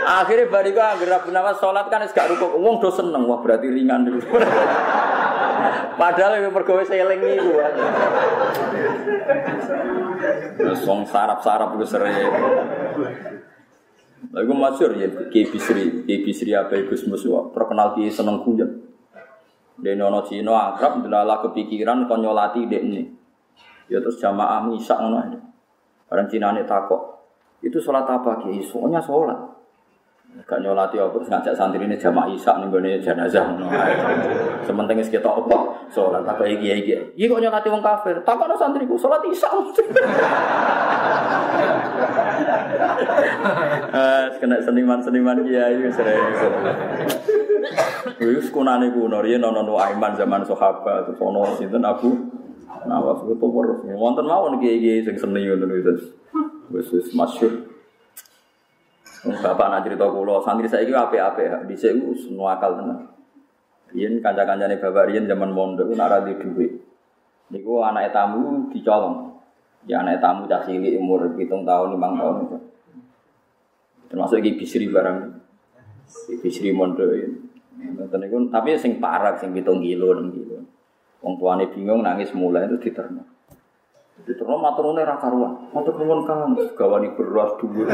[0.01, 2.59] Akhirnya bariku anggere Abu Nawas sholat kan gak rukuk.
[2.59, 4.19] Wong do seneng, wah berarti ringan dulu.
[5.95, 7.51] Padahal yang pergawe seling itu.
[10.83, 12.17] Song sarap-sarap itu sering.
[14.31, 18.69] Lagu masyur ya, Kiai Bisri, Kiai Bisri apa Gus Musuh, terkenal Kiai seneng kuyon.
[19.81, 23.20] Dia nono Cino akrab, delala kepikiran konyolati dek ini.
[23.91, 25.39] Ya terus jamaah misak ngono aja.
[26.11, 27.03] Orang Cina ini takok,
[27.63, 28.63] itu sholat apa Kiai?
[28.63, 29.51] Soalnya sholat.
[30.47, 33.51] Gak nyolati apa terus ngajak santri ini jamaah isak nih gue jenazah.
[34.63, 35.91] Sementing kita apa?
[35.91, 37.03] Sholat kayak gini gini.
[37.19, 38.15] Iya kok nyolati wong kafir?
[38.23, 39.51] Tak ada santriku sholat isak.
[44.39, 46.23] Kena seniman-seniman kiai sering.
[48.23, 52.30] Wis kunane kuno riyen ana Aiman zaman sahabat terus ana sinten Abu
[52.89, 53.81] Nawas itu terus.
[53.97, 56.17] Wonten mawon kiai-kiai sing seni ngono wis.
[56.73, 57.69] Wis wis masyhur.
[59.21, 63.05] Bapak nak cerita kula, santri itu apa-apa, di sini semua akal tenan.
[63.93, 66.73] Rian kanca-kancane bapak Rian zaman mondok nak ra di dhuwit.
[67.53, 69.37] Niku anak tamu dicolong.
[69.85, 72.59] Ya anak tamu cah cilik umur hitung tahun, lima tahun itu.
[74.09, 75.19] Termasuk iki bisri barang.
[76.41, 77.37] Bisri mondok ini.
[78.49, 80.50] Tapi sing parah, sing hitung kilo, enam kilo.
[81.21, 83.21] Wong tuane bingung nangis mulai itu diterima.
[84.25, 85.69] Diterima maturune ra karuan.
[85.73, 87.89] Matur nuwun Kang, gawani beras dhuwur.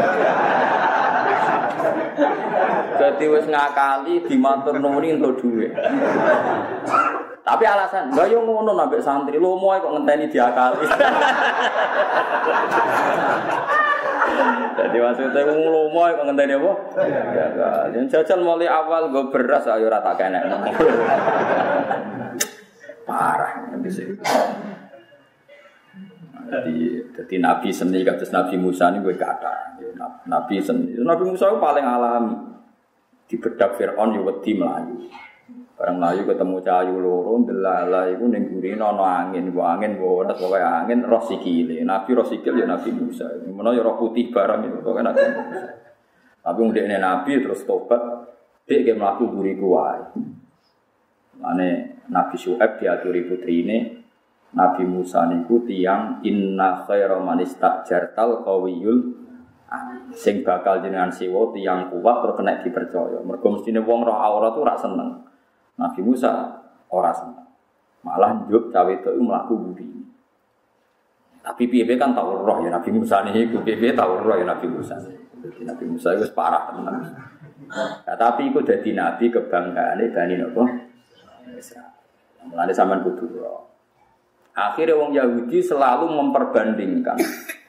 [2.97, 5.75] Jadi wis ngakali dimatur nuwuni untuk duit.
[7.47, 10.83] Tapi alasan, enggak yo ngono nambah santri, lo mau kok ngenteni diakali.
[14.77, 16.73] Jadi maksudnya wong lomo kok ngenteni apa?
[17.95, 20.43] Ya jajal mulai awal gue beras ayo rata kena.
[23.07, 23.71] Parah.
[26.47, 26.77] Jadi,
[27.15, 29.79] jadi Nabi seni kados Nabi Musa ini gue kata,
[30.27, 30.95] Nabi seni.
[30.99, 32.35] Nabi Musa itu paling alami.
[33.27, 35.11] Di bedak Fir'aun ya wedi melayu.
[35.77, 40.33] Barang melayu ketemu cahayu loro, delala itu ning gurine ana angin, gua angin gua ora
[40.81, 41.83] angin roh sikile.
[41.83, 43.27] Nabi roh sikil ya Nabi Musa.
[43.45, 45.69] Menawa ya roh putih barang itu pokoke Nabi Musa.
[46.47, 47.99] Tapi wong dekne Nabi terus tobat,
[48.71, 50.01] dek ge mlaku buriku wae.
[51.37, 53.79] Mane Nabi Syuaib diaturi putrine,
[54.57, 59.27] Nabi Musa niku tiang inna khaira man istajartal qawiyul
[60.17, 63.21] sing bakal jenengan siwa tiang kuat terus kena dipercaya.
[63.21, 65.11] Mergo mestine wong roh aurat tuh ora seneng.
[65.77, 66.57] Nabi Musa
[66.89, 67.45] ora seneng.
[68.07, 69.87] Malah njuk cawe itu mlaku budi.
[71.43, 74.97] Tapi piye kan tau roh ya Nabi Musa niku piye tau roh ya Nabi Musa.
[75.67, 76.97] Nabi Musa itu parah tenan.
[78.07, 80.63] Nah, tapi itu jadi nabi kebanggaan Bani Nopo
[81.57, 81.91] Israel.
[82.47, 83.43] Mulane sampean kudu.
[84.57, 87.21] Akhirnya wong Yahudi selalu memperbandingkan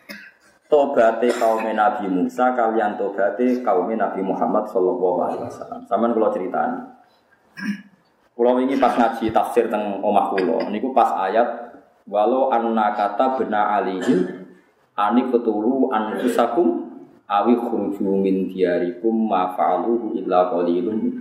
[0.72, 5.84] tobate kaum Nabi Musa kalian tobate kaum Nabi Muhammad Shallallahu Alaihi Wasallam.
[5.84, 6.80] Sama kalau ceritani.
[8.38, 11.74] Kalau ini pas ngaji tafsir tentang omah kulo, niku pas ayat
[12.06, 14.46] walau anna kata bena alihim
[14.94, 16.86] anik ketulu anfusakum
[17.26, 21.18] awi khruju min diarikum ma fa'aluhu illa qalilun.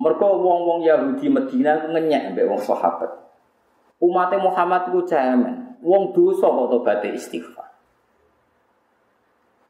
[0.00, 3.20] Mereka wong-wong Yahudi Medina ngenyek mbek wong sahabat.
[4.00, 5.76] Umat Muhammad ku cemen.
[5.84, 7.68] Wong dosa kok tobaté istighfar.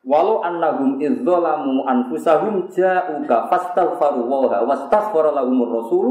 [0.07, 6.07] Walau annahum idzalamu anfusahum ja'uka fastaghfaru wa wastaghfara lahumur rasul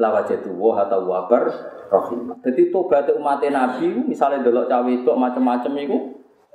[0.00, 1.44] lawajadu wa tawwabar
[1.92, 2.34] rahim.
[2.40, 5.98] Jadi tobat umat Nabi misalnya delok cawe itu macam-macam itu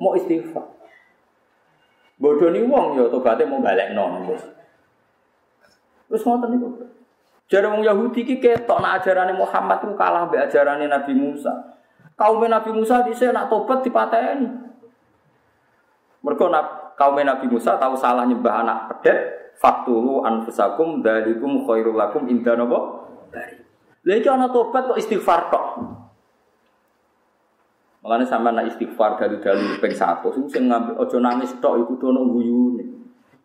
[0.02, 0.66] mau istighfar.
[2.18, 4.34] Bodoni wong ya tobaté mau balekno.
[6.10, 6.68] Terus ngoten niku.
[7.54, 11.54] Jadi wong Yahudi ki ketok nak ajarane Muhammad ku kalah mbek ajarane Nabi Musa.
[12.18, 14.50] Kaum Nabi Musa dhisik nak tobat dipateni.
[16.26, 16.50] Mergo
[16.98, 22.58] kaum Nabi Musa tahu salah nyembah anak pedet, faktulu anfusakum dalikum khairul lakum inda.
[22.58, 25.66] Lha iki ana tobat kok istighfar tok.
[28.02, 32.26] Makanya sama nak istighfar dari dalu peng satu, sing ngambil ojo nangis tok iku dono
[32.34, 32.84] guyune.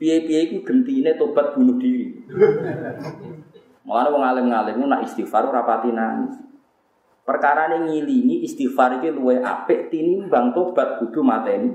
[0.01, 2.25] Piye-piye iku gentine tobat bunuh diri.
[3.89, 6.37] Makanya wong alim-alim nak istighfar ora pati nangis.
[7.25, 11.73] Perkara ini ngilingi istighfar iki luwe apik tinimbang tobat kudu mateni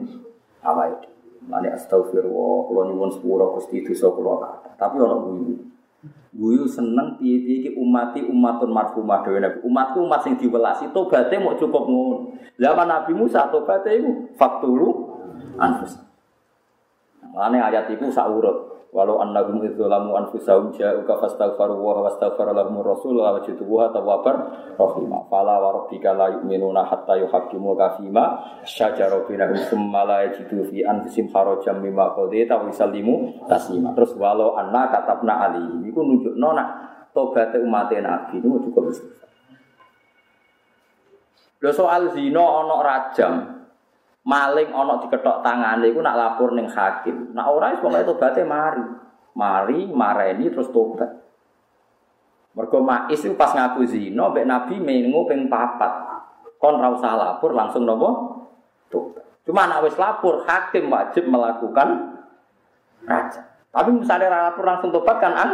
[0.62, 1.10] awake.
[1.50, 4.70] Mane astagfirullah, kula nyuwun sepura Gusti dosa kula kata.
[4.78, 5.58] Tapi ana guyu.
[6.34, 9.62] Guyu seneng piye-piye iki umati umatun marhumah dhewe Nabi.
[9.66, 12.34] Umatku umat sing diwelasi tobaté mau cukup ngono.
[12.58, 15.18] Zaman Nabi Musa tobaté iku faktulu
[15.58, 15.98] anfus.
[17.34, 18.26] Mane ayat iku sak.
[18.94, 25.26] Walau annahum idzalamu anfusahum ja'uka fastaghfaru wa wastaghfara lahum rasul wa wajidu wa tawwabar rahima.
[25.34, 30.86] Fala wa rabbika la yu'minuna hatta yuhaqqimu ka fima syajara bainahum tsumma la yajidu fi
[30.86, 33.98] anfusihim harajan mimma qadaita wa yusallimu taslima.
[33.98, 36.70] Terus walau anna katabna ali iku nunjukno nak
[37.18, 38.94] tobat umat Nabi itu cukup.
[41.64, 43.34] Lho soal zina ana rajam,
[44.24, 47.36] maling ana diketok tangane iku nak lapor ning hakim.
[47.36, 48.84] Nak ora wis pokoke tobaté mari.
[49.34, 51.10] Mari mareni terus tobat.
[52.54, 56.24] Mergo Ma'is itu pas ngaku zina mbek Nabi mengu ping papat.
[56.62, 58.10] Kon ra usah lapor langsung nopo?
[58.88, 59.44] Tobat.
[59.44, 62.14] Cuma nak wis lapor hakim wajib melakukan
[63.04, 63.42] raja.
[63.74, 65.50] Tapi misalnya lapor langsung tobat kan an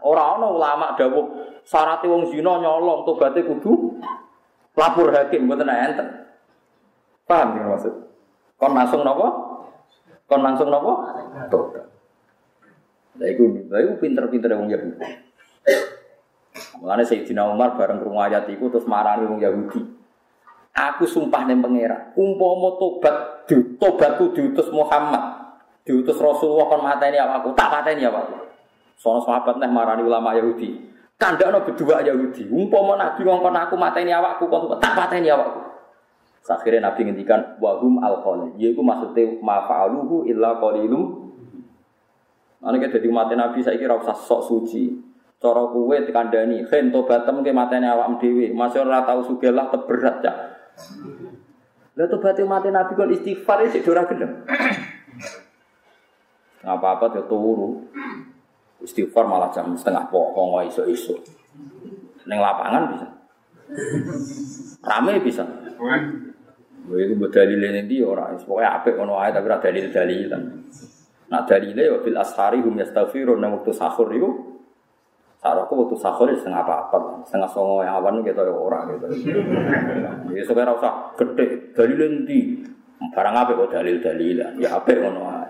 [0.00, 1.28] ora ana ulama dawuh
[1.62, 4.00] syarat wong zina nyolong tobaté kudu
[4.74, 6.19] lapor hakim mboten enten.
[7.30, 7.94] Paham ya maksud?
[8.58, 9.26] Kon langsung nopo?
[10.26, 11.06] Kon langsung nopo?
[11.46, 11.86] Tobat.
[13.22, 14.98] Lah iku, lah iku pinter-pinter wong Yahudi.
[16.82, 19.78] Mulane Sayyidina Umar bareng krungu ayat iku terus marani wong Yahudi.
[20.74, 27.54] Aku sumpah ning pangeran, umpama tobat di, tobatku diutus Muhammad, diutus Rasulullah kon mateni awakku,
[27.54, 28.38] tak pateni awakku.
[28.98, 30.90] Sono sahabat neh marani ulama Yahudi.
[31.14, 32.50] Kandakno berdua Yahudi.
[32.50, 35.69] Umpama Nabi ngongkon aku mateni awakku kon tak pateni awakku.
[36.48, 38.56] Akhirnya Nabi ngendikan wahum alqol.
[38.56, 41.30] Yaiku maksudnya mafa'aluhu illa qalilum.
[42.64, 44.92] Ana kita dadi umat Nabi saiki ora usah sok suci.
[45.40, 50.32] Cara kuwe dikandani, "Khen tobatem ke matene awakmu dhewe." Masih ora tau sugelah teberat ya.
[51.96, 54.32] Lah tobat mati Nabi kon istighfar sik ora gelem.
[56.60, 57.88] apa-apa yo turu.
[58.80, 61.16] Istighfar malah jam setengah pokok iso-iso.
[62.24, 63.06] Ning lapangan bisa.
[64.80, 65.44] Rame bisa.
[66.90, 70.42] Itu buat dalil ini dia orang, pokoknya apik ngono ae tapi ada dalil dalilan.
[71.30, 74.50] Nah dalilnya ya fil ashari hum yastaghfirun nang waktu sahur itu
[75.40, 79.06] Sarahku waktu sahur ya setengah apa setengah songo yang awan gitu ya orang gitu.
[80.36, 82.60] Ya sekarang usah gede dalil nanti
[83.00, 85.48] barang apa kok dalil dalilan ya apa ngono ae.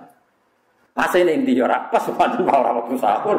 [0.95, 3.39] Pas ini inti ya pas waktu sahur.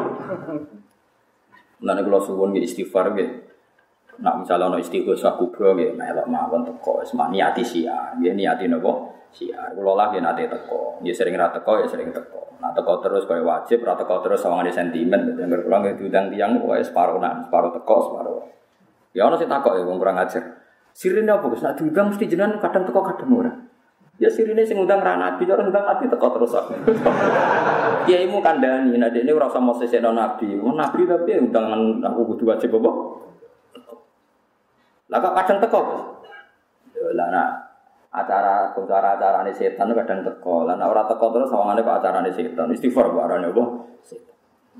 [1.80, 3.51] Nah kula suwun istighfar nggih.
[4.20, 8.12] Nak misalnya ono istighosah kubro nggih melok mawon teko wis niati siar.
[8.20, 8.92] Nggih niati napa?
[9.32, 9.72] Siar.
[9.72, 11.00] Kula lah nggih nate teko.
[11.00, 12.60] Nggih sering ra teko ya sering teko.
[12.60, 15.32] Nak teko terus kaya wajib, ra teko terus sawangane sentimen.
[15.32, 18.34] Dadi kula nggih diundang tiyang wae separo nak, separo teko, separo.
[19.16, 20.60] Ya ono sing takok ya wong kurang ajar.
[20.92, 21.64] Sirine apa Gus?
[21.64, 23.52] Nak diundang mesti jenengan kadang teko kadang ora.
[24.20, 26.76] Ya sirine sing ngundang ra nabi, cara ngundang nabi teko terus aku.
[28.06, 30.52] Kiaimu kandhani, nek ini ora usah mau sesekno nabi.
[30.52, 32.90] Nabi tapi undangan aku kudu wajib apa?
[35.12, 36.02] Lah kok kadang teko, Bos?
[36.96, 37.48] Ya lah nak
[38.12, 40.64] acara acara ini setan kadang teko.
[40.64, 42.72] Lah nak ora teko terus sawangane kok acarane setan.
[42.72, 43.64] Istighfar kok arane apa?
[44.00, 44.32] Setan.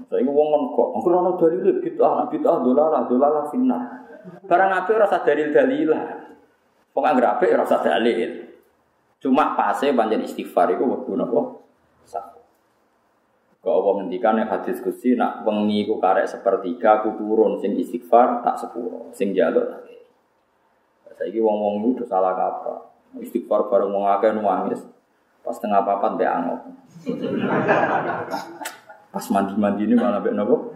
[0.09, 4.09] Saya wong ngono kok, engko ana dalil bid'ah, bid'ah dolalah, dolalah finnar.
[4.49, 6.05] Barang apik ora usah dalil dalilah.
[6.97, 8.57] Wong anggere apik ora usah dalil.
[9.21, 11.61] Cuma pase panjen istighfar iku wektu napa?
[12.09, 12.25] Sah.
[13.63, 18.43] Kau Allah ngendikan yang hadis kusi nak wengi ku karek sepertiga ku turun sing istighfar
[18.43, 19.92] tak sepuro sing jaluk tak
[21.23, 22.83] Saiki wong-wong itu salah kaprah.
[23.23, 24.83] Istighfar bareng wong akeh nangis.
[25.47, 26.61] Pas tengah papat mbek angop.
[29.15, 30.75] Pas mandi-mandi ini malah mbek nopo?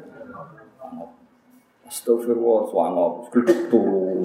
[1.90, 3.26] Astagfirullah, swangop.
[3.34, 4.22] Geduk tuh.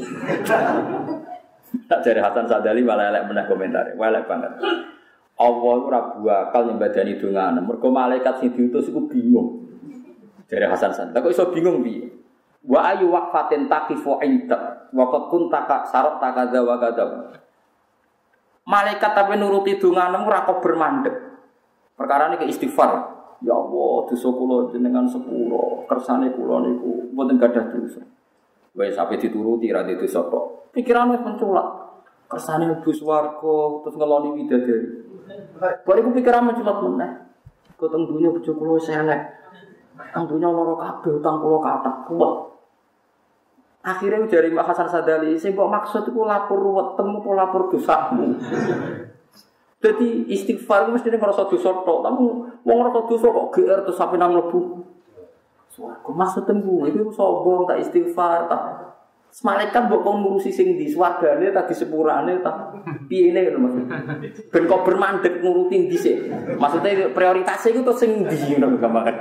[1.89, 3.97] Tak dari Hasan Sadali malah elek meneh komentar.
[3.97, 4.61] Elek banget.
[5.41, 7.65] Allah itu rabu akal nyembadani dongan.
[7.65, 9.73] Mergo malaikat sing diutus iku bingung.
[10.45, 11.17] Dari Hasan Sadali.
[11.17, 12.20] Kok iso bingung piye?
[12.61, 17.05] Wa ayu waqfatin taqifu inda wa qad kunta sarot takadza wa kadza.
[18.69, 21.15] Malaikat tapi nuruti donganem ora kok bermandek.
[21.97, 23.17] Perkara ini ke istighfar.
[23.41, 28.05] Ya Allah, dosa kula jenengan sepuro, kersane kula niku mboten gadah dosa.
[28.77, 30.69] Wis sampe dituruti ra dosa kok.
[30.77, 31.81] Pikiran wis menculak.
[32.31, 34.87] kersane mlebu swarga terus ngeloni widadari.
[35.83, 37.11] Bariku pikiran menculot meneh.
[37.75, 39.21] Kok teng dunya bojo kula wis elek.
[40.13, 42.50] Teng dunya lara kabeh utang kula kathah kuwat.
[43.81, 46.61] Akhirnya dari Mbak Hasan Sadali, sing kok maksud itu lapor
[46.93, 48.37] temu apa lapor dosamu.
[49.81, 52.21] Jadi istighfar mesti ngerasa dosa tok, tapi
[52.61, 54.85] wong ngerasa dosa kok GR terus sampai nang lebu.
[55.71, 58.91] Suaraku maksud tembu itu sombong tak istighfar tak
[59.39, 62.67] Malaikat mbok kon ngurusi sing di swargane ta di sepurane ta
[63.07, 63.83] piye ne ngono maksud.
[64.51, 66.27] Ben kok bermandek nuruti dhisik.
[66.59, 69.15] Maksudnya prioritasnya itu sing di ngono gambaran.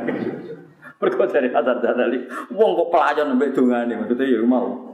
[1.00, 4.92] Mergo dari Hasan Sadali, wong kok pelayan mbek dongane maksudnya ya mau.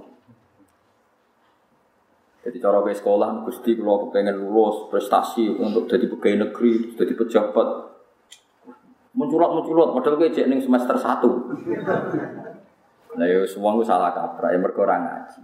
[2.46, 7.68] Jadi cara ke sekolah, Gusti kalau pengen lulus prestasi untuk jadi pegawai negeri, jadi pejabat,
[9.18, 11.50] menculot, padahal gue cek semester satu.
[13.18, 15.42] Nah ya semua gue salah kaprah, ya mereka orang ngaji.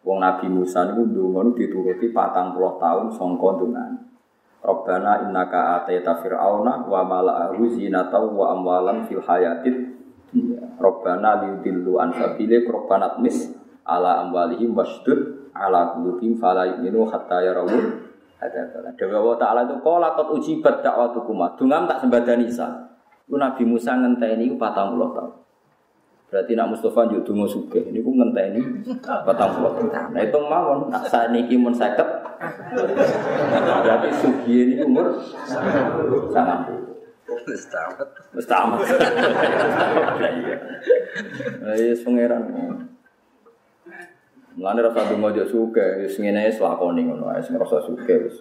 [0.00, 4.13] Wong Nabi Musa itu dulu dituruti patang puluh tahun songko dengan
[4.64, 9.92] Robbana innaka atayta fir'auna wa mala'ahu zinata wa amwalan fil hayatid
[10.80, 13.52] Robbana liudillu an sabile Robbana mis
[13.84, 18.08] ala amwalihim wasdud ala qulubihim fala yu'minu hatta yarawul
[18.44, 21.56] ada Dewa Allah Ta'ala itu qala qad ujibat da'watukuma.
[21.56, 22.44] Dungam tak sembadani.
[23.24, 25.32] Ku Nabi Musa ngenteni ku 40 tahun.
[26.32, 27.84] Berarti nak Mustafa njuk donga sugih.
[27.94, 29.86] Niku ngenteni 40 tahun.
[30.10, 31.94] Nah itu mawon nak saniki mun 50.
[33.84, 36.84] Berarti sugih ini umur 90.
[37.44, 38.08] Wis tamat.
[38.34, 38.78] Wis tamat.
[40.18, 40.56] Iya.
[41.76, 42.42] Ya pangeran.
[44.54, 48.38] Mulane rasa donga yo suke, wis ngene wis lakoni ngono ae sing rasa suke wis.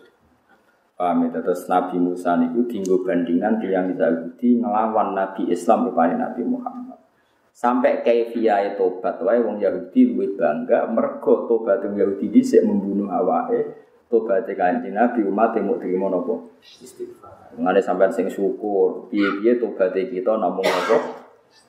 [0.93, 6.45] Paham ya, terus Nabi Musa niku dinggo bandingan yang Yahudi ngelawan Nabi Islam rupane Nabi
[6.45, 7.01] Muhammad.
[7.53, 13.85] Sampai kaifiyae tobat wae wong Yahudi luwih bangga mergo tobat wong Yahudi dhisik membunuh awake.
[14.09, 16.49] Tobat kanjeng Nabi umat mau terima napa?
[16.61, 17.53] Istighfar.
[17.53, 20.97] Mulane sampean sing syukur, piye-piye tobat kita namung napa?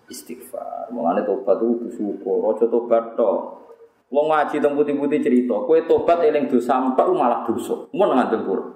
[0.09, 0.89] Istighfar.
[0.89, 3.65] Mulane tobat itu syukur, aja tobat tok.
[4.09, 7.93] Wong ngaji teng putih-putih cerita, kowe tobat eling dosa tok malah dosa.
[7.93, 8.73] Mun ngandel Quran.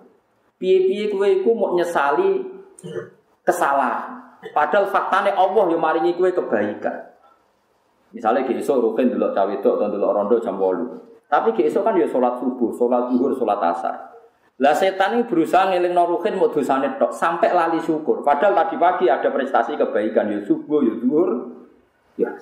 [0.61, 2.45] Piye-piye kowe iku mau nyesali
[3.49, 4.28] kesalahan.
[4.55, 7.11] Padahal faktane Allah yang maringi kowe kebaikan.
[8.15, 10.97] Misalnya esok rukin dulu cawe itu atau dulu rondo jam bolu.
[11.29, 14.09] Tapi esok kan ya sholat subuh, sholat zuhur, sholat asar.
[14.59, 18.27] Lah setan ini berusaha ngeling norukin mau dosane tok sampai lali syukur.
[18.27, 21.31] Padahal tadi pagi ada prestasi kebaikan ya subuh, ya zuhur,
[22.19, 22.35] ya.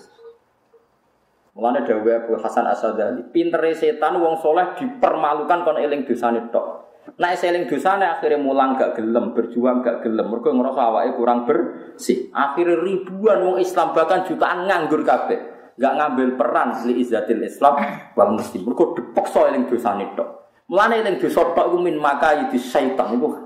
[1.52, 6.88] Mulane dawuh Abu Hasan Asadali, pintere setan wong soleh dipermalukan kon eling dosane tok.
[7.14, 12.28] Nek seling dosane akhirnya mulang gak gelem, berjuang gak gelem, mergo ngerasa awake kurang bersih.
[12.34, 15.38] Akhirnya ribuan wong Islam bahkan jutaan nganggur kabeh.
[15.78, 17.78] Gak ngambil peran li izzatil Islam
[18.18, 18.66] wal muslim.
[18.66, 20.28] Mergo dipaksa eling dosane tok.
[20.66, 23.38] Mulane eling dosa tok iku min maka di syaitan iku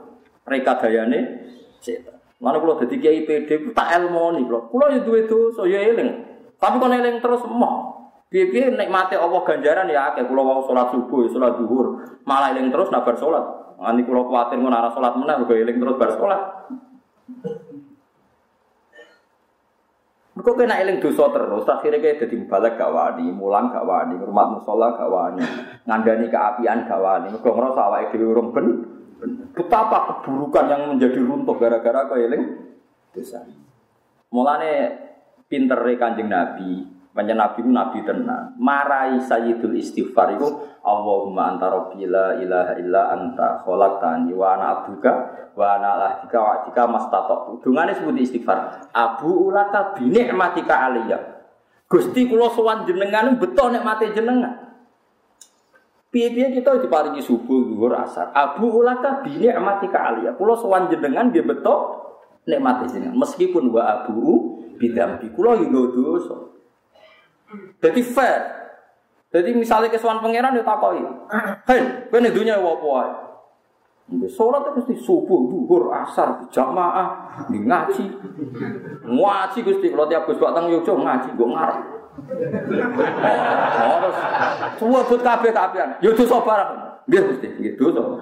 [0.48, 1.18] reka dayane
[1.84, 2.16] setan.
[2.40, 4.72] Mulane kula dadi kiai PD tak elmoni kula.
[4.72, 6.08] Kula ya duwe dosa ya eling.
[6.56, 7.99] Tapi kon eling terus emoh.
[8.30, 12.86] Piye-piye nikmate Allah ganjaran ya akeh kula wau salat subuh, salat zuhur, malah eling terus
[12.94, 13.42] nabar salat.
[13.74, 16.42] Nganti kula kuwatir ngono arah salat meneh mergo eling terus bar salat.
[20.38, 24.46] Mergo kena eling dosa terus, akhirnya kayak jadi balik gak wani, mulang gak wani, rumah
[24.46, 25.42] musola gak wani,
[25.90, 28.66] ngandani keapian gak wani, mergo ngerasa awake dhewe urung ben.
[29.52, 32.46] Betapa keburukan yang menjadi runtuh gara-gara kau eling
[33.10, 33.42] dosa.
[34.30, 34.72] Mulane
[35.50, 38.54] pinter Kanjeng Nabi, Panjang Nabi itu Nabi tenang.
[38.54, 40.46] Marai Sayyidul Istighfar itu
[40.80, 45.12] Allahumma anta rabbi la ilaha illa anta khalaqtani wa ana abduka
[45.58, 47.60] wa ana lahdika wa atika mastatatu.
[47.60, 48.88] Dungane sebut istighfar.
[48.94, 51.18] Abu ulaka bi ni'matika aliyya.
[51.90, 54.70] Gusti kula sowan jenengan beto nikmate jenengan.
[56.10, 58.34] Piye-piye kita diparingi subuh, zuhur, asar.
[58.34, 60.38] Abu ulaka bi ni'matika aliyya.
[60.38, 61.74] Kula sowan jenengan nggih beto
[62.46, 63.18] nikmate jenengan.
[63.18, 66.38] Meskipun wa abu bidambi kula yo dosa.
[67.82, 68.40] Jadi fair.
[69.30, 71.02] Jadi misalnya kesuan pangeran ya takoi.
[71.70, 73.10] Hei, nih dunia apa wae?
[74.26, 78.10] Sholat itu mesti subuh, duhur, asar, jamaah, ngaji,
[79.06, 79.86] ngaji gusti.
[79.94, 81.78] Kalau tiap gus batang yukjo ngaji, gue ngarep.
[83.78, 84.16] Harus
[84.82, 85.94] semua buat kafe kafian.
[86.02, 86.70] Yuk so barang.
[87.06, 88.18] Dia gusti, gitu so.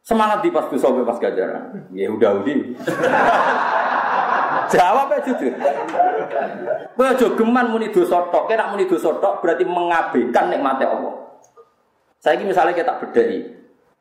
[0.00, 1.92] Semangat di pas dosa pas gajaran.
[1.92, 2.56] Ya udah udah.
[4.70, 5.52] Jawab ya jujur.
[6.96, 8.48] Kowe aja geman muni dosa tok.
[8.50, 11.14] Kira muni dosa tok berarti mengabaikan nikmate Allah.
[12.18, 13.42] Saya ini misalnya kita bedai.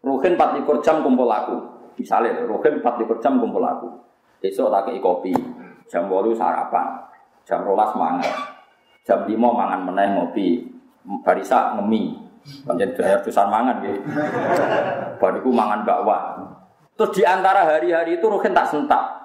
[0.06, 1.58] Ruhin 24 jam kumpul aku.
[1.98, 3.90] Misalnya Ruhin 24 jam kumpul aku.
[4.40, 5.34] Besok tak kei kopi.
[5.90, 6.88] Jam 8 sarapan.
[7.46, 8.36] Jam 12 mangan.
[9.06, 10.48] Jam 5 mangan meneh ngopi.
[11.26, 12.22] Barisa ngemi.
[12.46, 14.02] Pancen bayar besar mangan gitu.
[15.18, 16.46] Bariku mangan bakwan.
[16.96, 19.25] Terus di antara hari-hari itu Ruhin tak sentak.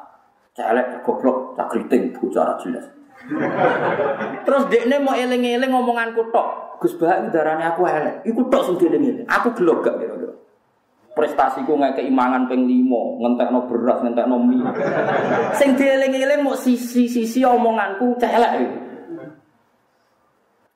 [0.60, 2.84] Celek, goblok, tak keriting, bicara jelas.
[4.44, 6.76] Terus dia mau eling-eling ngomonganku tok.
[6.80, 8.24] Gus Bah darahnya aku elek.
[8.24, 10.32] Iku tok sing dieling Aku gelok gak kira-kira.
[11.10, 14.62] Prestasiku nggak keimangan peng limo, ngentekno beras, ngentekno mie.
[15.58, 18.62] Sing dieling-eling mau sisi-sisi omonganku celek.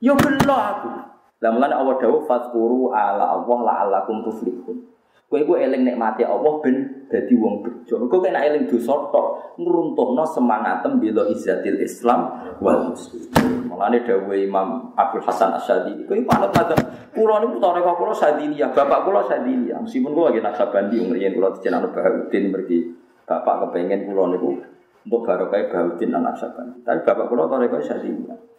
[0.02, 0.90] Yo gelo aku.
[1.38, 4.93] Lah mulane Allah dawuh fazkuru ala Allah la'allakum tuflihun.
[5.34, 8.06] Kowe iku eling nikmati Allah ben dadi wong bejo.
[8.06, 13.66] Kowe kena eling dosa tok ngruntuhno semangatem bela izzatil Islam wal muslimin.
[13.66, 16.78] Mulane dawuh Imam Abdul Hasan Asyadi, kowe panut madzhab
[17.10, 19.82] kula niku toreko kula Sadiliyah, bapak kula Sadiliyah.
[19.82, 22.78] Meskipun kula lagi naksabandi ngriyen kula dijenengno Bahauddin mergi
[23.26, 24.62] bapak kepengen kula niku
[25.02, 26.86] untuk barokah Bahauddin anak Naksabandi.
[26.86, 28.53] Tapi bapak kula toreko Sadiliyah.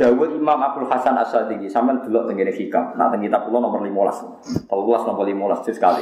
[0.00, 2.96] Dawud Imam Abdul Hasan As-Sadili sampean delok teng ngene hikam.
[2.96, 4.64] Nah teng kitab kula nomor 15.
[4.64, 5.28] 13 nomor
[5.60, 6.00] 15 sekali.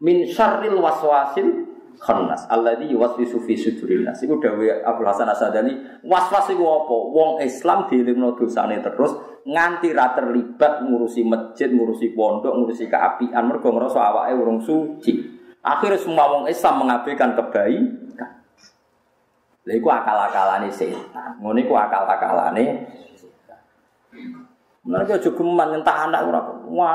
[0.00, 1.68] Min syarril waswasil
[2.00, 4.24] khannas alladzi yuwaswisu fi sudurin nas.
[4.24, 6.96] Iku dawuh Abdul Hasan As-Sadili, waswas iku apa?
[6.96, 9.12] Wong Islam dielingno dosane terus
[9.44, 15.28] nganti ra terlibat ngurusi masjid, ngurusi pondok, ngurusi keapian mergo ngrasa awake urung suci.
[15.60, 18.01] Akhirnya semua wong Islam mengabaikan kebaikan.
[19.62, 21.38] Lha iku akal-akalane setan.
[21.38, 22.64] Ngono iku akal-akalane
[24.82, 26.40] Mulane aja geman nyentak anak ora.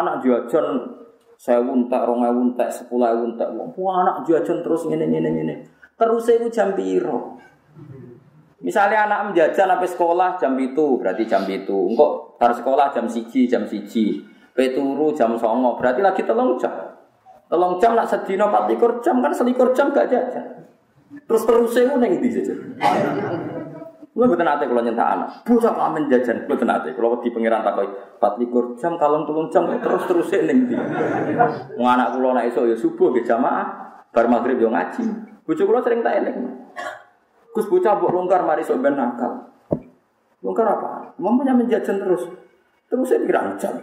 [0.04, 0.92] Anak jajan
[1.40, 3.48] sewu entek, rong ewu entek, sepuluh ewu entek.
[3.80, 5.56] Wah anak jajan terus ngene ngene ngene.
[5.96, 7.40] Terus iku jam piro?
[8.58, 11.94] Misalnya anak menjajan sampai sekolah jam itu, berarti jam itu.
[11.94, 14.20] Engkau harus sekolah jam siji, jam siji.
[14.52, 16.74] Peturu jam songo, berarti lagi telung jam.
[17.48, 20.44] Telung jam nak sedino 24 jam kan selikur jam gak jajan.
[21.08, 22.54] Terus terus saya mau nengi saja.
[24.18, 27.78] Gue betul nanti kalau nyentak anak, bocah pamen jajan, betul nanti kalau di pangeran tak
[27.78, 30.74] kau empat likur jam, kalong tulung jam, terus terus saya nengi.
[31.78, 33.70] Anak kulo naik so ya subuh ke jamaah,
[34.10, 35.06] bar maghrib yo ngaji.
[35.46, 36.50] Bocah kulo sering tak eling.
[37.54, 39.54] Gus bocah buat longgar mari sok ben nakal.
[40.42, 41.14] Longgar apa?
[41.22, 42.26] Mamanya menjajan terus.
[42.90, 43.78] Terus saya kira jam.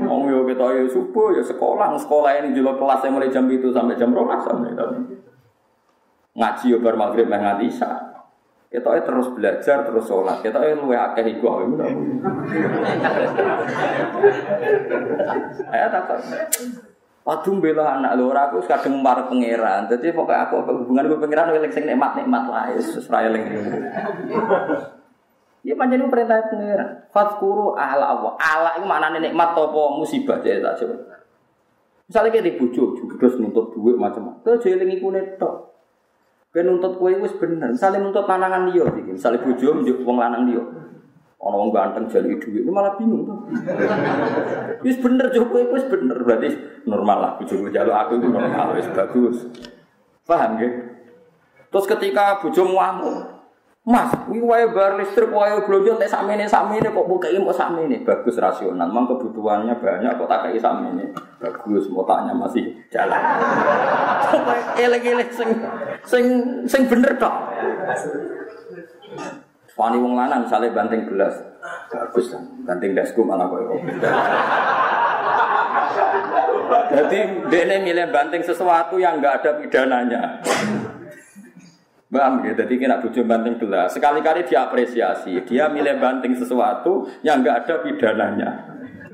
[0.00, 3.68] Mau yo kita yo subuh ya sekolah, sekolah ini juga kelas yang mulai jam itu
[3.76, 4.72] sampai jam berapa sampai
[6.32, 8.12] ngaji yo bar maghrib meh nganti isya.
[8.72, 10.40] Kita terus belajar, terus sholat.
[10.40, 11.76] Kita luwe akeh iku aku.
[15.76, 16.24] Ayo takut.
[17.22, 19.86] Waduh bela anak lho aku kadang marep pangeran.
[19.86, 23.44] Dadi pokoke aku hubungan gue pangeran eling sing nikmat-nikmat lah wis ora eling.
[25.62, 27.06] Ya panjenengan perintah pangeran.
[27.14, 28.34] Fadkuru ala Allah.
[28.34, 31.22] Ala iku maknane nikmat apa musibah jadi tak coba.
[32.10, 34.42] Misalnya kayak di bojo, terus nuntut duit macam-macam.
[34.42, 35.71] Terus jeling iku netok.
[36.52, 37.72] Ben nuntut kowe wis bener.
[37.72, 40.64] Misale nuntut lanangan liya iki, misale bojo njuk wong lanang liya.
[41.42, 43.34] Ana wong ganteng jali dhuwit, malah bingung to.
[44.86, 46.54] Wis bener jo kowe wis bener berarti
[46.86, 49.50] normal lah bojomu njaluk aku itu normal wis bagus.
[50.22, 50.70] Paham nggih?
[51.66, 53.41] Terus ketika bojomu ngamuk,
[53.82, 58.38] Mas, ini wae bar listrik, wae belanja nek sakmene sakmene kok buka mau sakmene bagus
[58.38, 58.86] rasional.
[58.86, 61.10] Memang kebutuhannya banyak kok tak kayak sakmene
[61.42, 63.18] bagus, otaknya masih jalan.
[64.86, 65.50] Elek-elek sing
[66.06, 66.24] sing
[66.70, 67.34] sing bener kok.
[69.74, 71.34] Wani wong lanang banting gelas,
[71.90, 72.46] bagus kan.
[72.62, 73.66] Banting dasku malah kok
[76.72, 77.18] Jadi
[77.50, 80.38] dia milih banting sesuatu yang nggak ada pidananya.
[82.12, 82.52] Paham ya?
[82.52, 83.96] Jadi kena bujuk banting gelas.
[83.96, 85.48] Sekali-kali diapresiasi.
[85.48, 88.50] Dia milih banting sesuatu yang enggak ada pidananya.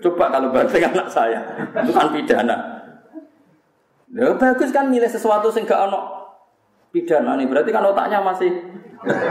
[0.03, 1.47] Coba kalau banting anak saya,
[1.79, 2.57] itu kan pidana.
[4.11, 6.27] Ya bagus kan milih sesuatu sing gak ono
[6.91, 7.47] pidana nih.
[7.47, 8.51] Berarti kan otaknya masih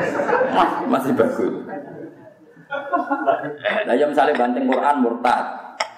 [0.93, 1.53] masih bagus.
[3.83, 5.45] Nah, ya misalnya banting Quran murtad,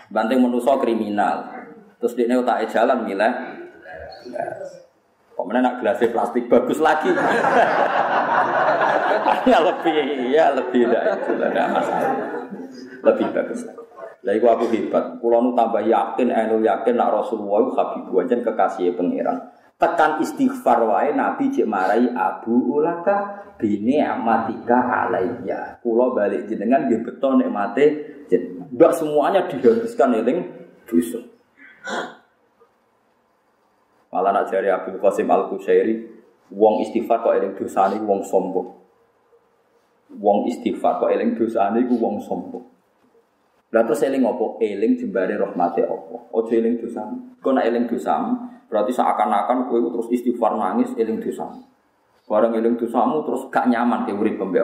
[0.10, 1.54] banting manusia kriminal.
[2.02, 3.34] Terus dia otaknya jalan milih.
[4.30, 4.79] Kok
[5.48, 7.12] mana nak gelasnya plastik bagus lagi?
[9.50, 9.96] ya lebih,
[10.36, 12.12] ya lebih tidak itu tidak masalah.
[13.00, 13.60] Lebih bagus.
[14.20, 15.24] Lah iku aku hebat.
[15.24, 19.56] Kulo nu tambah yakin, anu yakin nak Rasulullah habibu aja kekasih pangeran.
[19.80, 25.80] Tekan istighfar wae Nabi cek marai Abu Ulaka bini amatika alaiya.
[25.80, 27.86] Kulo balik jenengan nggih beton nikmate
[28.28, 28.92] jenengan.
[28.92, 30.52] Semuanya dihabiskan eling
[30.84, 31.24] dosa.
[34.10, 35.96] Malah nak jari Abdul Qasim Al Qusairi,
[36.50, 38.70] wong istighfar kok eling dosane wong sombong.
[40.18, 42.66] Wong istighfar kok eling dosane iku wong sombong.
[43.70, 44.58] Lah terus eling apa?
[44.66, 46.18] Eling jembare rahmate apa?
[46.34, 47.38] Ojo eling dosamu.
[47.38, 48.34] Kok nak eling dosamu,
[48.66, 51.62] berarti seakan-akan kowe terus istighfar nangis eling dosamu.
[52.26, 54.58] Barang eling dosamu terus gak nyaman ke urip pembe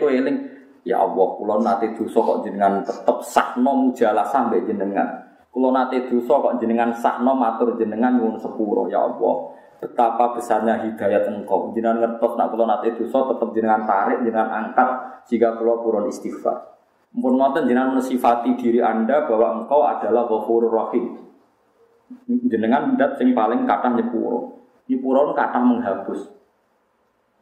[0.00, 0.58] kowe eling
[0.88, 5.27] Ya Allah, kula nate dosa kok jenengan tetep sahno mujalah sampai jenengan.
[5.48, 9.56] Kula nate dosa kok jenengan sahno matur jenengan nyuwun sepuro ya Allah.
[9.78, 11.72] Betapa besarnya hidayat engkau.
[11.72, 14.88] Jenengan ngertos nak kula nate dosa tetep jenengan tarik, jenengan angkat
[15.26, 16.78] jika kula purun istighfar.
[17.16, 21.16] Mumpun ngoten jenengan mensifati diri Anda bahwa engkau adalah Ghafurur Rahim.
[22.28, 24.60] Jenengan dat sing paling kathah nyepuro.
[24.88, 26.20] Nyepuro kathah menghapus.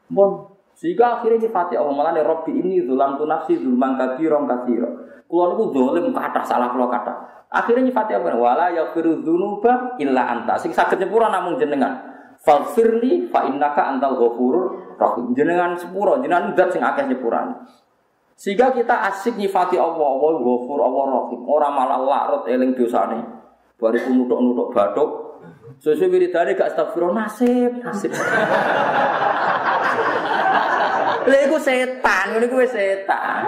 [0.08, 4.90] Mumpun sehingga akhirnya nyifati Allah malah Robbi ini zulam tu nafsi zulman kathiro kathiro.
[5.24, 7.16] Kulo niku dolim kata salah kulo kata.
[7.48, 10.60] Akhirnya nyifati Allah wala yaghfiru dzunuba illa anta.
[10.60, 12.12] Sing saged nyepura namung jenengan.
[12.44, 15.32] Faghfirli fa innaka antal ghafurur rahim.
[15.32, 17.56] Jenengan sepuro, jenengan zat sing akeh nyepurane.
[18.36, 21.40] Sehingga kita asik nyifati Allah, Allah ghafur, Allah rahim.
[21.48, 23.24] Ora malah larut eling dosane.
[23.80, 25.40] Bariku nutuk-nutuk batuk.
[25.80, 28.12] Sesuai wiridane gak astagfirullah nasib, nasib.
[31.26, 33.42] Lha iku setan, ngene kuwi setan.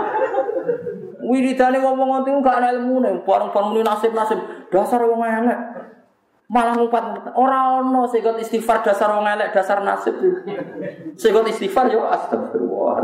[1.22, 4.38] Wiridane ngomong ngono iku gak ana ilmune, bareng-bareng nasib-nasib.
[4.74, 5.60] Dasar wong elek.
[6.48, 10.18] Malah ngumpat ora ono sing istighfar dasar wong elek, dasar nasib.
[11.14, 12.96] Sing istighfar yo astagfirullah.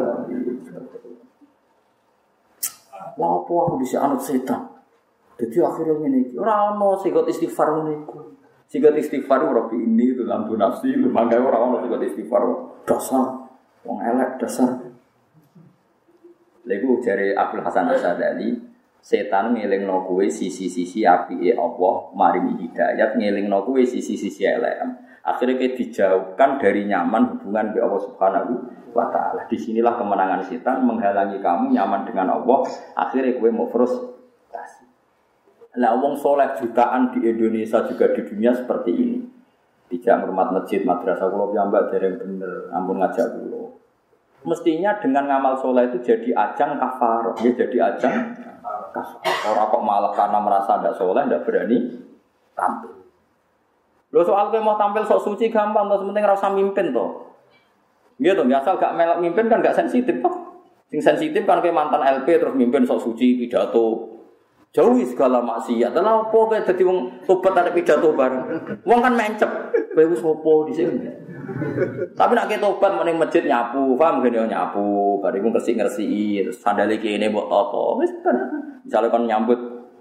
[3.15, 4.75] Lah apa aku bisa anut setan?
[5.39, 8.35] Jadi akhirnya ini, ora ono sing istighfar iku.
[8.65, 12.43] Singkat istighfar Rabbi ini itu dalam nafsi, makanya orang orang singkat istighfar
[12.89, 13.44] dasar
[13.85, 14.81] Wong elek dasar.
[16.65, 18.57] Lagu dari Abdul Hasan Asadali,
[19.05, 24.81] setan ngeling no kue sisi-sisi api Allah, maringi hidayat ngeling no kue sisi-sisi elek.
[25.25, 28.53] Akhirnya kita dijauhkan dari nyaman hubungan dengan Allah Subhanahu
[28.93, 29.45] wa taala.
[29.49, 32.65] Di sinilah kemenangan setan menghalangi kamu nyaman dengan Allah.
[32.97, 34.85] Akhirnya kue mau frustasi.
[35.81, 39.21] Lah wong soleh jutaan di Indonesia juga di dunia seperti ini.
[39.85, 43.54] Tidak hormat masjid, madrasah kulo piyambak dereng bener, ampun ngajak kulo.
[44.45, 48.37] Mestinya dengan ngamal soleh itu jadi ajang kafar, ya jadi ajang
[48.93, 49.25] kafar.
[49.49, 52.05] Orang kok malah karena merasa tidak soleh, tidak berani
[52.53, 52.93] tampil.
[54.13, 57.35] Lo soal gue mau tampil sok suci gampang, terus penting rasa mimpin toh.
[58.21, 60.63] Gitu, asal gak melak mimpin kan gak sensitif toh.
[60.93, 64.15] Sing sensitif kan kayak mantan LP terus mimpin sok suci pidato
[64.75, 65.95] Jauhi segala maksiat.
[65.95, 68.43] Lah apa kowe dadi wong tobat arep pidato bareng.
[68.83, 69.51] Wong kan mencep.
[69.95, 70.99] Kowe wis opo di sini.
[72.15, 77.47] Tapi nak tobat mending masjid nyapu, paham gak nyapu, bariku ngersi-ngersi, terus sandali kene mbok
[77.51, 77.83] apa.
[78.85, 79.59] Misale kon nyambut,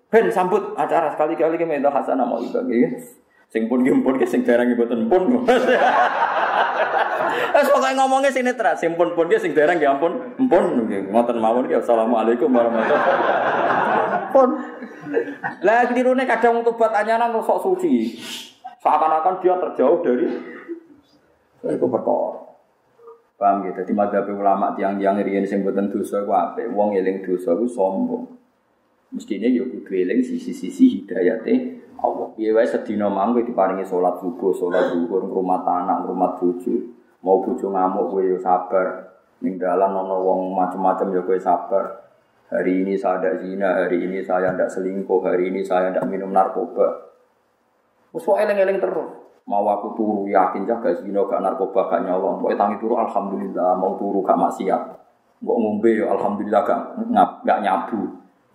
[0.07, 2.93] ben sambut acara sekali-kali ki mento hasanah mau ibagi.
[3.53, 5.45] Sing pun gimpun ki sing dereng mboten pun.
[7.53, 11.13] Wes pokoke ngomongnya sinetron, sing pun pun sing dereng ya ampun, empun nggih.
[11.13, 14.33] Ngoten mawon ki assalamualaikum warahmatullahi wabarakatuh.
[14.33, 14.49] Pun.
[15.61, 18.17] Lah klirune kadang tobat anyanan sok suci.
[18.83, 20.27] Seakan-akan dia terjauh dari
[21.71, 22.43] itu perkara.
[23.39, 23.83] Paham gitu?
[23.83, 26.67] Jadi madhab ulama tiang-tiang riyen sing boten dosa iku apik.
[26.71, 28.23] Wong eling dosa iku sombong.
[29.15, 32.27] Mestine yo kudu eling sisi-sisi hidayate Allah.
[32.35, 36.75] Piye wae sedina mangko diparingi salat subuh, salat zuhur, ngrumat anak, ngrumat bojo.
[37.23, 39.15] Mau bojo ngamuk kowe yo sabar.
[39.39, 42.03] Ning dalan ana wong macam-macam yo kowe sabar.
[42.53, 46.29] Hari ini saya tidak zina, hari ini saya tidak selingkuh, hari ini saya tidak minum
[46.29, 47.11] narkoba.
[48.13, 52.39] Wes eling-eling terus mau aku turu yakin jaga zina gak narkoba gak nyawa.
[52.39, 53.75] Mau tangi turu alhamdulillah.
[53.75, 54.81] Mau turu gak maksiat.
[55.43, 56.81] Mau ngombe ya alhamdulillah gak
[57.43, 57.99] gak nyabu.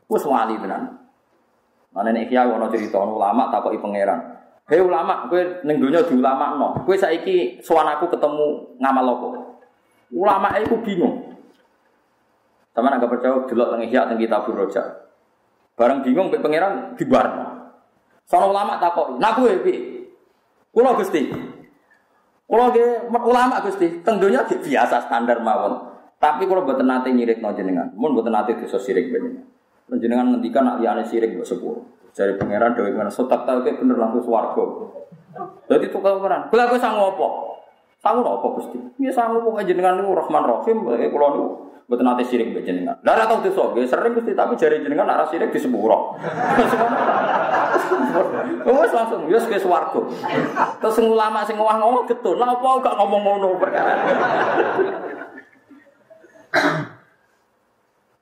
[0.08, 0.96] Wis wali tenan.
[1.92, 4.20] Mana nek kiai ono cerita ulama takoki pangeran.
[4.68, 9.26] Hei ulama kowe ning ulama no kowe saiki sowan aku ketemu ngamal apa?
[10.12, 11.36] Ulama iku bingung.
[12.76, 15.08] Sama agak percaya delok teng ihya teng kitab roja
[15.78, 17.46] bareng bingung mek pangeran dibarno.
[18.28, 19.52] Sono ulama takoki, nak kowe?
[20.72, 21.22] Kulo Gusti.
[22.48, 25.96] Kulo ge ulama Gusti, teng donya biasa standar mawon.
[26.18, 29.44] Tapi kalau buat nanti nyirik no jenengan, mun buat nanti dosa sirik jenengan.
[29.88, 31.84] Jenengan ngendikan nak liane sirik buat sepuluh.
[32.10, 34.90] Dari pangeran dewi mana sotak kayak bener langsung swargo.
[35.70, 37.28] Jadi tuh pangeran, kalau aku apa?
[37.98, 38.78] Sanggup apa Gusti?
[39.02, 41.44] Ya sanggup pokoknya jenengan itu Rahman Rahim, kalau nu
[41.90, 42.94] buat nanti sirik buat jenengan.
[43.02, 46.14] Darah tahu tuh sering Gusti tapi jari jenengan arah sirik di sepuro.
[48.68, 49.98] Wes langsung wis ke swarga.
[50.78, 53.92] Terus ulama sing ngomong ngomong getun, lha apa gak ngomong ngono perkara.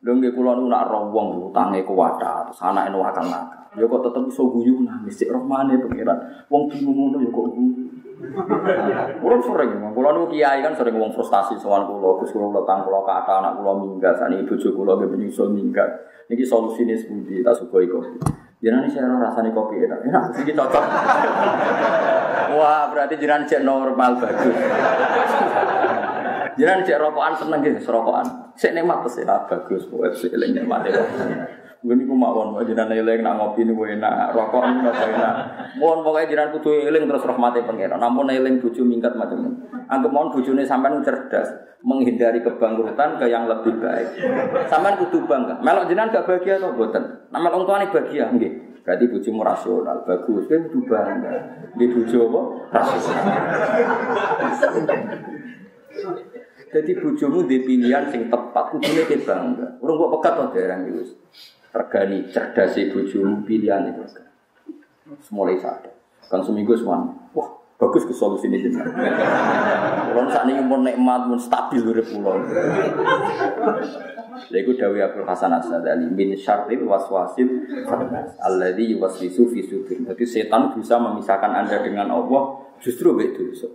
[0.06, 3.74] Lho nggih kula nu nak roh wong utange kuwata, terus anake nu akal nakal.
[3.74, 6.46] Ya kok tetep iso guyu nangis sik rohmane pengiran.
[6.46, 7.95] Wong bingung ngono ya kok guyu.
[9.20, 13.04] Kulo sering, kulo nu kiai kan sering ngomong frustasi soal kulo, Gus kulo letang kulo
[13.04, 15.88] kata anak kulo minggat, sani bojo kulo ge menyusul minggat.
[16.32, 18.16] Niki solusine sepundi tak sugoi kopi.
[18.64, 20.84] Jangan saya rasanya kopi enak, enak sih cocok.
[22.56, 24.56] Wah berarti jangan cek normal bagus.
[26.56, 28.26] Jangan cek rokokan seneng gitu, rokokan.
[28.56, 31.04] Sik nikmat terus enak bagus buat eling nikmat ya.
[31.86, 35.34] Gue niku mawon wae jenengan eling nak ngopi niku enak, rokok niku enak.
[35.78, 38.02] Mohon pokoke jenengan kudu eling terus rahmate pangeran.
[38.02, 39.54] Namun eling bojo mingkat macam
[39.86, 41.46] Anggap mohon bojone sampean cerdas,
[41.86, 44.18] menghindari kebangkrutan ke yang lebih baik.
[44.66, 45.62] Sampean kudu bangga.
[45.62, 47.30] Melok jenengan gak bahagia atau mboten?
[47.30, 48.82] Nah melok tuane bahagia nggih.
[48.82, 50.42] Berarti bojomu rasional, bagus.
[50.50, 51.34] Kowe kudu bangga.
[51.78, 52.40] Di bojo apa?
[52.82, 53.38] Rasional.
[56.66, 59.78] Jadi bojomu di pilihan sing tepat, kudune ke bangga.
[59.78, 61.14] Urung kok pekat to dereng iki
[61.76, 64.00] Regani cerdas bojomu pilihan itu.
[65.20, 65.92] Semulai sadar.
[66.26, 67.04] Kan seminggu semua.
[67.36, 68.90] Wah, bagus ke solusi ini jenengan.
[70.10, 72.40] Kulon saat ini pun nikmat, pun stabil urip pulau.
[74.36, 77.48] Lha iku dawuh Abdul Hasan As-Sadali min syarril waswasil
[78.40, 79.96] alladzi yuwaswisu fi sudur.
[80.12, 83.68] Jadi setan bisa memisahkan Anda dengan Allah justru mbek dosa.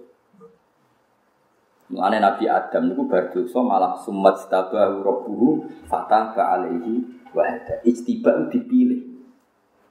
[1.91, 5.47] Mulane Nabi Adam niku bar malah sumat tabahu rabbuhu
[5.91, 7.03] fatah alaihi
[7.35, 7.83] wa hada.
[7.83, 9.01] Dipilih.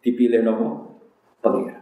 [0.00, 0.96] Dipilih nopo?
[1.44, 1.80] Pengira.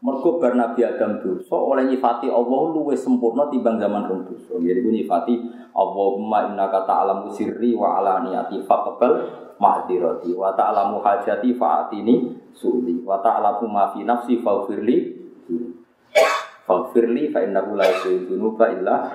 [0.00, 4.56] Mergo bar Nabi Adam dosa oleh nyifati Allah luwih sempurna timbang zaman rong dosa.
[4.56, 5.34] Jadi ku nyifati
[5.74, 9.12] Allahumma innaka ta'lamu sirri wa alaniyati faqbal
[9.60, 12.14] ma'dirati wa ta'lamu hajati fa'atini
[12.56, 14.96] su'li wa ta'lamu ma fi nafsi faghfirli
[16.70, 19.10] Faghfirli fa innahu la yaghfiru dzunuba illa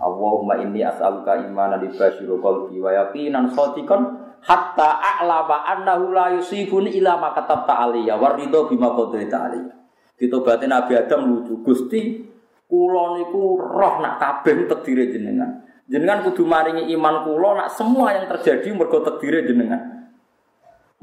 [0.00, 7.20] Allahumma inni as'aluka imanan libasyiru qalbi wa yaqinan shadiqan hatta a'lama annahu la yusibuni ila
[7.20, 9.74] ma katabta aliyya wa ridho bima qadaita aliyya.
[10.16, 11.60] Ditobatin Nabi Adam lucu.
[11.60, 12.24] Gusti
[12.64, 15.60] kula niku roh nak kabeh takdire jenengan.
[15.84, 20.08] Jenengan kudu maringi iman kula nak semua yang terjadi mergo takdire jenengan.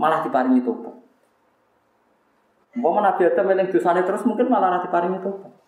[0.01, 0.97] Malah diparingi tobat.
[2.73, 5.60] Mau Nabi Adam eling dosane terus mungkin malah nanti diparingi tobat.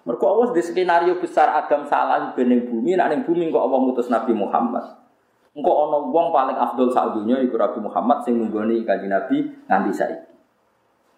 [0.00, 4.08] Mergo Allah di skenario besar Adam salah bening bumi, nak ning bumi kok Allah mutus
[4.08, 4.96] Nabi Muhammad.
[5.52, 9.92] Engko ana wong paling afdol sak donya iku Nabi Muhammad sing nunggoni kanjeng Nabi nganti
[9.92, 10.28] saiki.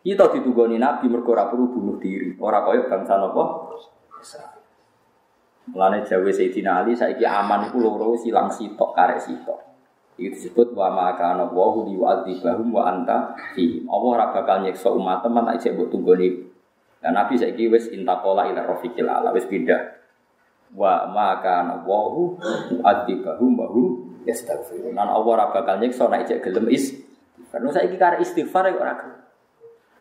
[0.02, 3.70] Kita ditugoni Nabi mergo ora perlu bunuh diri, ora kaya bangsa napa?
[5.70, 9.62] Mulane jawe Sayyidina Ali saiki aman iku loro silang sitok karek sitok.
[10.18, 13.86] Itu disebut wa maka ana wa hu wa anta fi.
[13.86, 15.94] Allah ora bakal nyiksa umat teman tak isih mbok
[17.02, 19.98] dan Nabi saiki wis intakola ila rafiqil ala wis pindah.
[20.72, 22.38] Wa ma kana Allahu
[22.78, 23.86] mu'adzibahum wa hum
[24.22, 24.94] yastaghfirun.
[24.94, 26.94] Nan Allah ora bakal nyiksa nek cek gelem is.
[27.50, 28.94] Karena saiki karek istighfar ya ora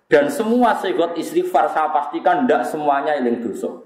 [0.07, 3.81] Dan semua segot istighfar saya pastikan ndak semuanya eling dosa.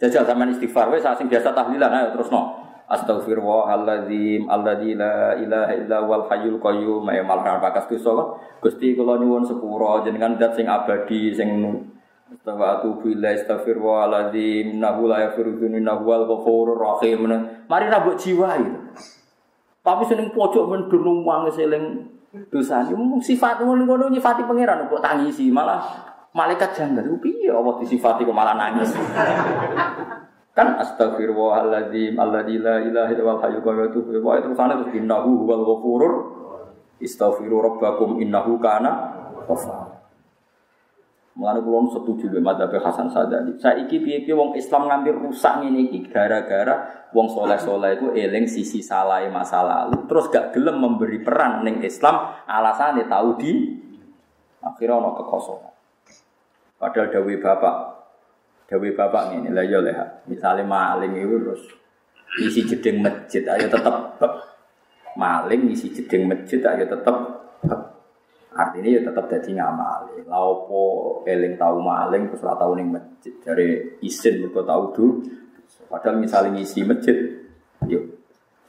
[0.00, 2.64] Jajal zaman istighfar wis sing biasa tahlilan ayo terus no.
[2.88, 9.48] Astaghfirullahaladzim alladzi la ilaha illa wal hayyul qayyum ya malah bakas dosa Gusti kula nyuwun
[9.48, 11.48] sepuro jenengan zat sing abadi sing
[12.32, 17.28] Astagfirullah bila astagfirullahaladzim Nahu la yafirudun Nahu al ghafurur rahim.
[17.68, 18.72] Mari rabuk jiwa itu
[19.82, 22.08] Tapi seneng pojok mendunung wang seling
[22.48, 22.86] dosa
[23.20, 25.52] sifat ngono ngono nyifati pangeran kok tangisi.
[25.52, 25.82] Malah
[26.32, 28.94] malaikat janggal piye Allah disifati kok malah nangis?
[30.56, 35.64] Kan astagfirullahaladzim alladzi la ilaha illa huwal hayyul qayyum wa itu sana terus innahu huwal
[35.64, 36.12] ghafurur
[37.00, 39.16] istaghfiru rabbakum innahu kana
[39.48, 39.91] ghafar
[41.32, 43.56] Mulane kula setuju dengan madzhab Hasan Sadali.
[43.56, 49.24] Saiki piye-piye wong Islam ngambil rusak ngene iki gara-gara wong soleh-soleh itu eling sisi salah
[49.32, 50.04] masa lalu.
[50.04, 53.52] Terus gak gelem memberi peran ning Islam alasannya tahu di
[54.60, 55.72] akhirnya ono kekosongan.
[56.76, 57.74] Padahal dawe bapak
[58.68, 59.96] dawe bapak ngene lah ya leh.
[60.28, 61.62] Misale maling itu terus
[62.44, 63.96] isi jeding masjid ayo tetep
[65.16, 67.16] maling isi jeding masjid ayo tetep
[68.52, 70.12] Artinya ya tetap jadi ngamal.
[70.28, 70.84] Laupo
[71.24, 75.12] eling tahu maling terus ora tahu masjid dari isin mergo tahu tuh.
[75.88, 77.16] Padahal misalnya ngisi masjid,
[77.84, 78.22] yuk.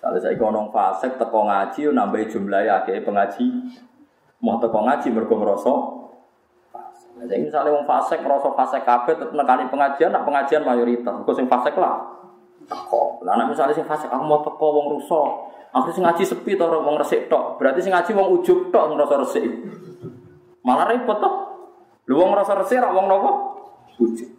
[0.03, 3.71] Kalau saya kono fasek teko ngaji nambah jumlah ya kayak pengaji.
[4.43, 5.75] Mau teko ngaji mergo ngrasa
[7.23, 11.15] Jadi misalnya wong fasek ngrasa fasek kabeh tetep nekani pengajian, nak pengajian mayoritas.
[11.15, 12.03] Mergo sing fasek lah.
[12.67, 13.23] Teko.
[13.23, 15.29] Lah misalnya sing fasek aku mau teko wong rusak,
[15.73, 17.57] Aku sing ngaji sepi to wong resik tok.
[17.57, 19.45] Berarti sing ngaji wong ujug tok ngrasa resik.
[20.61, 21.35] Malah repot toh.
[22.05, 23.31] Lu wong ngrasa resik ra wong napa?
[23.97, 24.29] Ujug.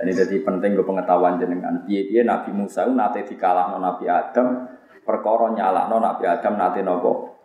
[0.00, 1.84] Ini jadi penting ke pengetahuan jenengan.
[1.84, 4.64] Piye-piye Nabi Musa nate dikalahno Nabi Adam,
[5.04, 7.36] perkara nyalahno Nabi Adam nate nopo?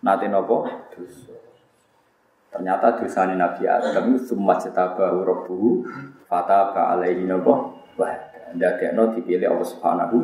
[0.00, 0.64] Nate nopo?
[0.96, 1.36] Dosa.
[2.50, 5.68] Ternyata dosanya Nabi Adam itu semua cetabahu rabbuhu
[6.24, 7.84] fataba alaihi nopo?
[8.00, 8.16] Wah,
[8.56, 10.16] ndadekno dipilih Allah Subhanahu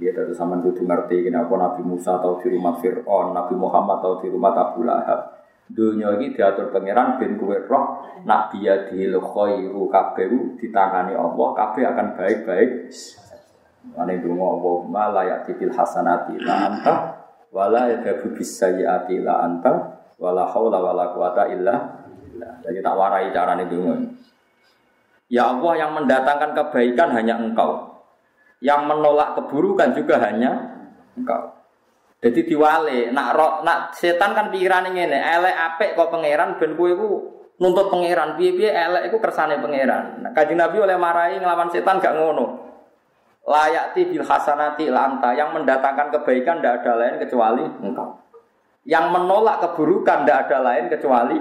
[0.00, 4.24] Ya dari zaman itu ngerti kenapa Nabi Musa tahu di rumah Fir'aun, Nabi Muhammad tahu
[4.24, 5.42] di rumah Abu Lahab.
[5.72, 11.84] Dunia ini diatur pangeran bin kue roh nak dia dihil khairu kabehu ditangani Allah kabeh
[11.86, 12.70] akan baik-baik.
[13.96, 16.94] Ane donga Allahumma la ya'ti bil hasanati la anta
[17.50, 22.04] wala yadhabu bis sayyiati la anta wala haula wala quwata illa.
[22.62, 23.96] Jadi tak warai carane donga.
[25.32, 27.91] Ya Allah yang mendatangkan kebaikan hanya Engkau.
[28.62, 30.78] Yang menolak keburukan juga hanya
[31.18, 31.62] Engkau.
[32.22, 36.86] Jadi diwale, nak roh, nak setan kan pikiran ini, elek apik kok pangeran ben kowe
[36.86, 37.08] iku
[37.58, 40.22] nuntut pangeran, piye-piye elek iku kersane pangeran.
[40.22, 42.70] Nah, Kanjeng Nabi oleh marahi ngelawan setan gak ngono.
[43.42, 48.14] Layati bil hasanati lanta yang mendatangkan kebaikan tidak ada lain kecuali engkau.
[48.86, 51.36] Yang menolak keburukan tidak ada lain kecuali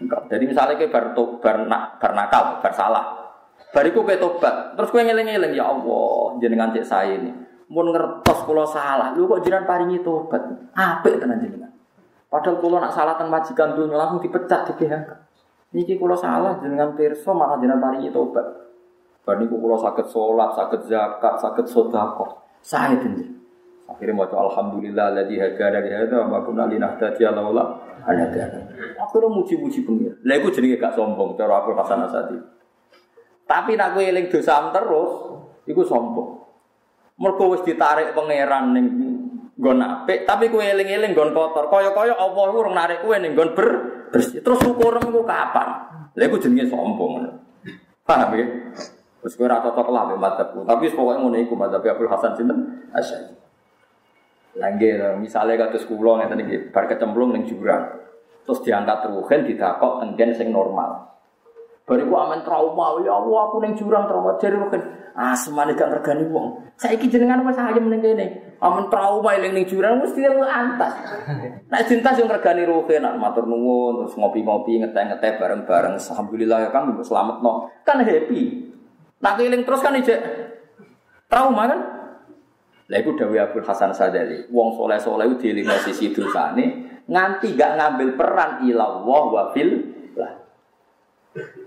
[0.00, 0.24] engkau.
[0.32, 1.56] Jadi misalnya ke bar, bar,
[2.00, 3.23] bar nakal, bar salah.
[3.74, 7.34] Bariku ke tobat, terus kue ngeleng-ngeleng ya Allah, jenengan cek saya ini.
[7.66, 10.46] Mun ngertos kula salah, lu kok jenengan paringi tobat.
[10.78, 11.74] Apik tenan jenengan.
[12.30, 15.10] Padahal kula nak salah teng majikan dunya langsung dipecat di PHK.
[15.74, 18.46] Niki kula salah jenengan pirsa malah jenengan paringi tobat.
[19.26, 22.30] Bar niku saged salat, saged zakat, saged sedekah.
[22.62, 23.26] Saya tentu.
[23.84, 28.60] Akhirnya mau alhamdulillah ladzi hadana li hadza wa kunna linahtadiya laula an hadana.
[29.02, 30.14] Akhirnya muji-muji pengira.
[30.24, 32.53] Lha iku jenenge gak sombong cara aku Hasan Asadi.
[33.44, 35.12] Tapi nak kowe eling dosa terus,
[35.68, 36.30] iku sombong.
[37.20, 38.86] Mergo wis ditarik pangeran ning
[39.54, 41.70] nggon apik, tapi kowe eling-eling nggon kotor.
[41.70, 43.68] Kaya-kaya Allah iku urung narik kowe ning nggon ber
[44.10, 44.40] bersih.
[44.40, 45.68] Terus syukur iku kapan?
[46.16, 47.22] Lha iku jenenge sombong.
[48.02, 48.46] Paham ya?
[49.24, 52.58] Wis kowe ora cocok lah mbek madzhabku, tapi pokoke ngono iku madzhab Abdul Hasan sinten?
[52.92, 53.32] Asy'ari.
[54.54, 57.90] Langge, misalnya kados kula ngeten iki, bar kecemplung ning jurang.
[58.44, 61.13] Terus diangkat ruhen didakok tenggen sing normal.
[61.84, 64.80] Bariku aman trauma, ya Allah aku neng jurang trauma jari rugen.
[65.12, 66.72] Ah semane gak regani wong.
[66.80, 68.56] Saiki jenengan wis ayem ning kene.
[68.56, 70.96] Aman trauma eling ning jurang mesti antas.
[71.70, 76.00] Nek cinta sing regani rugen nak matur nuwun terus ngopi-ngopi ngeteh-ngeteh bareng-bareng.
[76.00, 77.68] Alhamdulillah ya Kang selamat no.
[77.84, 78.72] Kan happy.
[79.20, 80.18] Nak eling terus kan ijek
[81.28, 81.80] trauma kan?
[82.88, 84.48] Lah iku Dawi Abdul Hasan Sadali.
[84.48, 89.92] Wong soleh-soleh itu dielingo sisi dosane nganti gak ngambil peran ilallah wa fil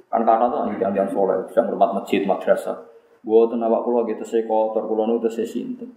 [0.07, 2.79] Kan kata tuh yang yang soleh, bisa ngurmat masjid, madrasah.
[3.27, 5.91] Gue tuh nawak kulo gitu saya kotor, kulo nu tuh saya sinten.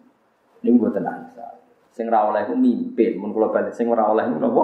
[0.60, 1.30] Ini gue tenang
[1.90, 4.62] Sing ra oleh ku mimpin, mun kulo balik sing ora oleh ku napa?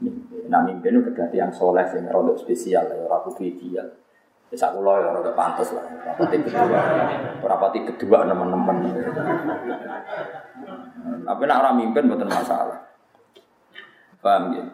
[0.00, 0.48] Mimpin.
[0.48, 3.88] Nah mimpin itu terganti yang soleh sing rodok spesial ya ora kudu ideal.
[4.48, 5.84] Wis aku lo ya rada pantes lah.
[5.84, 6.80] Rapati kedua.
[7.44, 8.76] Rapati kedua teman-teman.
[11.28, 12.80] Tapi nak ora mimpin mboten masalah.
[14.24, 14.64] Paham ya?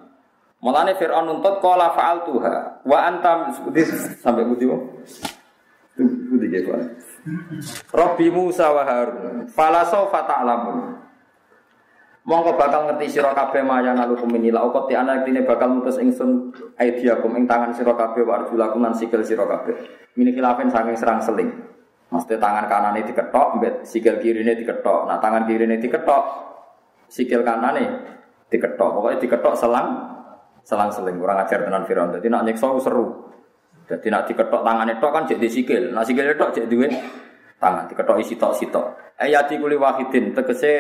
[0.64, 3.52] Mulane Fir'aun nuntut qala fa'al tuha wa antam
[4.24, 4.64] sampai budi
[6.48, 6.80] ge kok.
[7.92, 11.04] Rabbi Musa wa Harun fala sawfa ta'lamun.
[12.24, 16.56] Monggo bakal ngerti sira kabeh maya nalukum minila uqat ti anak dine bakal mutus ingsun
[16.80, 19.76] aidiakum ing tangan sira kabeh wa arjulakum sikil sira kabeh.
[20.16, 21.52] Mini khilafen saking serang seling.
[22.08, 25.04] Mesti tangan kanane diketok, mbet sikil kirine diketok.
[25.04, 26.24] Nah tangan kirine diketok,
[27.12, 27.84] sikil kanane
[28.48, 28.88] diketok.
[28.96, 30.13] Pokoknya diketok selang
[30.64, 32.10] selang-seling kurang ajar tenan Firaun.
[32.16, 33.30] Jadi nak nyekso seru.
[33.84, 35.84] Jadi nak diketok tangan itu kan jadi sikil.
[35.92, 36.92] Nak sikil itu jadi duit
[37.60, 38.86] tangan diketok isi tok sitok.
[39.20, 40.72] Ayati kuli wahidin tegese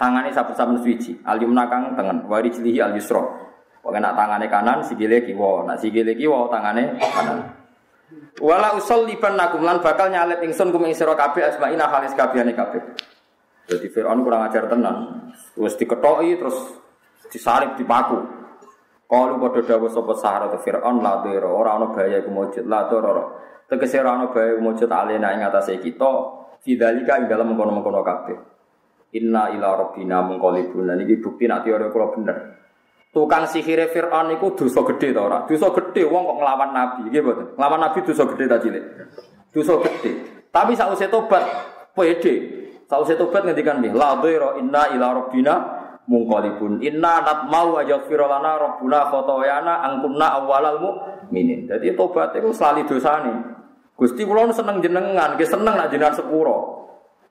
[0.00, 1.20] tangane saben-saben suci.
[1.28, 3.20] Al yumna kang tengen, wari cilihi al yusra.
[3.84, 7.38] Pokoke nak tangane kanan sikile kiwa, nak sikile kiwa tangane kanan.
[8.40, 12.52] Wala usol liban nakum lan bakal nyalet ingsun kum ing sira kabeh asmaina halis kabehane
[12.56, 12.82] kabeh.
[13.66, 15.30] Jadi Fir'aun kurang ajar tenan.
[15.56, 16.56] Terus diketoki terus
[17.32, 18.45] disalib dipaku.
[19.06, 22.90] Kalu padha dawuh sapa Sahara te Firaun la dira ora ana bahaya iku mujud la
[22.90, 23.22] dira.
[23.70, 26.10] Tegese ora ana bahaya mujud alena ing atase kita
[26.58, 28.38] fidzalika ing dalem mengkono-mengkono kabeh.
[29.14, 30.90] Inna ila rabbina munqalibun.
[30.90, 32.36] Niki bukti nek teori kula bener.
[33.14, 35.38] Tukang sihire Firaun iku dosa gedhe ta ora?
[35.46, 37.46] Dosa gedhe wong kok nglawan nabi, nggih mboten.
[37.54, 38.84] Nglawan nabi dosa gedhe ta cilik?
[39.54, 40.10] Dosa gedhe.
[40.50, 41.46] Tapi sausé tobat
[41.94, 42.34] pede.
[42.90, 45.54] Sausé tobat ngendikan nggih, la dira inna ila rabbina
[46.06, 52.86] mungkolibun inna nat mau aja firolana robbuna khotoyana angkunna awalal mukminin jadi tobat itu selalu
[52.86, 53.36] dosa nih
[53.98, 56.84] gusti kulon seneng jenengan gue seneng nak jenengan sepuro.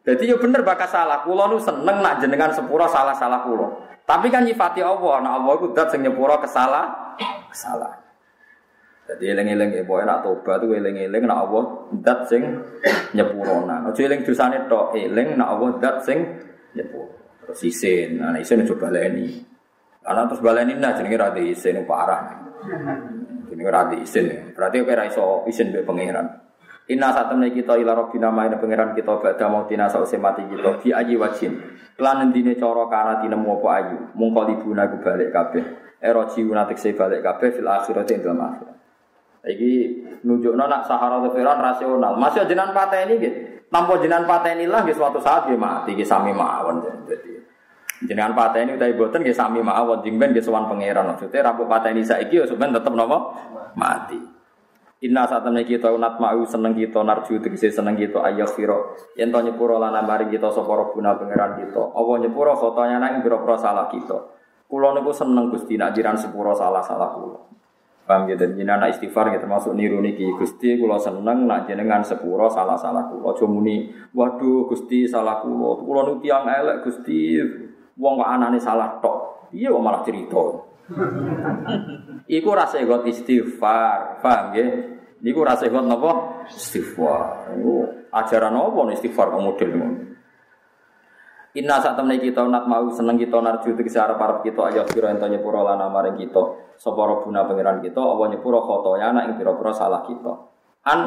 [0.05, 4.45] Jadi ya bener bakas salah kulon seneng nak jenengan sepuro salah salah kulo tapi kan
[4.45, 7.17] nyifati allah nah allah itu dat sing kesalah
[7.49, 7.93] kesalah.
[9.05, 11.63] Jadi eling-eling ya boy nak tobat tuh eling-eling nak allah
[12.01, 12.41] dat sing
[13.13, 13.65] nyepuro.
[13.65, 16.21] Nah ojo eling dosane tok eling nak allah dat sing
[16.77, 19.37] nyepuro Terus isin, nah isin coba baleni.
[20.01, 22.21] Karena terus baleni nah jenenge ra isin parah.
[23.49, 24.53] Jenenge ra isin.
[24.53, 26.27] Berarti ora iso isin mbek pangeran.
[26.85, 30.93] Inna satemne kita ila rabbina maina pangeran kita badha mau tina sause mati kita di
[30.93, 31.53] aji wajin.
[31.97, 33.97] Lan endine cara kana dinemu apa ayu.
[34.13, 35.65] Mungko libuna ku balik kabeh.
[35.97, 38.77] Ero jiuna tekse balik kabeh fil akhirati ing dalam akhirat.
[39.45, 39.71] Iki
[40.25, 42.13] nunjukno nak sahara Firaun rasional.
[42.21, 43.33] Masih jenengan pateni nggih.
[43.69, 46.81] Tanpa jenengan pateni lah nggih suatu saat nggih mati nggih sami mawon.
[47.09, 47.33] Jadi
[48.05, 50.01] jenengan pateni utawi boten nggih sami mawon.
[50.01, 51.11] Jingben nggih sowan pangeran.
[51.13, 53.17] Maksudnya rampung pateni saiki ya sampean tetep napa?
[53.75, 54.19] Mati.
[55.03, 59.37] Inna temen kita unat mau seneng kita narju tegese seneng kita ayah firo yen to
[59.43, 61.83] nyepuro lan mari kita sapa guna pangeran kita?
[61.93, 64.17] Apa nyepuro fotonya nang pira-pira salah kita?
[64.65, 67.39] Kula niku seneng Gusti nak jiran sepuro salah-salah kula
[68.05, 72.45] Paham ya, dan anak istighfar ya termasuk niru niki Gusti kula seneng nak jenengan sepuro
[72.45, 73.33] salah-salah kula.
[73.33, 75.81] Aja muni waduh Gusti salah kula.
[75.81, 77.41] Kula nu tiyang elek Gusti
[77.97, 79.49] wong kok anane salah tok.
[79.57, 80.43] Iya kok malah cerita.
[82.29, 84.65] Iku rasa got istighfar, paham ya?
[85.25, 86.45] Niku rasa got napa?
[86.45, 87.57] Istighfar.
[87.57, 89.65] Iku ajaran apa istighfar kok.
[91.55, 95.15] Inna saat temen kita nak mau seneng kita narju tegese arep arep kita ayo kira
[95.15, 99.71] ento nyepuro lan maring kita sapa robuna pangeran kita apa nyepuro khotoya anak ing pira-pira
[99.71, 100.35] salah kita.
[100.83, 100.99] An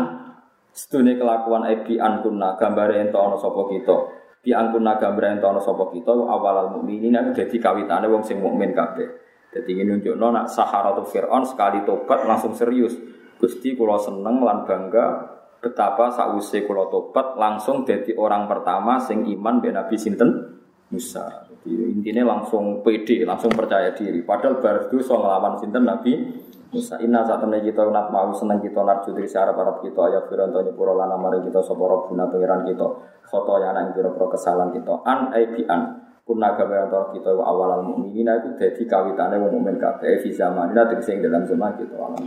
[0.73, 3.97] sedune kelakuan ebi an kunna gambare ento sapa kita.
[4.41, 8.41] Bi an kunna gambare ento ana sapa kita awalal mukminin nek dadi kawitane wong sing
[8.41, 9.05] mukmin kabeh.
[9.53, 12.97] Dadi ngene nunjukno nak Saharatu Fir'aun sekali tobat langsung serius.
[13.37, 19.59] Gusti kula seneng lan bangga betapa sakwise kula tobat langsung jadi orang pertama sing iman
[19.59, 20.59] be Nabi sinten
[20.89, 21.45] Musa.
[21.51, 24.25] Jadi intinya langsung pede, langsung percaya diri.
[24.25, 26.13] Padahal baru dosa ngelawan sinten Nabi
[26.73, 26.97] Musa.
[27.03, 30.53] Inna saat temen kita nak mau seneng kita narju dari searah para kita ayat firan
[30.53, 32.87] tanya pura lana mari kita soporo guna pengiran kita
[33.29, 37.45] foto yang anak pira pira kesalahan kita an aibi an kunna gawe antara kita wa
[37.49, 42.21] awalal mukminina itu jadi kawitane wong mukmin kabeh fi zamanina tegese dalam zaman kita alam